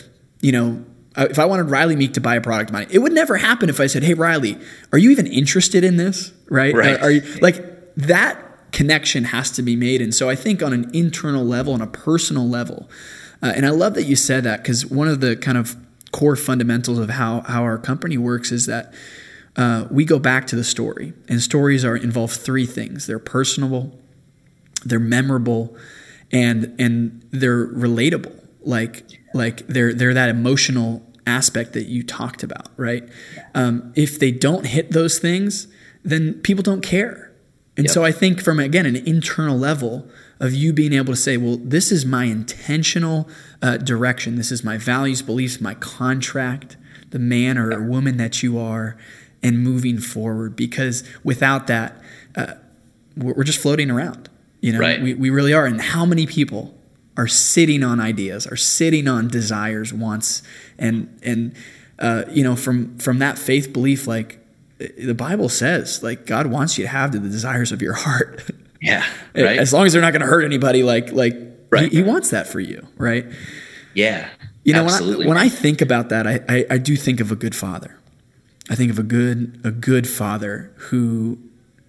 you 0.40 0.52
know, 0.52 0.84
uh, 1.18 1.26
if 1.28 1.38
I 1.38 1.44
wanted 1.44 1.66
Rylee 1.66 1.96
Meek 1.96 2.14
to 2.14 2.20
buy 2.20 2.36
a 2.36 2.40
product 2.40 2.70
of 2.70 2.74
mine, 2.74 2.86
it 2.90 3.00
would 3.00 3.12
never 3.12 3.36
happen 3.36 3.68
if 3.68 3.80
I 3.80 3.86
said, 3.86 4.04
"Hey, 4.04 4.14
Rylee, 4.14 4.62
are 4.92 4.98
you 4.98 5.10
even 5.10 5.26
interested 5.26 5.82
in 5.82 5.96
this?" 5.96 6.32
Right? 6.48 6.74
Right. 6.74 6.96
Are, 7.00 7.04
are 7.04 7.10
you 7.10 7.22
like 7.40 7.64
that 7.96 8.72
connection 8.72 9.24
has 9.24 9.50
to 9.52 9.62
be 9.62 9.74
made? 9.74 10.00
And 10.00 10.14
so 10.14 10.30
I 10.30 10.36
think 10.36 10.62
on 10.62 10.72
an 10.72 10.90
internal 10.94 11.44
level, 11.44 11.74
on 11.74 11.80
a 11.80 11.86
personal 11.86 12.48
level, 12.48 12.88
uh, 13.42 13.52
and 13.54 13.66
I 13.66 13.70
love 13.70 13.94
that 13.94 14.04
you 14.04 14.14
said 14.14 14.44
that 14.44 14.62
because 14.62 14.86
one 14.86 15.08
of 15.08 15.20
the 15.20 15.34
kind 15.34 15.58
of 15.58 15.76
core 16.12 16.36
fundamentals 16.36 16.98
of 16.98 17.10
how 17.10 17.40
how 17.42 17.64
our 17.64 17.78
company 17.78 18.16
works 18.16 18.52
is 18.52 18.66
that 18.66 18.94
uh, 19.56 19.88
we 19.90 20.04
go 20.04 20.20
back 20.20 20.46
to 20.46 20.56
the 20.56 20.64
story, 20.64 21.14
and 21.28 21.42
stories 21.42 21.84
are 21.84 21.96
involve 21.96 22.32
three 22.32 22.66
things: 22.66 23.08
they're 23.08 23.18
personable, 23.18 23.98
they're 24.84 25.00
memorable 25.00 25.76
and 26.30 26.74
and 26.78 27.26
they're 27.30 27.66
relatable 27.66 28.38
like 28.68 29.02
like 29.34 29.66
they're 29.66 29.94
they're 29.94 30.14
that 30.14 30.28
emotional 30.28 31.02
aspect 31.28 31.72
that 31.74 31.86
you 31.86 32.02
talked 32.02 32.42
about 32.42 32.68
right 32.76 33.04
um, 33.54 33.92
if 33.94 34.18
they 34.18 34.30
don't 34.32 34.66
hit 34.66 34.90
those 34.92 35.18
things 35.18 35.68
then 36.04 36.34
people 36.42 36.62
don't 36.62 36.82
care 36.82 37.30
and 37.76 37.84
Yep. 37.86 37.92
so 37.94 38.04
i 38.04 38.12
think 38.12 38.40
from 38.42 38.58
again 38.58 38.86
an 38.86 38.96
internal 38.96 39.56
level 39.58 40.08
of 40.40 40.52
you 40.54 40.72
being 40.72 40.92
able 40.92 41.12
to 41.12 41.20
say 41.20 41.36
well 41.36 41.58
this 41.62 41.92
is 41.92 42.04
my 42.06 42.24
intentional 42.24 43.28
uh, 43.62 43.76
direction 43.76 44.36
this 44.36 44.50
is 44.50 44.64
my 44.64 44.76
values 44.78 45.22
beliefs 45.22 45.60
my 45.60 45.74
contract 45.74 46.76
the 47.10 47.18
man 47.18 47.56
or 47.58 47.80
woman 47.82 48.16
that 48.16 48.42
you 48.42 48.58
are 48.58 48.96
and 49.42 49.60
moving 49.62 49.98
forward 49.98 50.56
because 50.56 51.04
without 51.24 51.66
that 51.68 51.96
uh, 52.36 52.54
we're 53.16 53.34
we're 53.34 53.44
just 53.44 53.60
floating 53.60 53.90
around. 53.90 54.28
You 54.60 54.72
know, 54.72 54.80
Right. 54.80 55.00
we, 55.00 55.14
we 55.14 55.30
really 55.30 55.52
are. 55.52 55.64
And 55.66 55.80
how 55.80 56.04
many 56.04 56.26
people 56.26 56.74
are 57.18 57.26
sitting 57.28 57.82
on 57.82 58.00
ideas, 58.00 58.46
are 58.46 58.56
sitting 58.56 59.06
on 59.08 59.28
desires, 59.28 59.92
wants, 59.92 60.42
and 60.78 61.18
and 61.22 61.54
uh, 61.98 62.24
you 62.30 62.42
know, 62.44 62.56
from 62.56 62.96
from 62.98 63.18
that 63.18 63.38
faith 63.38 63.72
belief, 63.74 64.06
like 64.06 64.38
the 64.78 65.14
Bible 65.14 65.48
says, 65.50 66.02
like 66.02 66.24
God 66.24 66.46
wants 66.46 66.78
you 66.78 66.84
to 66.84 66.88
have 66.88 67.12
the 67.12 67.18
desires 67.18 67.72
of 67.72 67.82
your 67.82 67.94
heart. 67.94 68.50
Yeah. 68.80 69.04
Right. 69.34 69.58
As 69.58 69.72
long 69.72 69.86
as 69.86 69.92
they're 69.92 70.00
not 70.00 70.12
going 70.12 70.20
to 70.20 70.28
hurt 70.28 70.44
anybody, 70.44 70.84
like 70.84 71.10
like 71.10 71.34
Right. 71.68 71.90
he, 71.90 71.96
he 71.96 72.02
wants 72.04 72.30
that 72.30 72.46
for 72.46 72.60
you, 72.60 72.86
right? 72.96 73.26
yeah. 73.92 74.28
You 74.62 74.72
know, 74.74 74.84
Absolutely. 74.84 75.26
when 75.26 75.36
I, 75.36 75.40
when 75.40 75.46
I 75.46 75.48
think 75.48 75.80
about 75.80 76.10
that, 76.10 76.28
I, 76.28 76.40
I, 76.48 76.64
I 76.70 76.78
do 76.78 76.94
think 76.94 77.18
of 77.18 77.32
a 77.32 77.34
good 77.34 77.56
father. 77.56 77.98
I 78.70 78.76
think 78.76 78.92
of 78.92 78.98
a 79.00 79.02
good 79.02 79.60
a 79.64 79.72
good 79.72 80.06
father 80.08 80.72
who 80.76 81.38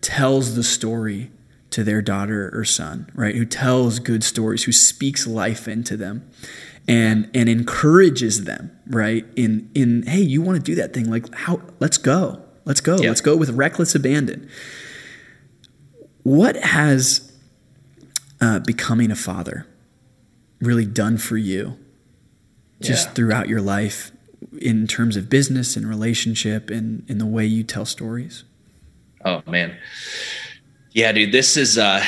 tells 0.01 0.55
the 0.55 0.63
story 0.63 1.29
to 1.71 1.83
their 1.83 2.01
daughter 2.01 2.49
or 2.53 2.65
son, 2.65 3.11
right? 3.13 3.35
Who 3.35 3.45
tells 3.45 3.99
good 3.99 4.23
stories, 4.23 4.63
who 4.63 4.71
speaks 4.71 5.27
life 5.27 5.67
into 5.67 5.95
them, 5.97 6.29
and 6.87 7.29
and 7.33 7.47
encourages 7.47 8.45
them, 8.45 8.71
right? 8.87 9.25
In 9.35 9.69
in 9.75 10.03
hey, 10.07 10.21
you 10.21 10.41
want 10.41 10.57
to 10.57 10.63
do 10.63 10.75
that 10.75 10.93
thing? 10.93 11.09
Like 11.09 11.33
how? 11.33 11.61
Let's 11.79 11.97
go, 11.97 12.41
let's 12.65 12.81
go, 12.81 12.97
Yeah. 12.97 13.09
let's 13.09 13.21
go 13.21 13.35
with 13.37 13.51
reckless 13.51 13.93
abandon. 13.95 14.49
What 16.23 16.55
has 16.57 17.31
uh, 18.41 18.59
becoming 18.59 19.11
a 19.11 19.15
father 19.15 19.67
really 20.59 20.85
done 20.85 21.17
for 21.17 21.37
you? 21.37 21.77
just 22.81 23.07
Yeah. 23.09 23.13
throughout 23.13 23.49
your 23.49 23.59
life 23.59 24.13
in 24.57 24.87
terms 24.87 25.17
of 25.17 25.29
business 25.29 25.75
and 25.75 25.85
relationship 25.85 26.69
and 26.69 27.03
in 27.09 27.17
the 27.17 27.25
way 27.25 27.45
you 27.45 27.61
tell 27.61 27.83
stories? 27.83 28.45
Oh 29.25 29.43
man. 29.45 29.75
Yeah, 30.93 31.11
dude, 31.11 31.31
this 31.31 31.57
is 31.57 31.77
uh 31.77 32.03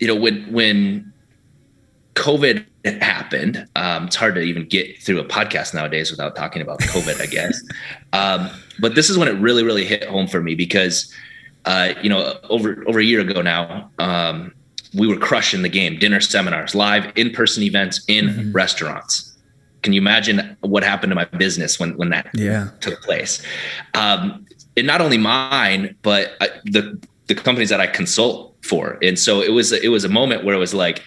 you 0.00 0.06
know 0.06 0.16
when 0.16 0.52
when 0.52 1.12
COVID 2.14 2.66
happened, 3.00 3.66
um 3.76 4.06
it's 4.06 4.16
hard 4.16 4.34
to 4.34 4.40
even 4.42 4.66
get 4.68 5.00
through 5.02 5.20
a 5.20 5.24
podcast 5.24 5.72
nowadays 5.74 6.10
without 6.10 6.36
talking 6.36 6.62
about 6.62 6.80
COVID, 6.80 7.20
I 7.20 7.26
guess. 7.26 7.62
Um 8.12 8.50
but 8.78 8.94
this 8.94 9.08
is 9.08 9.16
when 9.16 9.28
it 9.28 9.32
really 9.40 9.62
really 9.62 9.84
hit 9.86 10.04
home 10.04 10.26
for 10.26 10.42
me 10.42 10.54
because 10.54 11.10
uh 11.64 11.94
you 12.02 12.10
know 12.10 12.36
over 12.50 12.84
over 12.86 12.98
a 12.98 13.04
year 13.04 13.20
ago 13.20 13.40
now 13.40 13.90
um 13.98 14.52
we 14.94 15.06
were 15.06 15.16
crushing 15.16 15.62
the 15.62 15.70
game, 15.70 15.98
dinner 15.98 16.20
seminars, 16.20 16.74
live 16.74 17.10
in-person 17.16 17.62
events 17.62 18.04
in 18.08 18.52
restaurants. 18.52 19.34
Can 19.82 19.94
you 19.94 20.00
imagine 20.02 20.54
what 20.60 20.84
happened 20.84 21.10
to 21.12 21.14
my 21.14 21.24
business 21.24 21.80
when 21.80 21.96
when 21.96 22.10
that 22.10 22.28
Yeah. 22.34 22.68
took 22.80 23.00
place. 23.00 23.42
Um, 23.94 24.44
and 24.76 24.86
not 24.86 25.00
only 25.00 25.16
mine, 25.16 25.96
but 26.02 26.32
I, 26.42 26.48
the 26.64 27.00
the 27.34 27.42
companies 27.42 27.68
that 27.70 27.80
I 27.80 27.86
consult 27.86 28.54
for. 28.62 28.98
And 29.02 29.18
so 29.18 29.40
it 29.42 29.52
was 29.52 29.72
it 29.72 29.88
was 29.88 30.04
a 30.04 30.08
moment 30.08 30.44
where 30.44 30.54
it 30.54 30.58
was 30.58 30.74
like, 30.74 31.02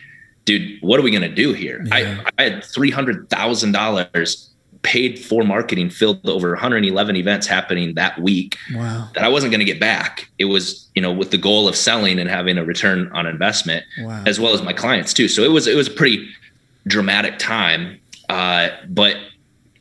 dude, 0.45 0.79
what 0.81 0.99
are 0.99 1.03
we 1.03 1.11
gonna 1.11 1.33
do 1.33 1.53
here? 1.53 1.83
Yeah. 1.85 1.95
I, 1.95 2.41
I 2.41 2.43
had 2.49 2.63
three 2.63 2.91
hundred 2.91 3.29
thousand 3.29 3.71
dollars 3.73 4.49
paid 4.81 5.17
for 5.17 5.43
marketing, 5.43 5.89
filled 5.89 6.29
over 6.29 6.51
111 6.51 7.15
events 7.15 7.47
happening 7.47 7.95
that 7.95 8.21
week 8.21 8.55
Wow. 8.71 9.09
that 9.15 9.23
I 9.23 9.29
wasn't 9.29 9.49
going 9.51 9.57
to 9.65 9.65
get 9.65 9.79
back. 9.79 10.29
It 10.37 10.45
was, 10.45 10.87
you 10.93 11.01
know, 11.01 11.11
with 11.11 11.31
the 11.31 11.39
goal 11.39 11.67
of 11.67 11.75
selling 11.75 12.19
and 12.19 12.29
having 12.29 12.59
a 12.59 12.63
return 12.63 13.09
on 13.11 13.25
investment, 13.25 13.83
Wow. 13.99 14.21
as 14.27 14.39
well 14.39 14.53
as 14.53 14.61
my 14.61 14.73
clients 14.73 15.11
too. 15.11 15.27
So 15.27 15.41
it 15.43 15.47
was 15.51 15.65
it 15.65 15.75
was 15.75 15.87
a 15.87 15.91
pretty 15.91 16.29
dramatic 16.85 17.39
time. 17.39 17.99
Uh, 18.29 18.69
but 18.89 19.15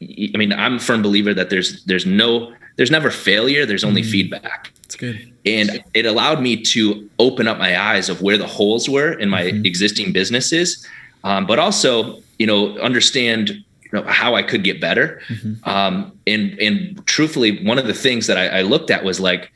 I 0.00 0.36
mean, 0.38 0.52
I'm 0.54 0.76
a 0.76 0.80
firm 0.80 1.02
believer 1.02 1.34
that 1.34 1.50
there's 1.50 1.84
there's 1.84 2.06
no 2.06 2.54
there's 2.76 2.90
never 2.90 3.10
failure. 3.10 3.66
There's 3.66 3.84
only 3.84 4.02
feedback, 4.02 4.72
That's 4.82 4.96
good. 4.96 5.32
and 5.46 5.82
it 5.94 6.06
allowed 6.06 6.40
me 6.42 6.60
to 6.62 7.08
open 7.18 7.46
up 7.48 7.58
my 7.58 7.80
eyes 7.80 8.08
of 8.08 8.20
where 8.22 8.36
the 8.38 8.46
holes 8.46 8.88
were 8.88 9.12
in 9.12 9.28
my 9.28 9.42
existing 9.42 10.12
businesses, 10.12 10.86
um, 11.22 11.46
but 11.46 11.58
also 11.58 12.20
you 12.38 12.46
know 12.46 12.76
understand 12.78 13.50
you 13.50 13.90
know 13.92 14.02
how 14.04 14.34
I 14.34 14.42
could 14.42 14.64
get 14.64 14.80
better. 14.80 15.20
Um, 15.64 16.12
and 16.26 16.58
and 16.58 17.06
truthfully, 17.06 17.64
one 17.64 17.78
of 17.78 17.86
the 17.86 17.94
things 17.94 18.26
that 18.26 18.36
I, 18.38 18.58
I 18.58 18.62
looked 18.62 18.90
at 18.90 19.04
was 19.04 19.20
like. 19.20 19.50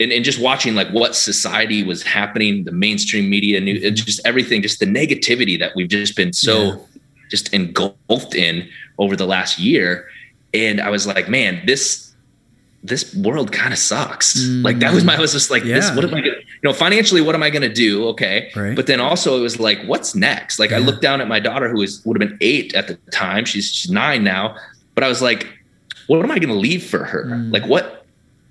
And, 0.00 0.10
and 0.10 0.24
just 0.24 0.40
watching 0.40 0.74
like 0.74 0.88
what 0.90 1.14
society 1.14 1.84
was 1.84 2.02
happening, 2.02 2.64
the 2.64 2.72
mainstream 2.72 3.30
media, 3.30 3.60
new, 3.60 3.78
it's 3.80 4.02
just 4.02 4.20
everything, 4.26 4.60
just 4.60 4.80
the 4.80 4.86
negativity 4.86 5.56
that 5.60 5.70
we've 5.76 5.86
just 5.88 6.16
been 6.16 6.32
so 6.32 6.56
Yeah. 6.64 6.76
just 7.30 7.54
engulfed 7.54 8.34
in 8.34 8.68
over 8.98 9.14
the 9.14 9.24
last 9.24 9.60
year. 9.60 10.08
And 10.52 10.80
I 10.80 10.90
was 10.90 11.06
like, 11.06 11.28
man, 11.28 11.62
this 11.64 12.12
this 12.84 13.14
world 13.16 13.50
kind 13.50 13.72
of 13.72 13.78
sucks. 13.78 14.38
Like 14.46 14.78
that 14.80 14.92
was 14.92 15.04
my 15.04 15.16
I 15.16 15.20
was 15.20 15.32
just 15.32 15.50
like, 15.50 15.62
this, 15.64 15.90
what 15.96 16.04
am 16.04 16.12
I 16.14 16.20
gonna, 16.20 16.36
you 16.36 16.60
know, 16.62 16.72
financially, 16.74 17.22
what 17.22 17.34
am 17.34 17.42
I 17.42 17.48
gonna 17.48 17.72
do? 17.72 18.06
Okay. 18.08 18.52
Right. 18.54 18.76
But 18.76 18.86
then 18.86 19.00
also 19.00 19.38
it 19.38 19.40
was 19.40 19.58
like, 19.58 19.82
what's 19.86 20.14
next? 20.14 20.58
Like 20.58 20.70
I 20.70 20.76
Yeah. 20.78 20.84
looked 20.86 21.00
down 21.00 21.22
at 21.22 21.26
my 21.28 21.40
daughter 21.40 21.68
who 21.70 21.78
was 21.78 22.04
would 22.04 22.20
have 22.20 22.28
been 22.28 22.36
eight 22.42 22.74
at 22.74 22.86
the 22.88 22.96
time. 23.10 23.46
She's 23.46 23.72
she's 23.72 23.90
nine 23.90 24.22
now. 24.22 24.56
But 24.94 25.02
I 25.02 25.08
was 25.08 25.22
like, 25.22 25.48
what 26.08 26.22
am 26.22 26.30
I 26.30 26.38
gonna 26.38 26.52
leave 26.54 26.84
for 26.84 27.04
her? 27.04 27.24
Mm. 27.24 27.52
Like 27.52 27.64
what 27.66 28.04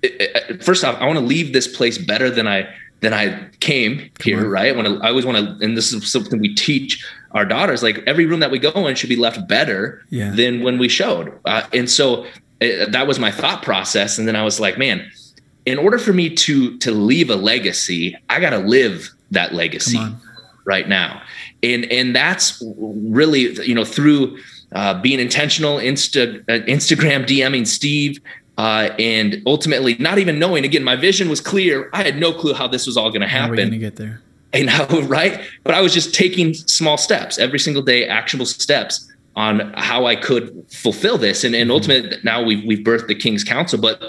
I- 0.04 0.28
I- 0.50 0.56
first 0.58 0.84
off, 0.84 1.00
I 1.00 1.06
want 1.06 1.18
to 1.20 1.24
leave 1.24 1.52
this 1.52 1.68
place 1.68 1.96
better 1.96 2.28
than 2.28 2.48
I 2.48 2.68
than 3.00 3.14
I 3.14 3.48
came 3.60 4.10
here, 4.22 4.48
right? 4.48 4.76
I 4.76 4.80
I 4.80 5.08
always 5.10 5.24
want 5.26 5.38
to 5.38 5.64
and 5.64 5.76
this 5.76 5.92
is 5.92 6.10
something 6.10 6.40
we 6.40 6.54
teach 6.54 7.04
our 7.32 7.44
daughters 7.44 7.82
like 7.82 8.02
every 8.06 8.26
room 8.26 8.40
that 8.40 8.50
we 8.50 8.58
go 8.58 8.86
in 8.88 8.94
should 8.96 9.08
be 9.08 9.16
left 9.16 9.46
better 9.48 10.02
Yeah. 10.10 10.30
than 10.30 10.62
when 10.62 10.78
we 10.78 10.88
showed. 10.88 11.32
Uh, 11.44 11.62
and 11.72 11.88
so 11.90 12.26
uh, 12.64 12.86
that 12.90 13.06
was 13.06 13.18
my 13.18 13.30
thought 13.30 13.62
process 13.62 14.18
and 14.18 14.26
then 14.26 14.36
I 14.36 14.44
was 14.44 14.60
like, 14.60 14.78
man, 14.78 15.10
in 15.66 15.78
order 15.78 15.98
for 15.98 16.12
me 16.12 16.34
to 16.34 16.78
to 16.78 16.90
leave 16.90 17.30
a 17.30 17.36
legacy, 17.36 18.16
I 18.28 18.40
got 18.40 18.50
to 18.50 18.58
live 18.58 19.10
that 19.30 19.54
legacy 19.54 19.98
right 20.64 20.88
now. 20.88 21.22
And 21.62 21.90
and 21.90 22.14
that's 22.14 22.62
really 22.76 23.52
you 23.66 23.74
know 23.74 23.84
through 23.84 24.38
uh, 24.72 25.00
being 25.00 25.20
intentional, 25.20 25.78
Insta 25.78 26.40
uh, 26.48 26.64
Instagram 26.66 27.26
DMing 27.26 27.66
Steve, 27.66 28.20
uh, 28.58 28.90
and 28.98 29.42
ultimately 29.46 29.96
not 29.98 30.18
even 30.18 30.38
knowing. 30.38 30.64
Again, 30.64 30.84
my 30.84 30.96
vision 30.96 31.28
was 31.28 31.40
clear. 31.40 31.90
I 31.92 32.02
had 32.02 32.18
no 32.18 32.32
clue 32.32 32.54
how 32.54 32.68
this 32.68 32.86
was 32.86 32.96
all 32.96 33.10
going 33.10 33.22
to 33.22 33.26
we 33.26 33.32
going 33.32 33.56
happen 33.56 33.70
to 33.70 33.78
get 33.78 33.96
there? 33.96 34.20
and 34.54 34.70
how 34.70 34.86
right 35.02 35.42
but 35.64 35.74
i 35.74 35.80
was 35.80 35.92
just 35.92 36.14
taking 36.14 36.54
small 36.54 36.96
steps 36.96 37.38
every 37.38 37.58
single 37.58 37.82
day 37.82 38.06
actionable 38.06 38.46
steps 38.46 39.12
on 39.36 39.72
how 39.76 40.06
i 40.06 40.16
could 40.16 40.64
fulfill 40.70 41.18
this. 41.18 41.44
And, 41.44 41.54
and 41.54 41.64
mm-hmm. 41.64 41.72
ultimately 41.72 42.18
now 42.22 42.42
we've, 42.42 42.64
we've 42.64 42.84
birthed 42.84 43.08
the 43.08 43.14
king's 43.14 43.44
council 43.44 43.78
but 43.80 44.02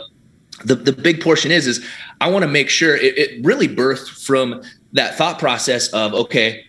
the, 0.63 0.76
the 0.76 0.93
big 0.93 1.21
portion 1.21 1.51
is 1.51 1.67
is 1.67 1.86
i 2.21 2.30
want 2.30 2.43
to 2.43 2.47
make 2.47 2.69
sure 2.69 2.95
it, 2.95 3.17
it 3.17 3.45
really 3.45 3.67
birthed 3.67 4.26
from 4.26 4.63
that 4.93 5.17
thought 5.17 5.38
process 5.39 5.88
of 5.89 6.13
okay 6.13 6.65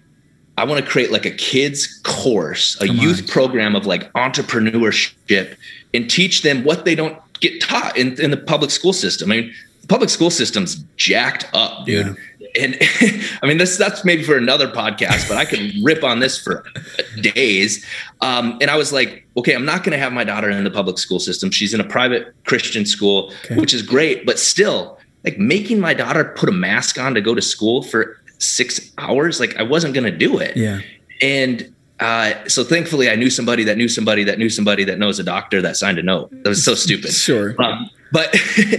i 0.59 0.65
want 0.65 0.85
to 0.85 0.91
create 0.91 1.13
like 1.13 1.25
a 1.25 1.31
kids 1.31 2.01
course 2.03 2.77
a 2.81 2.87
Come 2.87 2.97
youth 2.97 3.21
on. 3.21 3.27
program 3.29 3.77
of 3.77 3.87
like 3.87 4.13
entrepreneurship 4.15 5.57
and 5.95 6.11
teach 6.11 6.43
them 6.43 6.65
what 6.65 6.85
they 6.85 6.95
don't 6.95 7.19
get 7.41 7.61
taught 7.61 7.97
in, 7.97 8.21
in 8.21 8.31
the 8.31 8.37
public 8.37 8.71
school 8.71 8.93
system. 8.93 9.33
I 9.33 9.41
mean 9.41 9.55
public 9.89 10.11
school 10.11 10.31
system's 10.31 10.77
jacked 10.97 11.49
up 11.53 11.87
dude 11.87 12.17
and 12.59 12.77
I 13.43 13.47
mean, 13.47 13.59
this 13.59 13.77
that's 13.77 14.05
maybe 14.05 14.23
for 14.23 14.37
another 14.37 14.69
podcast, 14.69 15.29
but 15.29 15.37
I 15.37 15.45
could 15.45 15.73
rip 15.83 16.05
on 16.05 16.21
this 16.21 16.39
for 16.39 16.65
days. 17.21 17.85
Um, 18.21 18.59
and 18.61 18.71
I 18.71 18.77
was 18.77 18.93
like, 18.93 19.27
okay, 19.37 19.55
I'm 19.55 19.65
not 19.65 19.85
going 19.85 19.93
to 19.93 19.99
have 19.99 20.13
my 20.13 20.25
daughter 20.25 20.51
in 20.51 20.65
the 20.65 20.71
public 20.71 20.99
school 20.99 21.19
system. 21.19 21.51
She's 21.51 21.75
in 21.75 21.81
a 21.81 21.85
private 21.85 22.35
Christian 22.45 22.87
school, 22.87 23.33
okay. 23.45 23.57
which 23.57 23.75
is 23.75 23.83
great, 23.83 24.27
but 24.27 24.39
still, 24.39 24.99
like 25.25 25.39
making 25.39 25.81
my 25.81 25.95
daughter 25.95 26.25
put 26.37 26.49
a 26.49 26.53
mask 26.53 26.99
on 26.99 27.15
to 27.15 27.21
go 27.21 27.35
to 27.35 27.43
school 27.43 27.83
for 27.83 28.21
six 28.39 28.93
hours, 28.99 29.41
like 29.41 29.57
I 29.57 29.63
wasn't 29.63 29.95
going 29.95 30.11
to 30.11 30.17
do 30.17 30.39
it. 30.39 30.57
Yeah. 30.57 30.81
And 31.21 31.75
uh, 32.01 32.47
so 32.47 32.63
thankfully, 32.63 33.11
I 33.11 33.17
knew 33.17 33.31
somebody 33.31 33.65
that 33.65 33.77
knew 33.77 33.89
somebody 33.89 34.25
that 34.25 34.39
knew 34.39 34.51
somebody 34.51 34.85
that 34.85 34.99
knows 34.99 35.19
a 35.19 35.25
doctor 35.25 35.63
that 35.63 35.77
signed 35.77 35.99
a 35.99 36.03
note. 36.03 36.31
That 36.43 36.49
was 36.49 36.65
so 36.65 36.75
stupid. 36.75 37.11
sure. 37.13 37.61
Um, 37.63 37.91
but 38.13 38.35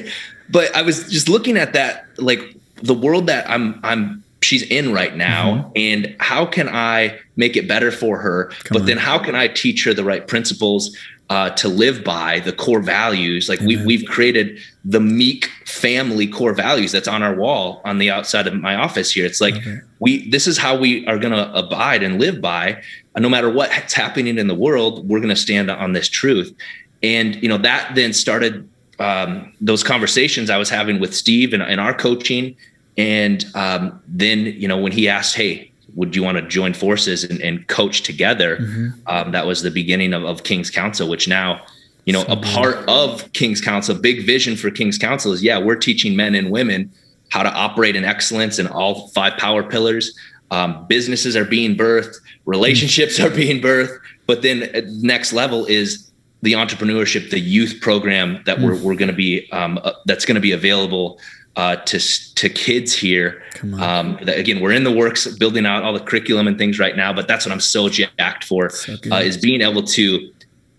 but 0.50 0.76
I 0.76 0.82
was 0.82 1.10
just 1.10 1.30
looking 1.30 1.58
at 1.58 1.74
that, 1.74 2.06
like 2.18 2.56
the 2.82 2.94
world 2.94 3.28
that 3.28 3.50
I'm 3.50 3.80
I'm 3.84 4.24
she's 4.42 4.64
in 4.64 4.94
right 4.94 5.16
now, 5.16 5.54
mm-hmm. 5.54 5.72
and 5.76 6.16
how 6.20 6.46
can 6.46 6.70
I 6.70 7.20
make 7.36 7.56
it 7.56 7.68
better 7.68 7.92
for 7.92 8.18
her? 8.20 8.46
Come 8.64 8.76
but 8.76 8.82
on. 8.82 8.86
then 8.86 8.98
how 8.98 9.20
can 9.20 9.36
I 9.36 9.48
teach 9.48 9.84
her 9.84 9.94
the 9.94 10.04
right 10.04 10.28
principles 10.28 10.96
uh, 11.30 11.50
to 11.52 11.68
live 11.68 12.04
by, 12.04 12.40
the 12.40 12.54
core 12.54 12.82
values? 12.82 13.50
Like 13.50 13.60
we 13.62 13.84
we've 13.86 14.06
created 14.06 14.60
the 14.86 15.00
meek 15.00 15.50
family 15.66 16.28
core 16.28 16.54
values 16.54 16.92
that's 16.92 17.08
on 17.08 17.24
our 17.24 17.36
wall 17.36 17.82
on 17.84 17.98
the 17.98 18.10
outside 18.10 18.48
of 18.48 18.54
my 18.56 18.76
office 18.76 19.12
here. 19.12 19.26
It's 19.26 19.42
like 19.42 19.56
okay. 19.56 19.80
we 20.00 20.30
this 20.30 20.48
is 20.48 20.58
how 20.58 20.78
we 20.78 21.06
are 21.08 21.18
going 21.18 21.34
to 21.34 21.54
abide 21.54 22.04
and 22.04 22.20
live 22.20 22.42
by. 22.42 22.82
Uh, 23.16 23.20
no 23.20 23.30
matter 23.30 23.50
what's 23.50 23.94
happening 23.94 24.38
in 24.38 24.48
the 24.48 24.56
world, 24.56 25.08
we're 25.08 25.20
going 25.20 25.30
to 25.30 25.36
stand 25.36 25.70
on 25.70 25.94
this 25.94 26.08
truth. 26.08 26.56
And 27.04 27.36
you 27.42 27.50
know 27.50 27.58
that 27.58 27.96
then 27.96 28.14
started 28.14 28.68
um, 29.00 29.54
those 29.62 29.84
conversations 29.84 30.50
I 30.50 30.58
was 30.58 30.70
having 30.70 31.00
with 31.00 31.16
Steve 31.16 31.54
and, 31.54 31.62
and 31.64 31.80
our 31.80 31.94
coaching. 31.94 32.56
And 32.98 33.46
um, 33.56 34.02
then, 34.08 34.46
you 34.46 34.68
know, 34.68 34.78
when 34.78 34.92
he 34.92 35.08
asked, 35.08 35.36
Hey, 35.36 35.72
would 35.96 36.16
you 36.16 36.24
want 36.24 36.38
to 36.38 36.44
join 36.44 36.74
forces 36.74 37.24
and, 37.24 37.42
and 37.42 37.68
coach 37.68 38.02
together? 38.02 38.58
Mm-hmm. 38.58 38.88
Um, 39.08 39.32
that 39.32 39.46
was 39.46 39.62
the 39.62 39.72
beginning 39.72 40.14
of, 40.14 40.24
of, 40.24 40.44
King's 40.44 40.70
Council, 40.70 41.10
which 41.10 41.28
now, 41.28 41.62
you 42.06 42.14
know, 42.14 42.24
so 42.24 42.34
a 42.34 42.38
part 42.38 42.88
of 42.88 43.32
King's 43.34 43.62
Council, 43.62 43.96
big 43.96 44.26
vision 44.26 44.56
for 44.56 44.70
King's 44.72 44.98
Council 44.98 45.34
is, 45.34 45.44
yeah, 45.44 45.58
we're 45.58 45.76
teaching 45.76 46.16
men 46.16 46.36
and 46.36 46.52
women 46.52 46.92
how 47.30 47.44
to 47.44 47.52
operate 47.52 47.96
in 47.96 48.06
excellence 48.06 48.60
in 48.60 48.68
all 48.68 49.10
five 49.10 49.38
power 49.38 49.64
pillars. 49.64 50.18
Um, 50.52 50.86
businesses 50.88 51.36
are 51.36 51.46
being 51.46 51.76
birthed, 51.76 52.16
relationships 52.46 53.20
are 53.20 53.30
being 53.30 53.62
birthed, 53.62 53.98
but 54.28 54.42
then 54.42 54.70
uh, 54.76 54.82
next 55.02 55.34
level 55.34 55.66
is 55.66 56.07
the 56.42 56.54
entrepreneurship, 56.54 57.30
the 57.32 57.40
youth 57.40 57.80
program 57.82 58.42
that 58.46 58.60
we're, 58.60 58.74
mm. 58.74 58.82
we're 58.82 58.96
going 58.96 59.10
to 59.10 59.16
be 59.16 59.50
um, 59.52 59.80
uh, 59.84 59.94
that's 60.06 60.26
going 60.26 60.36
to 60.36 60.42
be 60.42 60.52
available 60.52 61.20
uh, 61.56 61.76
to 61.78 62.00
to 62.36 62.50
kids 62.50 62.94
here. 62.94 63.42
Um, 63.80 64.20
that, 64.22 64.38
again, 64.38 64.60
we're 64.60 64.74
in 64.74 64.84
the 64.84 64.92
works 64.92 65.28
building 65.38 65.66
out 65.66 65.84
all 65.84 65.94
the 65.94 66.00
curriculum 66.00 66.48
and 66.48 66.58
things 66.58 66.78
right 66.78 66.96
now, 66.96 67.12
but 67.12 67.28
that's 67.28 67.46
what 67.46 67.52
I'm 67.52 67.60
so 67.60 67.90
jacked 67.90 68.44
for 68.44 68.70
so 68.70 68.96
uh, 69.12 69.16
is 69.16 69.38
being 69.38 69.62
able 69.62 69.82
to, 69.82 70.32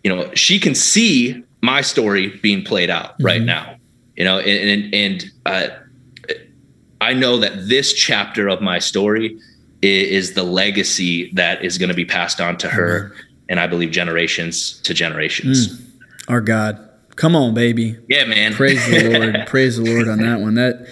you 0.05 0.15
know, 0.15 0.33
she 0.35 0.61
can 0.61 0.77
see 0.77 1.43
my 1.61 1.81
story 1.81 2.29
being 2.41 2.63
played 2.63 2.91
out 2.91 3.15
mm-hmm. 3.15 3.27
right 3.27 3.43
now, 3.43 3.77
you 4.17 4.25
know, 4.25 4.39
and 4.39 4.85
and, 4.85 4.95
and 4.95 5.31
uh, 5.45 5.69
I 7.01 7.13
know 7.15 7.39
that 7.39 7.69
this 7.69 7.93
chapter 7.93 8.47
of 8.49 8.61
my 8.61 8.79
story 8.79 9.37
is, 9.83 10.29
is 10.29 10.35
the 10.35 10.45
legacy 10.45 11.33
that 11.33 11.65
is 11.65 11.77
going 11.79 11.89
to 11.89 11.97
be 11.97 12.05
passed 12.05 12.41
on 12.41 12.57
to 12.59 12.69
her. 12.69 13.11
Mm-hmm 13.11 13.25
and 13.49 13.59
I 13.59 13.67
believe 13.67 13.91
generations 13.91 14.81
to 14.83 14.95
generations. 14.95 15.69
Mm, 15.69 16.03
our 16.29 16.41
God. 16.41 16.85
Come 17.17 17.35
on, 17.35 17.53
baby. 17.53 17.97
Yeah, 18.09 18.25
man. 18.27 18.55
Praise 18.55 18.85
the 18.87 19.19
Lord. 19.19 19.47
Praise 19.47 19.77
the 19.77 19.85
Lord 19.85 20.09
on 20.09 20.19
that 20.19 20.41
one. 20.41 20.55
That 20.55 20.87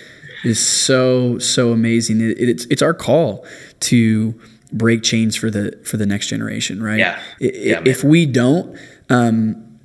is 0.45 0.65
so 0.65 1.39
so 1.39 1.73
amazing. 1.73 2.21
It, 2.21 2.37
it's 2.39 2.65
it's 2.67 2.83
our 2.83 2.95
call 2.95 3.47
to 3.81 4.35
break 4.73 5.03
chains 5.03 5.37
for 5.37 5.51
the 5.51 5.79
for 5.85 5.97
the 5.97 6.07
next 6.07 6.27
generation, 6.29 6.83
right? 6.83 6.99
Yeah. 6.99 7.21
yeah 7.39 7.83
if 7.85 8.03
we 8.03 8.27
don't, 8.27 8.77
um, 9.09 9.79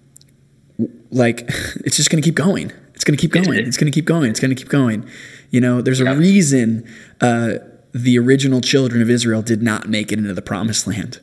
like 1.11 1.41
it's 1.85 1.97
just 1.97 2.09
going 2.09 2.21
to 2.21 2.27
keep 2.27 2.35
going. 2.35 2.71
It's 2.95 3.03
going 3.03 3.17
to 3.17 3.21
keep 3.21 3.31
going. 3.31 3.59
It's 3.59 3.77
going 3.77 3.91
to 3.91 3.95
keep 3.95 4.05
going. 4.05 4.29
It's 4.29 4.39
going 4.39 4.55
to 4.55 4.55
keep 4.55 4.69
going. 4.69 5.07
You 5.49 5.59
know, 5.59 5.81
there's 5.81 6.01
a 6.01 6.05
yeah. 6.05 6.13
reason 6.13 6.87
uh, 7.19 7.55
the 7.93 8.17
original 8.17 8.61
children 8.61 9.01
of 9.01 9.09
Israel 9.09 9.41
did 9.41 9.61
not 9.61 9.89
make 9.89 10.11
it 10.11 10.19
into 10.19 10.33
the 10.33 10.41
promised 10.41 10.87
land 10.87 11.19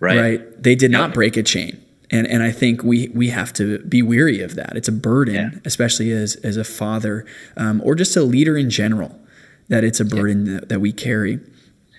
right? 0.00 0.18
Right. 0.18 0.62
They 0.62 0.74
did 0.74 0.90
not 0.90 1.14
break 1.14 1.36
a 1.36 1.42
chain. 1.42 1.80
And, 2.10 2.26
and 2.26 2.42
I 2.42 2.52
think 2.52 2.82
we, 2.82 3.08
we 3.08 3.28
have 3.28 3.52
to 3.54 3.80
be 3.80 4.00
weary 4.00 4.40
of 4.40 4.54
that. 4.54 4.76
It's 4.76 4.88
a 4.88 4.92
burden, 4.92 5.34
yeah. 5.34 5.50
especially 5.64 6.10
as, 6.10 6.36
as 6.36 6.56
a 6.56 6.64
father 6.64 7.26
um, 7.56 7.82
or 7.84 7.94
just 7.94 8.16
a 8.16 8.22
leader 8.22 8.56
in 8.56 8.70
general, 8.70 9.18
that 9.68 9.84
it's 9.84 10.00
a 10.00 10.06
burden 10.06 10.46
yeah. 10.46 10.54
that, 10.54 10.68
that 10.70 10.80
we 10.80 10.92
carry. 10.92 11.38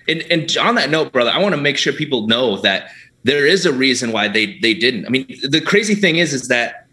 And, 0.08 0.22
and 0.22 0.56
on 0.56 0.74
that 0.74 0.90
note, 0.90 1.12
brother, 1.12 1.30
I 1.30 1.38
want 1.38 1.54
to 1.54 1.60
make 1.60 1.78
sure 1.78 1.92
people 1.92 2.26
know 2.26 2.56
that 2.62 2.90
there 3.22 3.46
is 3.46 3.66
a 3.66 3.72
reason 3.72 4.12
why 4.12 4.28
they 4.28 4.58
they 4.60 4.74
didn't. 4.74 5.06
I 5.06 5.10
mean, 5.10 5.26
the 5.48 5.60
crazy 5.60 5.94
thing 5.94 6.16
is, 6.16 6.32
is 6.32 6.48
that 6.48 6.86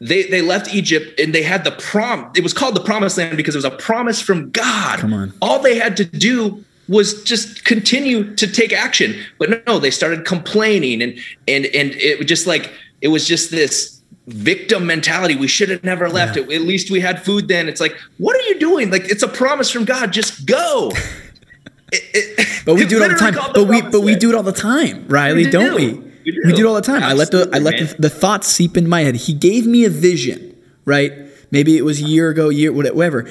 they 0.00 0.24
they 0.24 0.42
left 0.42 0.74
Egypt 0.74 1.18
and 1.18 1.34
they 1.34 1.42
had 1.42 1.64
the 1.64 1.72
prom. 1.72 2.30
It 2.36 2.42
was 2.42 2.52
called 2.52 2.76
the 2.76 2.82
promised 2.82 3.18
land 3.18 3.36
because 3.36 3.54
it 3.54 3.58
was 3.58 3.64
a 3.64 3.70
promise 3.70 4.20
from 4.20 4.50
God. 4.50 4.98
Come 4.98 5.14
on. 5.14 5.32
All 5.40 5.60
they 5.60 5.78
had 5.78 5.96
to 5.96 6.04
do 6.04 6.64
was 6.88 7.22
just 7.24 7.64
continue 7.64 8.34
to 8.36 8.46
take 8.46 8.72
action. 8.72 9.14
But 9.38 9.66
no, 9.66 9.78
they 9.78 9.90
started 9.90 10.24
complaining 10.24 11.02
and 11.02 11.18
and 11.48 11.66
and 11.66 11.92
it 11.92 12.18
was 12.18 12.26
just 12.26 12.46
like 12.46 12.72
it 13.00 13.08
was 13.08 13.26
just 13.26 13.50
this 13.50 14.00
victim 14.26 14.86
mentality. 14.86 15.36
We 15.36 15.48
should 15.48 15.68
have 15.68 15.84
never 15.84 16.08
left 16.08 16.36
yeah. 16.36 16.44
it. 16.44 16.52
At 16.52 16.62
least 16.62 16.90
we 16.90 17.00
had 17.00 17.24
food 17.24 17.48
then. 17.48 17.68
It's 17.68 17.80
like, 17.80 17.96
what 18.18 18.36
are 18.36 18.48
you 18.48 18.58
doing? 18.58 18.90
Like 18.90 19.04
it's 19.04 19.22
a 19.22 19.28
promise 19.28 19.70
from 19.70 19.84
God. 19.84 20.12
Just 20.12 20.46
go. 20.46 20.90
it, 21.92 22.02
it, 22.38 22.62
but 22.64 22.74
we 22.74 22.86
do 22.86 22.98
it 22.98 23.02
all 23.02 23.08
the 23.08 23.16
time. 23.16 23.34
But 23.54 23.68
we 23.68 23.82
but 23.82 24.00
we 24.00 24.14
do 24.14 24.30
it 24.30 24.34
all 24.34 24.42
the 24.42 24.52
time, 24.52 25.06
Rylee, 25.06 25.50
don't 25.50 25.70
do. 25.70 25.76
we? 25.76 25.92
Do. 26.30 26.40
We 26.44 26.52
do 26.52 26.66
it 26.66 26.68
all 26.68 26.74
the 26.74 26.82
time. 26.82 27.02
Absolutely, 27.02 27.56
I 27.56 27.58
let 27.58 27.76
the 27.76 27.76
I 27.76 27.80
let 27.80 27.96
the, 27.96 28.02
the 28.02 28.10
thoughts 28.10 28.46
seep 28.46 28.76
in 28.76 28.88
my 28.88 29.00
head. 29.00 29.16
He 29.16 29.34
gave 29.34 29.66
me 29.66 29.84
a 29.84 29.90
vision, 29.90 30.56
right? 30.84 31.12
Maybe 31.50 31.76
it 31.76 31.84
was 31.84 32.00
a 32.00 32.04
year 32.04 32.30
ago, 32.30 32.48
year 32.48 32.72
whatever. 32.72 33.28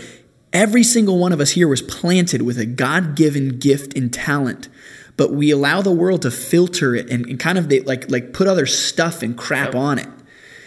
Every 0.53 0.83
single 0.83 1.17
one 1.17 1.31
of 1.31 1.39
us 1.39 1.51
here 1.51 1.67
was 1.67 1.81
planted 1.81 2.41
with 2.41 2.57
a 2.57 2.65
God 2.65 3.15
given 3.15 3.59
gift 3.59 3.95
and 3.97 4.13
talent, 4.13 4.67
but 5.15 5.31
we 5.31 5.51
allow 5.51 5.81
the 5.81 5.91
world 5.91 6.23
to 6.23 6.31
filter 6.31 6.93
it 6.93 7.09
and, 7.09 7.25
and 7.25 7.39
kind 7.39 7.57
of 7.57 7.69
they, 7.69 7.79
like, 7.81 8.11
like 8.11 8.33
put 8.33 8.47
other 8.47 8.65
stuff 8.65 9.21
and 9.21 9.37
crap 9.37 9.67
yep. 9.67 9.75
on 9.75 9.99
it. 9.99 10.09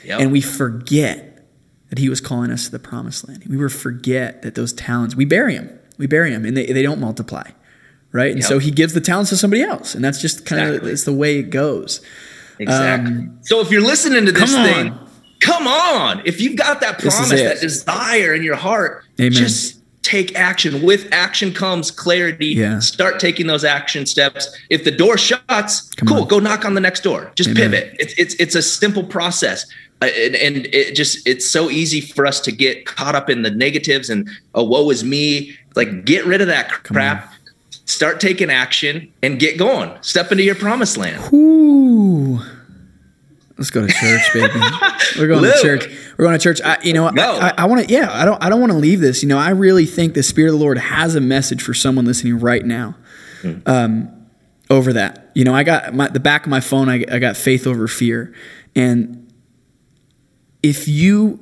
Yep. 0.05 0.21
And 0.21 0.33
we 0.33 0.41
forget 0.41 1.47
that 1.91 1.99
He 1.99 2.09
was 2.09 2.21
calling 2.21 2.51
us 2.51 2.65
to 2.67 2.71
the 2.71 2.79
promised 2.79 3.29
land. 3.29 3.45
We 3.47 3.69
forget 3.69 4.43
that 4.43 4.55
those 4.55 4.73
talents, 4.73 5.15
we 5.15 5.25
bury 5.25 5.57
them. 5.57 5.79
We 5.99 6.07
bury 6.07 6.31
them 6.31 6.45
and 6.45 6.57
they, 6.57 6.67
they 6.67 6.83
don't 6.83 7.01
multiply. 7.01 7.51
Right. 8.11 8.31
And 8.31 8.41
yep. 8.41 8.49
so 8.49 8.59
He 8.59 8.71
gives 8.71 8.95
the 8.95 9.01
talents 9.01 9.31
to 9.31 9.37
somebody 9.37 9.63
else. 9.63 9.95
And 9.95 10.05
that's 10.05 10.21
just 10.21 10.47
kind 10.47 10.63
exactly. 10.63 10.89
of 10.89 10.93
it's 10.93 11.05
the 11.05 11.13
way 11.13 11.39
it 11.39 11.51
goes. 11.51 12.01
Exactly. 12.59 13.13
Um, 13.13 13.39
so 13.43 13.61
if 13.61 13.71
you're 13.71 13.83
listening 13.83 14.27
to 14.27 14.33
this 14.33 14.53
thing, 14.55 14.99
Come 15.59 15.67
on. 15.69 16.23
If 16.25 16.41
you've 16.41 16.57
got 16.57 16.81
that 16.81 16.99
promise, 16.99 17.31
that 17.31 17.61
desire 17.61 18.35
in 18.35 18.43
your 18.43 18.57
heart, 18.57 19.05
Amen. 19.21 19.33
just 19.33 19.81
take 20.03 20.35
action. 20.37 20.83
With 20.83 21.09
action 21.13 21.53
comes 21.53 21.91
clarity. 21.91 22.49
Yeah. 22.49 22.79
Start 22.79 23.19
taking 23.19 23.47
those 23.47 23.65
action 23.65 24.07
steps. 24.07 24.57
If 24.71 24.85
the 24.85 24.91
door 24.91 25.17
shuts, 25.17 25.91
Come 25.95 26.09
cool, 26.09 26.23
on. 26.23 26.29
go 26.29 26.39
knock 26.39 26.65
on 26.65 26.75
the 26.75 26.81
next 26.81 27.01
door. 27.03 27.33
Just 27.35 27.51
Amen. 27.51 27.71
pivot. 27.71 27.97
It's, 27.99 28.15
it's, 28.19 28.35
it's 28.35 28.55
a 28.55 28.63
simple 28.63 29.05
process. 29.05 29.67
Uh, 30.03 30.07
and, 30.07 30.35
and, 30.37 30.67
it 30.67 30.95
just, 30.95 31.27
it's 31.27 31.49
so 31.49 31.71
easy 31.71 32.01
for 32.01 32.27
us 32.27 32.41
to 32.41 32.53
get 32.53 32.85
caught 32.85 33.15
up 33.15 33.31
in 33.31 33.43
the 33.43 33.51
negatives 33.51 34.11
and, 34.11 34.29
oh, 34.55 34.65
woe 34.65 34.91
is 34.91 35.05
me. 35.05 35.57
Like, 35.77 36.05
get 36.05 36.27
rid 36.27 36.41
of 36.41 36.49
that 36.49 36.69
crap. 36.69 37.33
Start 37.87 38.21
taking 38.21 38.51
action 38.51 39.13
and 39.23 39.39
get 39.39 39.59
going. 39.59 39.91
Step 40.03 40.33
into 40.33 40.43
your 40.45 40.55
promised 40.55 40.97
land. 40.97 41.33
Ooh. 41.33 42.41
Let's 43.57 43.71
go 43.71 43.87
to 43.87 43.93
church, 43.93 44.33
baby. 44.33 44.53
We're 45.19 45.29
going 45.29 45.43
Luke. 45.43 45.55
to 45.55 45.63
church. 45.63 45.87
We're 46.19 46.25
going 46.25 46.37
to 46.37 46.43
church. 46.43 46.61
I, 46.63 46.79
you 46.83 46.93
know, 46.93 47.09
no. 47.11 47.39
I, 47.39 47.53
I 47.59 47.65
want 47.67 47.87
to. 47.87 47.93
Yeah, 47.93 48.11
I 48.11 48.25
don't. 48.25 48.43
I 48.43 48.49
don't 48.49 48.61
want 48.61 48.73
to 48.73 48.79
leave 48.79 49.01
this. 49.01 49.23
You 49.23 49.29
know, 49.29 49.39
I 49.39 49.51
really 49.51 49.87
think 49.87 50.15
the 50.15 50.25
Spirit 50.25 50.49
of 50.49 50.59
the 50.59 50.65
Lord 50.65 50.79
has 50.79 51.15
a 51.15 51.21
message 51.21 51.63
for 51.63 51.73
someone 51.73 52.05
listening 52.05 52.41
right 52.41 52.65
now. 52.65 52.97
Hmm. 53.43 53.59
Um, 53.67 54.11
over 54.71 54.95
that, 54.95 55.31
you 55.35 55.45
know, 55.45 55.55
I 55.55 55.63
got 55.63 55.95
my, 55.95 56.09
the 56.09 56.19
back 56.19 56.45
of 56.45 56.49
my 56.49 56.61
phone. 56.61 56.89
I, 56.89 57.05
I 57.11 57.19
got 57.19 57.37
faith 57.37 57.67
over 57.67 57.87
fear, 57.87 58.35
and 58.75 59.33
if 60.63 60.89
you 60.89 61.39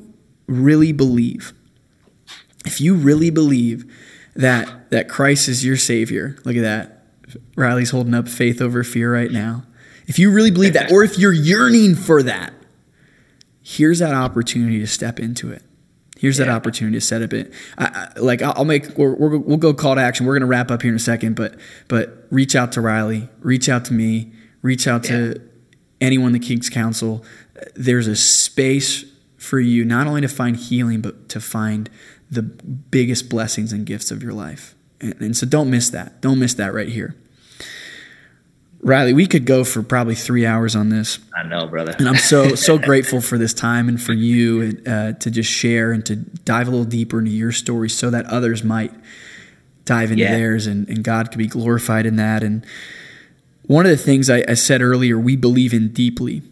really 0.49 0.93
believe, 0.93 1.55
if 2.67 2.81
you 2.81 2.95
really 2.95 3.31
believe 3.31 3.91
that 4.35 4.91
that 4.91 5.09
Christ 5.09 5.49
is 5.49 5.65
your 5.65 5.77
Savior, 5.77 6.37
look 6.45 6.57
at 6.57 6.63
that. 6.63 6.99
Rylee's 7.57 7.91
holding 7.91 8.13
up 8.13 8.29
faith 8.29 8.61
over 8.61 8.85
fear 8.85 9.11
right 9.11 9.31
now 9.31 9.65
if 10.07 10.19
you 10.19 10.31
really 10.31 10.51
believe 10.51 10.75
that, 10.75 10.93
or 10.93 11.03
if 11.05 11.19
you're 11.19 11.33
yearning 11.33 11.95
for 11.95 12.23
that, 12.23 12.53
here's 13.63 13.99
that 14.01 14.15
opportunity 14.15 14.79
to 14.81 14.87
step 14.87 15.21
into 15.21 15.51
it. 15.51 15.63
Here's 16.19 16.39
yeah. 16.39 16.47
that 16.47 16.53
opportunity 16.53 16.97
to 16.97 17.01
set 17.01 17.21
up 17.21 17.33
it. 17.33 17.53
I, 17.77 18.09
I, 18.17 18.21
like 18.21 18.43
I'll 18.43 18.65
make 18.65 18.97
we 18.97 19.09
will 19.09 19.57
go 19.57 19.75
call 19.75 19.97
to 19.97 20.01
action. 20.01 20.25
We're 20.25 20.35
going 20.35 20.43
to 20.43 20.47
wrap 20.47 20.71
up 20.71 20.83
here 20.83 20.91
in 20.91 20.97
a 20.97 21.01
second, 21.01 21.35
but 21.35 21.57
but 21.89 22.27
reach 22.31 22.55
out 22.55 22.71
to 22.73 22.81
Rylee, 22.81 23.29
reach 23.41 23.69
out 23.69 23.85
to 23.87 23.93
me, 23.93 24.33
reach 24.63 24.87
out 24.87 25.05
yeah. 25.05 25.17
to 25.17 25.41
anyone 26.01 26.31
the 26.31 26.39
King's 26.39 26.69
Council. 26.69 27.25
There's 27.75 28.07
a 28.07 28.15
space 28.15 29.05
for 29.37 29.59
you 29.59 29.85
not 29.85 30.07
only 30.07 30.21
to 30.21 30.29
find 30.29 30.57
healing, 30.57 31.01
but 31.01 31.29
to 31.31 31.41
find 31.41 31.91
the 32.31 32.43
biggest 32.43 33.29
blessings 33.29 33.73
and 33.73 33.85
gifts 33.85 34.11
of 34.11 34.23
your 34.23 34.33
life. 34.33 34.75
And, 35.01 35.21
and 35.21 35.37
so 35.37 35.45
don't 35.45 35.71
miss 35.71 35.91
that. 35.91 36.21
Don't 36.21 36.39
miss 36.39 36.55
that 36.55 36.73
right 36.73 36.89
here. 36.89 37.17
Rylee, 38.85 39.15
we 39.15 39.27
could 39.27 39.47
go 39.47 39.63
for 39.63 39.83
probably 39.83 40.17
three 40.17 40.45
hours 40.45 40.75
on 40.75 40.89
this. 40.89 41.21
I 41.37 41.45
know, 41.45 41.67
brother. 41.67 41.95
And 41.99 42.09
I'm 42.09 42.17
so 42.17 42.55
so 42.57 42.79
grateful 42.79 43.21
for 43.21 43.39
this 43.39 43.55
time 43.55 43.89
and 43.89 44.01
for 44.01 44.13
you 44.13 44.81
uh, 44.87 45.13
to 45.13 45.31
just 45.31 45.51
share 45.51 45.93
and 45.93 46.05
to 46.07 46.17
dive 46.17 46.67
a 46.67 46.71
little 46.71 46.85
deeper 46.85 47.21
into 47.21 47.31
your 47.31 47.53
story, 47.53 47.89
so 47.89 48.11
that 48.11 48.27
others 48.27 48.65
might 48.65 48.93
dive 49.85 50.11
into 50.11 50.25
yeah. 50.25 50.33
theirs, 50.33 50.67
and, 50.67 50.89
and 50.89 51.05
God 51.05 51.31
could 51.31 51.39
be 51.39 51.47
glorified 51.47 52.07
in 52.07 52.17
that. 52.17 52.43
And 52.43 52.67
one 53.63 53.87
of 53.87 53.91
the 53.91 53.97
things 53.97 54.29
I, 54.29 54.45
I 54.49 54.55
said 54.55 54.83
earlier, 54.83 55.19
we 55.19 55.37
believe 55.37 55.73
in 55.73 55.93
deeply, 55.93 56.43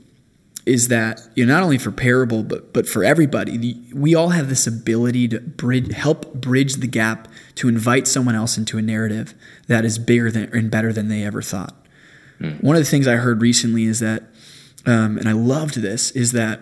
is 0.67 0.87
that 0.87 1.21
you 1.35 1.45
know 1.45 1.55
not 1.55 1.65
only 1.65 1.79
for 1.79 1.91
parable 1.91 2.45
but 2.45 2.73
but 2.73 2.87
for 2.87 3.03
everybody, 3.03 3.77
we 3.93 4.15
all 4.15 4.29
have 4.29 4.49
this 4.49 4.69
ability 4.69 5.27
to 5.29 5.41
bridge, 5.41 5.93
help 5.93 6.33
bridge 6.35 6.75
the 6.77 6.87
gap 6.87 7.27
to 7.57 7.67
invite 7.67 8.07
someone 8.07 8.37
else 8.37 8.57
into 8.57 8.79
a 8.79 8.83
narrative 8.83 9.35
that 9.67 9.85
is 9.85 9.99
bigger 9.99 10.31
than 10.31 10.45
and 10.57 10.71
better 10.71 10.93
than 10.93 11.09
they 11.09 11.25
ever 11.25 11.43
thought. 11.43 11.75
Mm. 12.41 12.63
One 12.63 12.77
of 12.77 12.83
the 12.83 12.91
things 12.91 13.07
I 13.07 13.17
heard 13.17 13.41
recently 13.41 13.85
is 13.85 14.01
that, 14.01 14.23
um, 14.87 15.19
and 15.19 15.29
I 15.29 15.33
loved 15.33 15.77
this, 15.77 16.11
is 16.13 16.33
that 16.33 16.61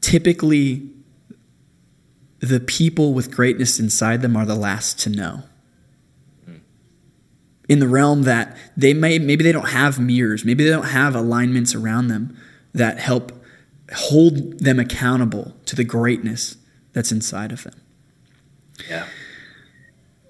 typically 0.00 0.90
the 2.40 2.60
people 2.60 3.14
with 3.14 3.34
greatness 3.34 3.80
inside 3.80 4.22
them 4.22 4.36
are 4.36 4.46
the 4.46 4.54
last 4.54 4.98
to 5.00 5.10
know. 5.10 5.42
Hmm. 6.44 6.56
In 7.68 7.78
the 7.78 7.88
realm 7.88 8.22
that 8.22 8.56
they 8.76 8.94
may, 8.94 9.18
maybe 9.18 9.42
they 9.42 9.52
don't 9.52 9.70
have 9.70 9.98
mirrors, 9.98 10.44
maybe 10.44 10.64
they 10.64 10.70
don't 10.70 10.84
have 10.84 11.14
alignments 11.14 11.74
around 11.74 12.08
them 12.08 12.36
that 12.74 12.98
help 12.98 13.32
hold 13.94 14.60
them 14.60 14.78
accountable 14.78 15.56
to 15.66 15.74
the 15.74 15.84
greatness 15.84 16.56
that's 16.92 17.10
inside 17.10 17.52
of 17.52 17.64
them. 17.64 17.80
Yeah. 18.88 19.06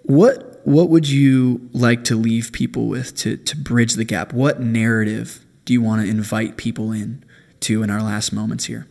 What 0.05 0.58
what 0.69 0.91
would 0.91 1.09
you 1.09 1.69
like 1.73 2.05
to 2.05 2.15
leave 2.15 2.53
people 2.53 2.89
with 2.89 3.17
to, 3.17 3.39
to 3.39 3.57
bridge 3.57 3.95
the 3.95 4.05
gap? 4.05 4.35
What 4.35 4.61
narrative 4.61 5.45
do 5.65 5.73
you 5.73 5.81
want 5.81 6.03
to 6.03 6.09
invite 6.09 6.59
people 6.59 6.93
in 6.93 7.25
to 7.61 7.83
in 7.83 7.89
our 7.89 8.03
last 8.03 8.35
moments 8.35 8.67
here? 8.67 8.87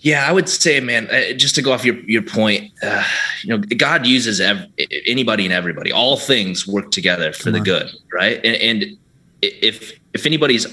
Yeah, 0.00 0.28
I 0.28 0.32
would 0.32 0.48
say, 0.48 0.80
man, 0.80 1.08
uh, 1.10 1.32
just 1.32 1.54
to 1.54 1.62
go 1.62 1.72
off 1.72 1.84
your 1.84 1.98
your 2.00 2.22
point, 2.22 2.70
uh, 2.82 3.04
you 3.42 3.48
know, 3.50 3.58
God 3.58 4.04
uses 4.04 4.40
ev- 4.40 4.66
anybody 5.06 5.44
and 5.44 5.54
everybody. 5.54 5.90
All 5.90 6.16
things 6.16 6.66
work 6.66 6.90
together 6.90 7.32
for 7.32 7.44
Come 7.44 7.52
the 7.52 7.58
on. 7.60 7.64
good, 7.64 7.90
right? 8.12 8.36
And, 8.44 8.56
and, 8.56 8.98
if 9.40 9.98
if 10.14 10.24
anybody's 10.24 10.66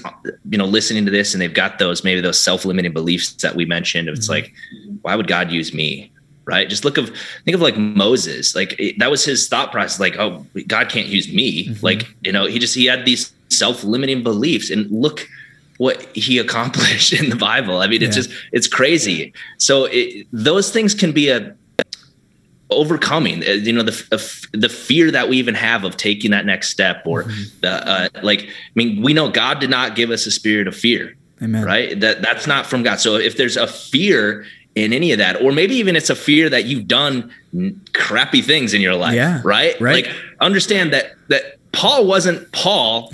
you 0.48 0.58
know 0.58 0.64
listening 0.64 1.04
to 1.04 1.10
this 1.10 1.34
and 1.34 1.40
they've 1.40 1.54
got 1.54 1.80
those 1.80 2.04
maybe 2.04 2.20
those 2.20 2.38
self 2.38 2.64
limiting 2.64 2.92
beliefs 2.92 3.32
that 3.42 3.56
we 3.56 3.64
mentioned, 3.64 4.08
it's 4.08 4.28
mm-hmm. 4.28 4.32
like, 4.32 4.52
why 5.02 5.16
would 5.16 5.26
God 5.26 5.50
use 5.50 5.72
me? 5.74 6.12
Right? 6.44 6.68
Just 6.68 6.84
look 6.84 6.98
of 6.98 7.14
think 7.44 7.54
of 7.54 7.60
like 7.60 7.76
Moses, 7.76 8.54
like 8.54 8.74
it, 8.78 8.98
that 8.98 9.10
was 9.10 9.24
his 9.24 9.48
thought 9.48 9.72
process. 9.72 10.00
Like, 10.00 10.16
oh, 10.16 10.46
God 10.66 10.88
can't 10.88 11.06
use 11.06 11.32
me. 11.32 11.68
Mm-hmm. 11.68 11.84
Like, 11.84 12.14
you 12.22 12.32
know, 12.32 12.46
he 12.46 12.58
just 12.58 12.74
he 12.74 12.86
had 12.86 13.04
these 13.04 13.32
self-limiting 13.48 14.22
beliefs, 14.22 14.70
and 14.70 14.90
look 14.90 15.28
what 15.78 16.02
he 16.16 16.38
accomplished 16.44 17.12
in 17.12 17.30
the 17.30 17.36
Bible. 17.36 17.78
I 17.78 17.86
mean, 17.86 18.00
yeah. 18.00 18.08
it's 18.08 18.16
just 18.16 18.30
it's 18.52 18.68
crazy. 18.68 19.32
So 19.58 19.86
it, 19.86 20.26
those 20.32 20.70
things 20.70 20.94
can 20.94 21.12
be 21.12 21.28
a 21.28 21.54
overcoming 22.70 23.42
uh, 23.42 23.50
you 23.50 23.72
know 23.72 23.82
the 23.82 24.48
the 24.52 24.68
fear 24.68 25.10
that 25.10 25.28
we 25.28 25.36
even 25.36 25.54
have 25.54 25.84
of 25.84 25.96
taking 25.96 26.30
that 26.30 26.46
next 26.46 26.70
step 26.70 27.02
or 27.04 27.24
mm-hmm. 27.24 27.60
the, 27.62 27.88
uh, 27.88 28.08
like 28.22 28.44
i 28.44 28.72
mean 28.76 29.02
we 29.02 29.12
know 29.12 29.28
god 29.28 29.58
did 29.58 29.70
not 29.70 29.96
give 29.96 30.10
us 30.10 30.24
a 30.24 30.30
spirit 30.30 30.68
of 30.68 30.76
fear 30.76 31.16
Amen. 31.42 31.64
right 31.64 31.98
that 31.98 32.22
that's 32.22 32.46
not 32.46 32.66
from 32.66 32.84
god 32.84 33.00
so 33.00 33.16
if 33.16 33.36
there's 33.36 33.56
a 33.56 33.66
fear 33.66 34.46
in 34.74 34.92
any 34.92 35.12
of 35.12 35.18
that 35.18 35.40
or 35.42 35.52
maybe 35.52 35.74
even 35.74 35.96
it's 35.96 36.10
a 36.10 36.14
fear 36.14 36.48
that 36.48 36.64
you've 36.64 36.86
done 36.86 37.32
crappy 37.92 38.40
things 38.40 38.72
in 38.72 38.80
your 38.80 38.94
life 38.94 39.14
yeah, 39.14 39.40
right 39.44 39.78
right 39.80 40.06
like 40.06 40.14
understand 40.40 40.92
that 40.92 41.12
that 41.28 41.56
paul 41.72 42.06
wasn't 42.06 42.50
paul 42.52 43.12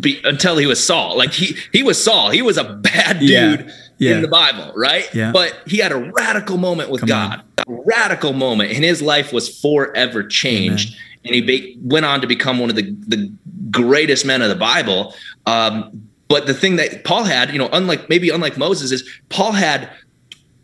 be, 0.00 0.20
until 0.24 0.56
he 0.56 0.66
was 0.66 0.84
saul 0.84 1.16
like 1.16 1.32
he 1.32 1.56
he 1.72 1.82
was 1.82 2.02
saul 2.02 2.30
he 2.30 2.42
was 2.42 2.56
a 2.56 2.64
bad 2.64 3.20
dude 3.20 3.30
yeah, 3.30 3.72
yeah. 3.98 4.16
in 4.16 4.22
the 4.22 4.28
bible 4.28 4.72
right 4.74 5.08
yeah. 5.14 5.30
but 5.30 5.56
he 5.66 5.78
had 5.78 5.92
a 5.92 6.12
radical 6.12 6.58
moment 6.58 6.90
with 6.90 7.02
Come 7.02 7.08
god 7.08 7.44
on. 7.58 7.78
a 7.78 7.82
radical 7.86 8.32
moment 8.32 8.72
and 8.72 8.82
his 8.82 9.00
life 9.00 9.32
was 9.32 9.60
forever 9.60 10.24
changed 10.24 10.94
Amen. 10.94 11.00
and 11.26 11.34
he 11.34 11.40
be, 11.42 11.78
went 11.82 12.06
on 12.06 12.20
to 12.20 12.26
become 12.26 12.58
one 12.58 12.70
of 12.70 12.76
the 12.76 12.90
the 13.06 13.32
greatest 13.70 14.26
men 14.26 14.42
of 14.42 14.48
the 14.48 14.56
bible 14.56 15.14
um, 15.46 16.08
but 16.32 16.46
the 16.46 16.54
thing 16.54 16.76
that 16.76 17.04
Paul 17.04 17.24
had, 17.24 17.52
you 17.52 17.58
know, 17.58 17.68
unlike 17.74 18.08
maybe 18.08 18.30
unlike 18.30 18.56
Moses, 18.56 18.90
is 18.90 19.06
Paul 19.28 19.52
had 19.52 19.90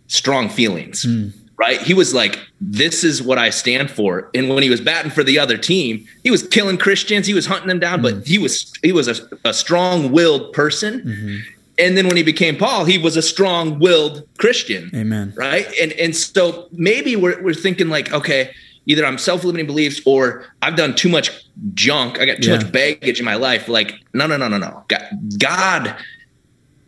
strong 0.09 0.49
feelings. 0.49 1.07
Mm. 1.07 1.33
Right. 1.57 1.81
He 1.81 1.93
was 1.93 2.15
like, 2.15 2.39
this 2.61 3.03
is 3.03 3.21
what 3.21 3.37
I 3.37 3.51
stand 3.51 3.91
for. 3.91 4.31
And 4.33 4.49
when 4.49 4.63
he 4.63 4.71
was 4.71 4.81
batting 4.81 5.11
for 5.11 5.25
the 5.25 5.41
other 5.41 5.59
team, 5.59 6.07
he 6.23 6.31
was 6.31 6.47
killing 6.47 6.79
Christians. 6.79 7.27
He 7.27 7.35
was 7.35 7.47
hunting 7.47 7.67
them 7.67 7.81
down, 7.81 7.99
mm. 7.99 8.03
but 8.03 8.27
he 8.27 8.39
was 8.39 8.73
he 8.81 8.93
was 8.93 9.09
a, 9.09 9.29
a 9.45 9.53
strong 9.53 10.13
willed 10.13 10.53
person. 10.53 11.01
Mm-hmm. 11.01 11.37
And 11.81 11.97
then 11.97 12.07
when 12.07 12.17
he 12.17 12.23
became 12.23 12.57
Paul, 12.57 12.85
he 12.85 12.97
was 12.97 13.17
a 13.17 13.23
strong 13.23 13.81
willed 13.81 14.25
Christian. 14.39 14.91
Amen. 14.95 15.33
Right. 15.37 15.67
And 15.81 15.93
and 15.95 16.15
so 16.15 16.69
maybe 16.71 17.17
we're 17.17 17.43
we're 17.43 17.55
thinking 17.55 17.89
like, 17.89 18.13
okay, 18.13 18.53
either 18.87 19.05
I'm 19.05 19.19
self-limiting 19.19 19.67
beliefs 19.67 20.01
or 20.07 20.47
I've 20.63 20.77
done 20.77 20.95
too 20.95 21.09
much 21.09 21.45
junk. 21.75 22.21
I 22.21 22.25
got 22.25 22.41
too 22.41 22.51
yeah. 22.51 22.59
much 22.59 22.71
baggage 22.71 23.19
in 23.19 23.25
my 23.25 23.35
life. 23.35 23.67
Like, 23.67 23.95
no, 24.15 24.29
no, 24.29 24.37
no, 24.37 24.47
no, 24.47 24.59
no. 24.59 24.85
God 25.39 25.97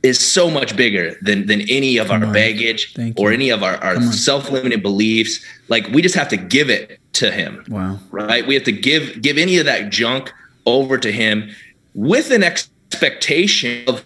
is 0.02 0.18
so 0.18 0.50
much 0.50 0.76
bigger 0.76 1.16
than 1.22 1.46
than 1.46 1.60
any 1.62 1.98
of 1.98 2.08
Come 2.08 2.22
our 2.22 2.28
on. 2.28 2.32
baggage 2.34 2.94
or 3.16 3.32
any 3.32 3.50
of 3.50 3.62
our, 3.62 3.76
our 3.76 4.00
self-limited 4.00 4.82
beliefs. 4.82 5.44
Like 5.68 5.86
we 5.88 6.02
just 6.02 6.14
have 6.14 6.28
to 6.28 6.36
give 6.36 6.70
it 6.70 6.98
to 7.14 7.30
him. 7.30 7.64
Wow. 7.68 7.98
Right. 8.10 8.46
We 8.46 8.54
have 8.54 8.64
to 8.64 8.72
give 8.72 9.20
give 9.20 9.36
any 9.38 9.58
of 9.58 9.66
that 9.66 9.90
junk 9.90 10.32
over 10.66 10.98
to 10.98 11.12
him 11.12 11.50
with 11.94 12.30
an 12.30 12.42
expectation 12.42 13.84
of 13.88 14.04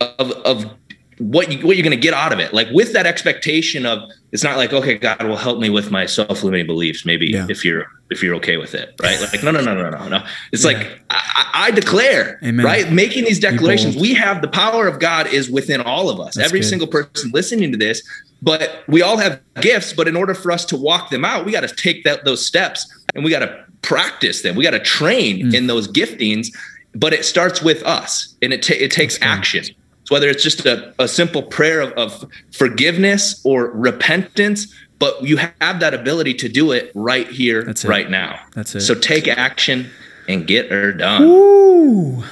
of 0.00 0.30
of 0.30 0.74
what 1.18 1.50
you 1.50 1.66
what 1.66 1.76
you're 1.76 1.84
going 1.84 1.96
to 1.96 2.02
get 2.02 2.14
out 2.14 2.32
of 2.32 2.40
it. 2.40 2.52
Like 2.52 2.68
with 2.72 2.92
that 2.92 3.06
expectation 3.06 3.86
of 3.86 4.10
it's 4.32 4.44
not 4.44 4.56
like 4.56 4.72
okay, 4.72 4.98
God 4.98 5.22
will 5.22 5.36
help 5.36 5.58
me 5.58 5.70
with 5.70 5.90
my 5.90 6.06
self-limiting 6.06 6.66
beliefs. 6.66 7.06
Maybe 7.06 7.28
yeah. 7.28 7.46
if 7.48 7.64
you're 7.64 7.86
if 8.10 8.22
you're 8.22 8.34
okay 8.36 8.56
with 8.56 8.74
it, 8.74 8.94
right? 9.02 9.20
Like, 9.20 9.42
no, 9.42 9.50
no, 9.50 9.60
no, 9.60 9.74
no, 9.74 9.90
no, 9.90 10.08
no. 10.08 10.24
It's 10.52 10.64
yeah. 10.64 10.72
like 10.72 11.02
I, 11.10 11.50
I 11.54 11.70
declare, 11.70 12.38
Amen. 12.42 12.64
right? 12.64 12.90
Making 12.92 13.24
these 13.24 13.40
declarations, 13.40 13.96
we 13.96 14.14
have 14.14 14.42
the 14.42 14.48
power 14.48 14.86
of 14.86 15.00
God 15.00 15.26
is 15.26 15.50
within 15.50 15.80
all 15.80 16.10
of 16.10 16.20
us. 16.20 16.34
That's 16.34 16.48
Every 16.48 16.60
good. 16.60 16.66
single 16.66 16.88
person 16.88 17.30
listening 17.32 17.72
to 17.72 17.78
this, 17.78 18.02
but 18.42 18.84
we 18.86 19.02
all 19.02 19.16
have 19.16 19.40
gifts. 19.60 19.92
But 19.92 20.08
in 20.08 20.16
order 20.16 20.34
for 20.34 20.52
us 20.52 20.64
to 20.66 20.76
walk 20.76 21.10
them 21.10 21.24
out, 21.24 21.44
we 21.46 21.52
got 21.52 21.66
to 21.66 21.74
take 21.74 22.04
that 22.04 22.24
those 22.24 22.46
steps 22.46 22.86
and 23.14 23.24
we 23.24 23.30
got 23.30 23.40
to 23.40 23.64
practice 23.82 24.42
them. 24.42 24.54
We 24.54 24.64
got 24.64 24.70
to 24.72 24.80
train 24.80 25.46
mm. 25.46 25.54
in 25.54 25.66
those 25.66 25.88
giftings. 25.88 26.48
But 26.94 27.12
it 27.12 27.26
starts 27.26 27.60
with 27.60 27.82
us, 27.82 28.34
and 28.40 28.54
it 28.54 28.62
ta- 28.62 28.74
it 28.78 28.90
takes 28.90 29.18
action. 29.20 29.66
So 30.06 30.14
whether 30.14 30.28
it's 30.28 30.42
just 30.42 30.64
a, 30.64 30.94
a 30.98 31.08
simple 31.08 31.42
prayer 31.42 31.80
of, 31.80 31.92
of 31.92 32.30
forgiveness 32.52 33.40
or 33.44 33.70
repentance 33.70 34.72
but 34.98 35.22
you 35.22 35.36
have 35.36 35.80
that 35.80 35.94
ability 35.94 36.34
to 36.34 36.48
do 36.48 36.72
it 36.72 36.90
right 36.94 37.28
here, 37.28 37.62
That's 37.62 37.84
it. 37.84 37.88
right 37.88 38.08
now. 38.08 38.40
That's 38.54 38.74
it. 38.74 38.80
So 38.80 38.94
take 38.94 39.28
action 39.28 39.90
and 40.28 40.46
get 40.46 40.70
her 40.70 40.92
done. 40.92 41.22
Ooh. 41.22 42.24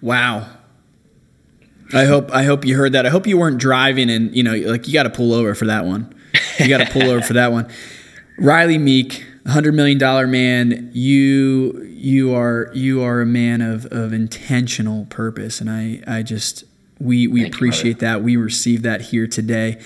Wow. 0.00 0.48
I 1.92 2.06
hope 2.06 2.30
I 2.32 2.42
hope 2.42 2.64
you 2.64 2.76
heard 2.76 2.92
that. 2.92 3.06
I 3.06 3.10
hope 3.10 3.26
you 3.26 3.38
weren't 3.38 3.58
driving 3.58 4.10
and 4.10 4.34
you 4.34 4.42
know 4.42 4.54
like 4.54 4.88
you 4.88 4.92
got 4.92 5.04
to 5.04 5.10
pull 5.10 5.32
over 5.32 5.54
for 5.54 5.66
that 5.66 5.84
one. 5.84 6.12
You 6.58 6.68
got 6.68 6.78
to 6.78 6.92
pull 6.92 7.08
over 7.08 7.22
for 7.22 7.34
that 7.34 7.52
one. 7.52 7.70
Rylee 8.40 8.80
Meek, 8.80 9.24
hundred 9.46 9.74
million 9.74 9.98
dollar 9.98 10.26
man. 10.26 10.90
You 10.92 11.82
you 11.84 12.34
are 12.34 12.70
you 12.74 13.02
are 13.02 13.20
a 13.20 13.26
man 13.26 13.60
of 13.60 13.86
of 13.86 14.12
intentional 14.12 15.04
purpose, 15.06 15.60
and 15.60 15.70
I 15.70 16.02
I 16.06 16.22
just 16.22 16.64
we 16.98 17.26
we 17.26 17.42
Thank 17.42 17.54
appreciate 17.54 17.86
you, 17.86 17.94
that. 17.94 18.22
We 18.22 18.36
receive 18.36 18.82
that 18.82 19.00
here 19.02 19.26
today. 19.26 19.80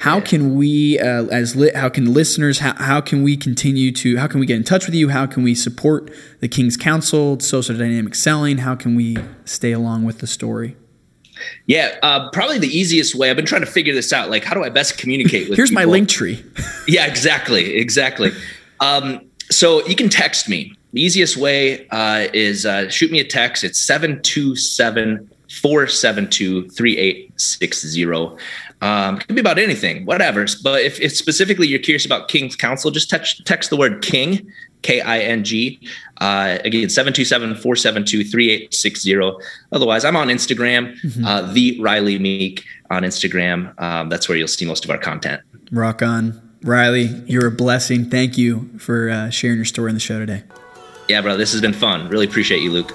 How 0.00 0.20
can 0.20 0.54
we, 0.56 0.98
uh, 0.98 1.24
as 1.26 1.56
li- 1.56 1.72
how 1.74 1.88
can 1.88 2.12
listeners, 2.12 2.58
how, 2.58 2.74
how 2.74 3.00
can 3.00 3.22
we 3.22 3.38
continue 3.38 3.90
to, 3.92 4.18
how 4.18 4.26
can 4.26 4.38
we 4.38 4.44
get 4.44 4.56
in 4.56 4.64
touch 4.64 4.84
with 4.84 4.94
you? 4.94 5.08
How 5.08 5.24
can 5.24 5.42
we 5.42 5.54
support 5.54 6.10
the 6.40 6.48
King's 6.48 6.76
Council, 6.76 7.40
social 7.40 7.74
dynamic 7.74 8.14
selling? 8.14 8.58
How 8.58 8.74
can 8.74 8.96
we 8.96 9.16
stay 9.46 9.72
along 9.72 10.04
with 10.04 10.18
the 10.18 10.26
story? 10.26 10.76
Yeah, 11.66 11.98
uh, 12.02 12.28
probably 12.32 12.58
the 12.58 12.68
easiest 12.68 13.14
way. 13.14 13.30
I've 13.30 13.36
been 13.36 13.46
trying 13.46 13.62
to 13.62 13.66
figure 13.66 13.94
this 13.94 14.12
out. 14.12 14.28
Like, 14.28 14.44
how 14.44 14.54
do 14.54 14.62
I 14.62 14.68
best 14.68 14.98
communicate 14.98 15.48
with? 15.48 15.56
Here's 15.56 15.70
people? 15.70 15.84
my 15.84 15.90
link 15.90 16.08
tree. 16.08 16.44
yeah, 16.86 17.06
exactly, 17.06 17.76
exactly. 17.76 18.30
Um, 18.80 19.20
so 19.50 19.86
you 19.86 19.96
can 19.96 20.10
text 20.10 20.48
me. 20.50 20.74
The 20.92 21.00
easiest 21.00 21.36
way 21.36 21.88
uh, 21.88 22.28
is 22.32 22.66
uh, 22.66 22.88
shoot 22.88 23.10
me 23.10 23.20
a 23.20 23.24
text. 23.24 23.64
It's 23.64 23.80
727 23.80 25.30
472 25.60 26.70
3860. 26.70 28.04
Um, 28.80 29.16
it 29.16 29.26
could 29.26 29.36
be 29.36 29.40
about 29.40 29.58
anything, 29.58 30.04
whatever. 30.04 30.46
But 30.62 30.82
if, 30.82 31.00
if 31.00 31.16
specifically 31.16 31.66
you're 31.66 31.78
curious 31.78 32.04
about 32.04 32.28
King's 32.28 32.56
Council, 32.56 32.90
just 32.90 33.08
text, 33.08 33.46
text 33.46 33.70
the 33.70 33.76
word 33.76 34.02
King, 34.02 34.50
K 34.82 35.00
I 35.00 35.20
N 35.20 35.44
G. 35.44 35.80
Uh, 36.20 36.58
again, 36.64 36.88
727 36.88 37.56
472 37.56 38.24
3860. 38.24 39.46
Otherwise, 39.72 40.04
I'm 40.04 40.16
on 40.16 40.28
Instagram, 40.28 41.00
mm-hmm. 41.00 41.24
uh, 41.24 41.42
The 41.52 41.78
Rylee 41.80 42.20
Meek 42.20 42.64
on 42.90 43.02
Instagram. 43.02 43.80
Um, 43.80 44.08
that's 44.10 44.28
where 44.28 44.36
you'll 44.36 44.48
see 44.48 44.66
most 44.66 44.84
of 44.84 44.90
our 44.90 44.98
content. 44.98 45.42
Rock 45.72 46.02
on. 46.02 46.40
Rylee, 46.60 47.28
you're 47.28 47.46
a 47.46 47.50
blessing. 47.50 48.08
Thank 48.08 48.38
you 48.38 48.70
for 48.78 49.10
uh, 49.10 49.30
sharing 49.30 49.56
your 49.56 49.64
story 49.66 49.90
in 49.90 49.94
the 49.94 50.00
show 50.00 50.18
today. 50.18 50.44
Yeah, 51.08 51.20
bro, 51.20 51.36
this 51.36 51.52
has 51.52 51.60
been 51.60 51.74
fun. 51.74 52.08
Really 52.08 52.26
appreciate 52.26 52.62
you, 52.62 52.70
Luke. 52.70 52.94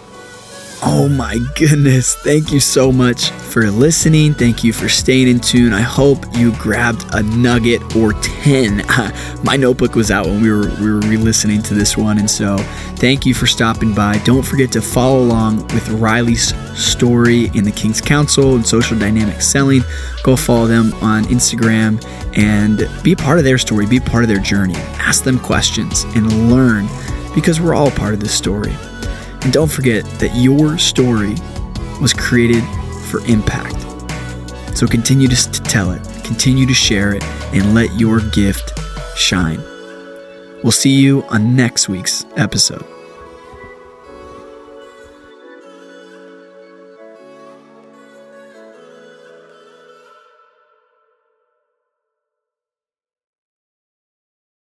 Oh 0.82 1.10
my 1.10 1.38
goodness. 1.56 2.16
Thank 2.16 2.54
you 2.54 2.62
so 2.62 2.90
much 2.90 3.32
for 3.32 3.70
listening. 3.70 4.34
Thank 4.34 4.64
you 4.64 4.72
for 4.72 4.88
staying 4.88 5.28
in 5.28 5.42
tune. 5.42 5.74
I 5.74 5.82
hope 5.82 6.26
you 6.38 6.54
grabbed 6.54 7.04
a 7.12 7.22
nugget 7.22 7.98
or 7.98 8.14
10. 8.14 8.86
my 9.44 9.58
notebook 9.58 9.96
was 9.96 10.10
out 10.10 10.26
when 10.26 10.42
we 10.42 10.50
were 10.50 10.70
we 10.80 10.90
were 10.90 11.02
re-listening 11.02 11.62
to 11.64 11.74
this 11.74 11.98
one 11.98 12.18
and 12.18 12.32
so 12.32 12.56
thank 12.96 13.26
you 13.26 13.34
for 13.34 13.46
stopping 13.46 13.94
by. 13.94 14.20
Don't 14.20 14.46
forget 14.46 14.72
to 14.72 14.82
follow 14.82 15.22
along 15.22 15.64
with 15.64 15.86
Rylee's 15.90 16.54
story 16.82 17.48
in 17.48 17.66
the 17.66 17.72
King's 17.72 18.00
Council 18.00 18.56
and 18.56 18.66
Social 18.66 18.98
Dynamic 18.98 19.42
Selling. 19.42 19.82
Go 20.24 20.38
follow 20.38 20.66
them 20.66 20.94
on 21.02 21.26
Instagram 21.26 22.02
and 22.38 22.90
be 23.04 23.16
part 23.16 23.38
of 23.38 23.44
their 23.44 23.58
story, 23.58 23.86
be 23.86 24.00
part 24.00 24.24
of 24.24 24.30
their 24.30 24.40
journey. 24.40 24.76
Ask 24.98 25.26
them 25.26 25.40
questions 25.40 26.06
and 26.16 26.50
learn 26.50 26.88
because 27.36 27.60
we're 27.60 27.76
all 27.76 27.92
part 27.92 28.14
of 28.14 28.22
this 28.22 28.34
story. 28.34 28.74
And 29.42 29.54
don't 29.54 29.72
forget 29.72 30.04
that 30.20 30.36
your 30.36 30.78
story 30.78 31.36
was 32.02 32.14
created 32.14 32.64
for 33.08 33.20
impact. 33.26 33.76
So 34.78 34.88
continue 34.88 35.28
to, 35.28 35.52
tell 35.64 35.92
it, 35.92 36.02
continue 36.24 36.66
to 36.66 36.74
share 36.74 37.14
it, 37.14 37.24
and 37.54 37.74
let 37.74 38.00
your 38.00 38.22
gift 38.32 38.78
shine. 39.18 39.60
We'll 40.64 40.72
see 40.72 40.96
you 40.96 41.24
on 41.24 41.56
next 41.56 41.90
week's 41.90 42.26
episode. 42.36 42.86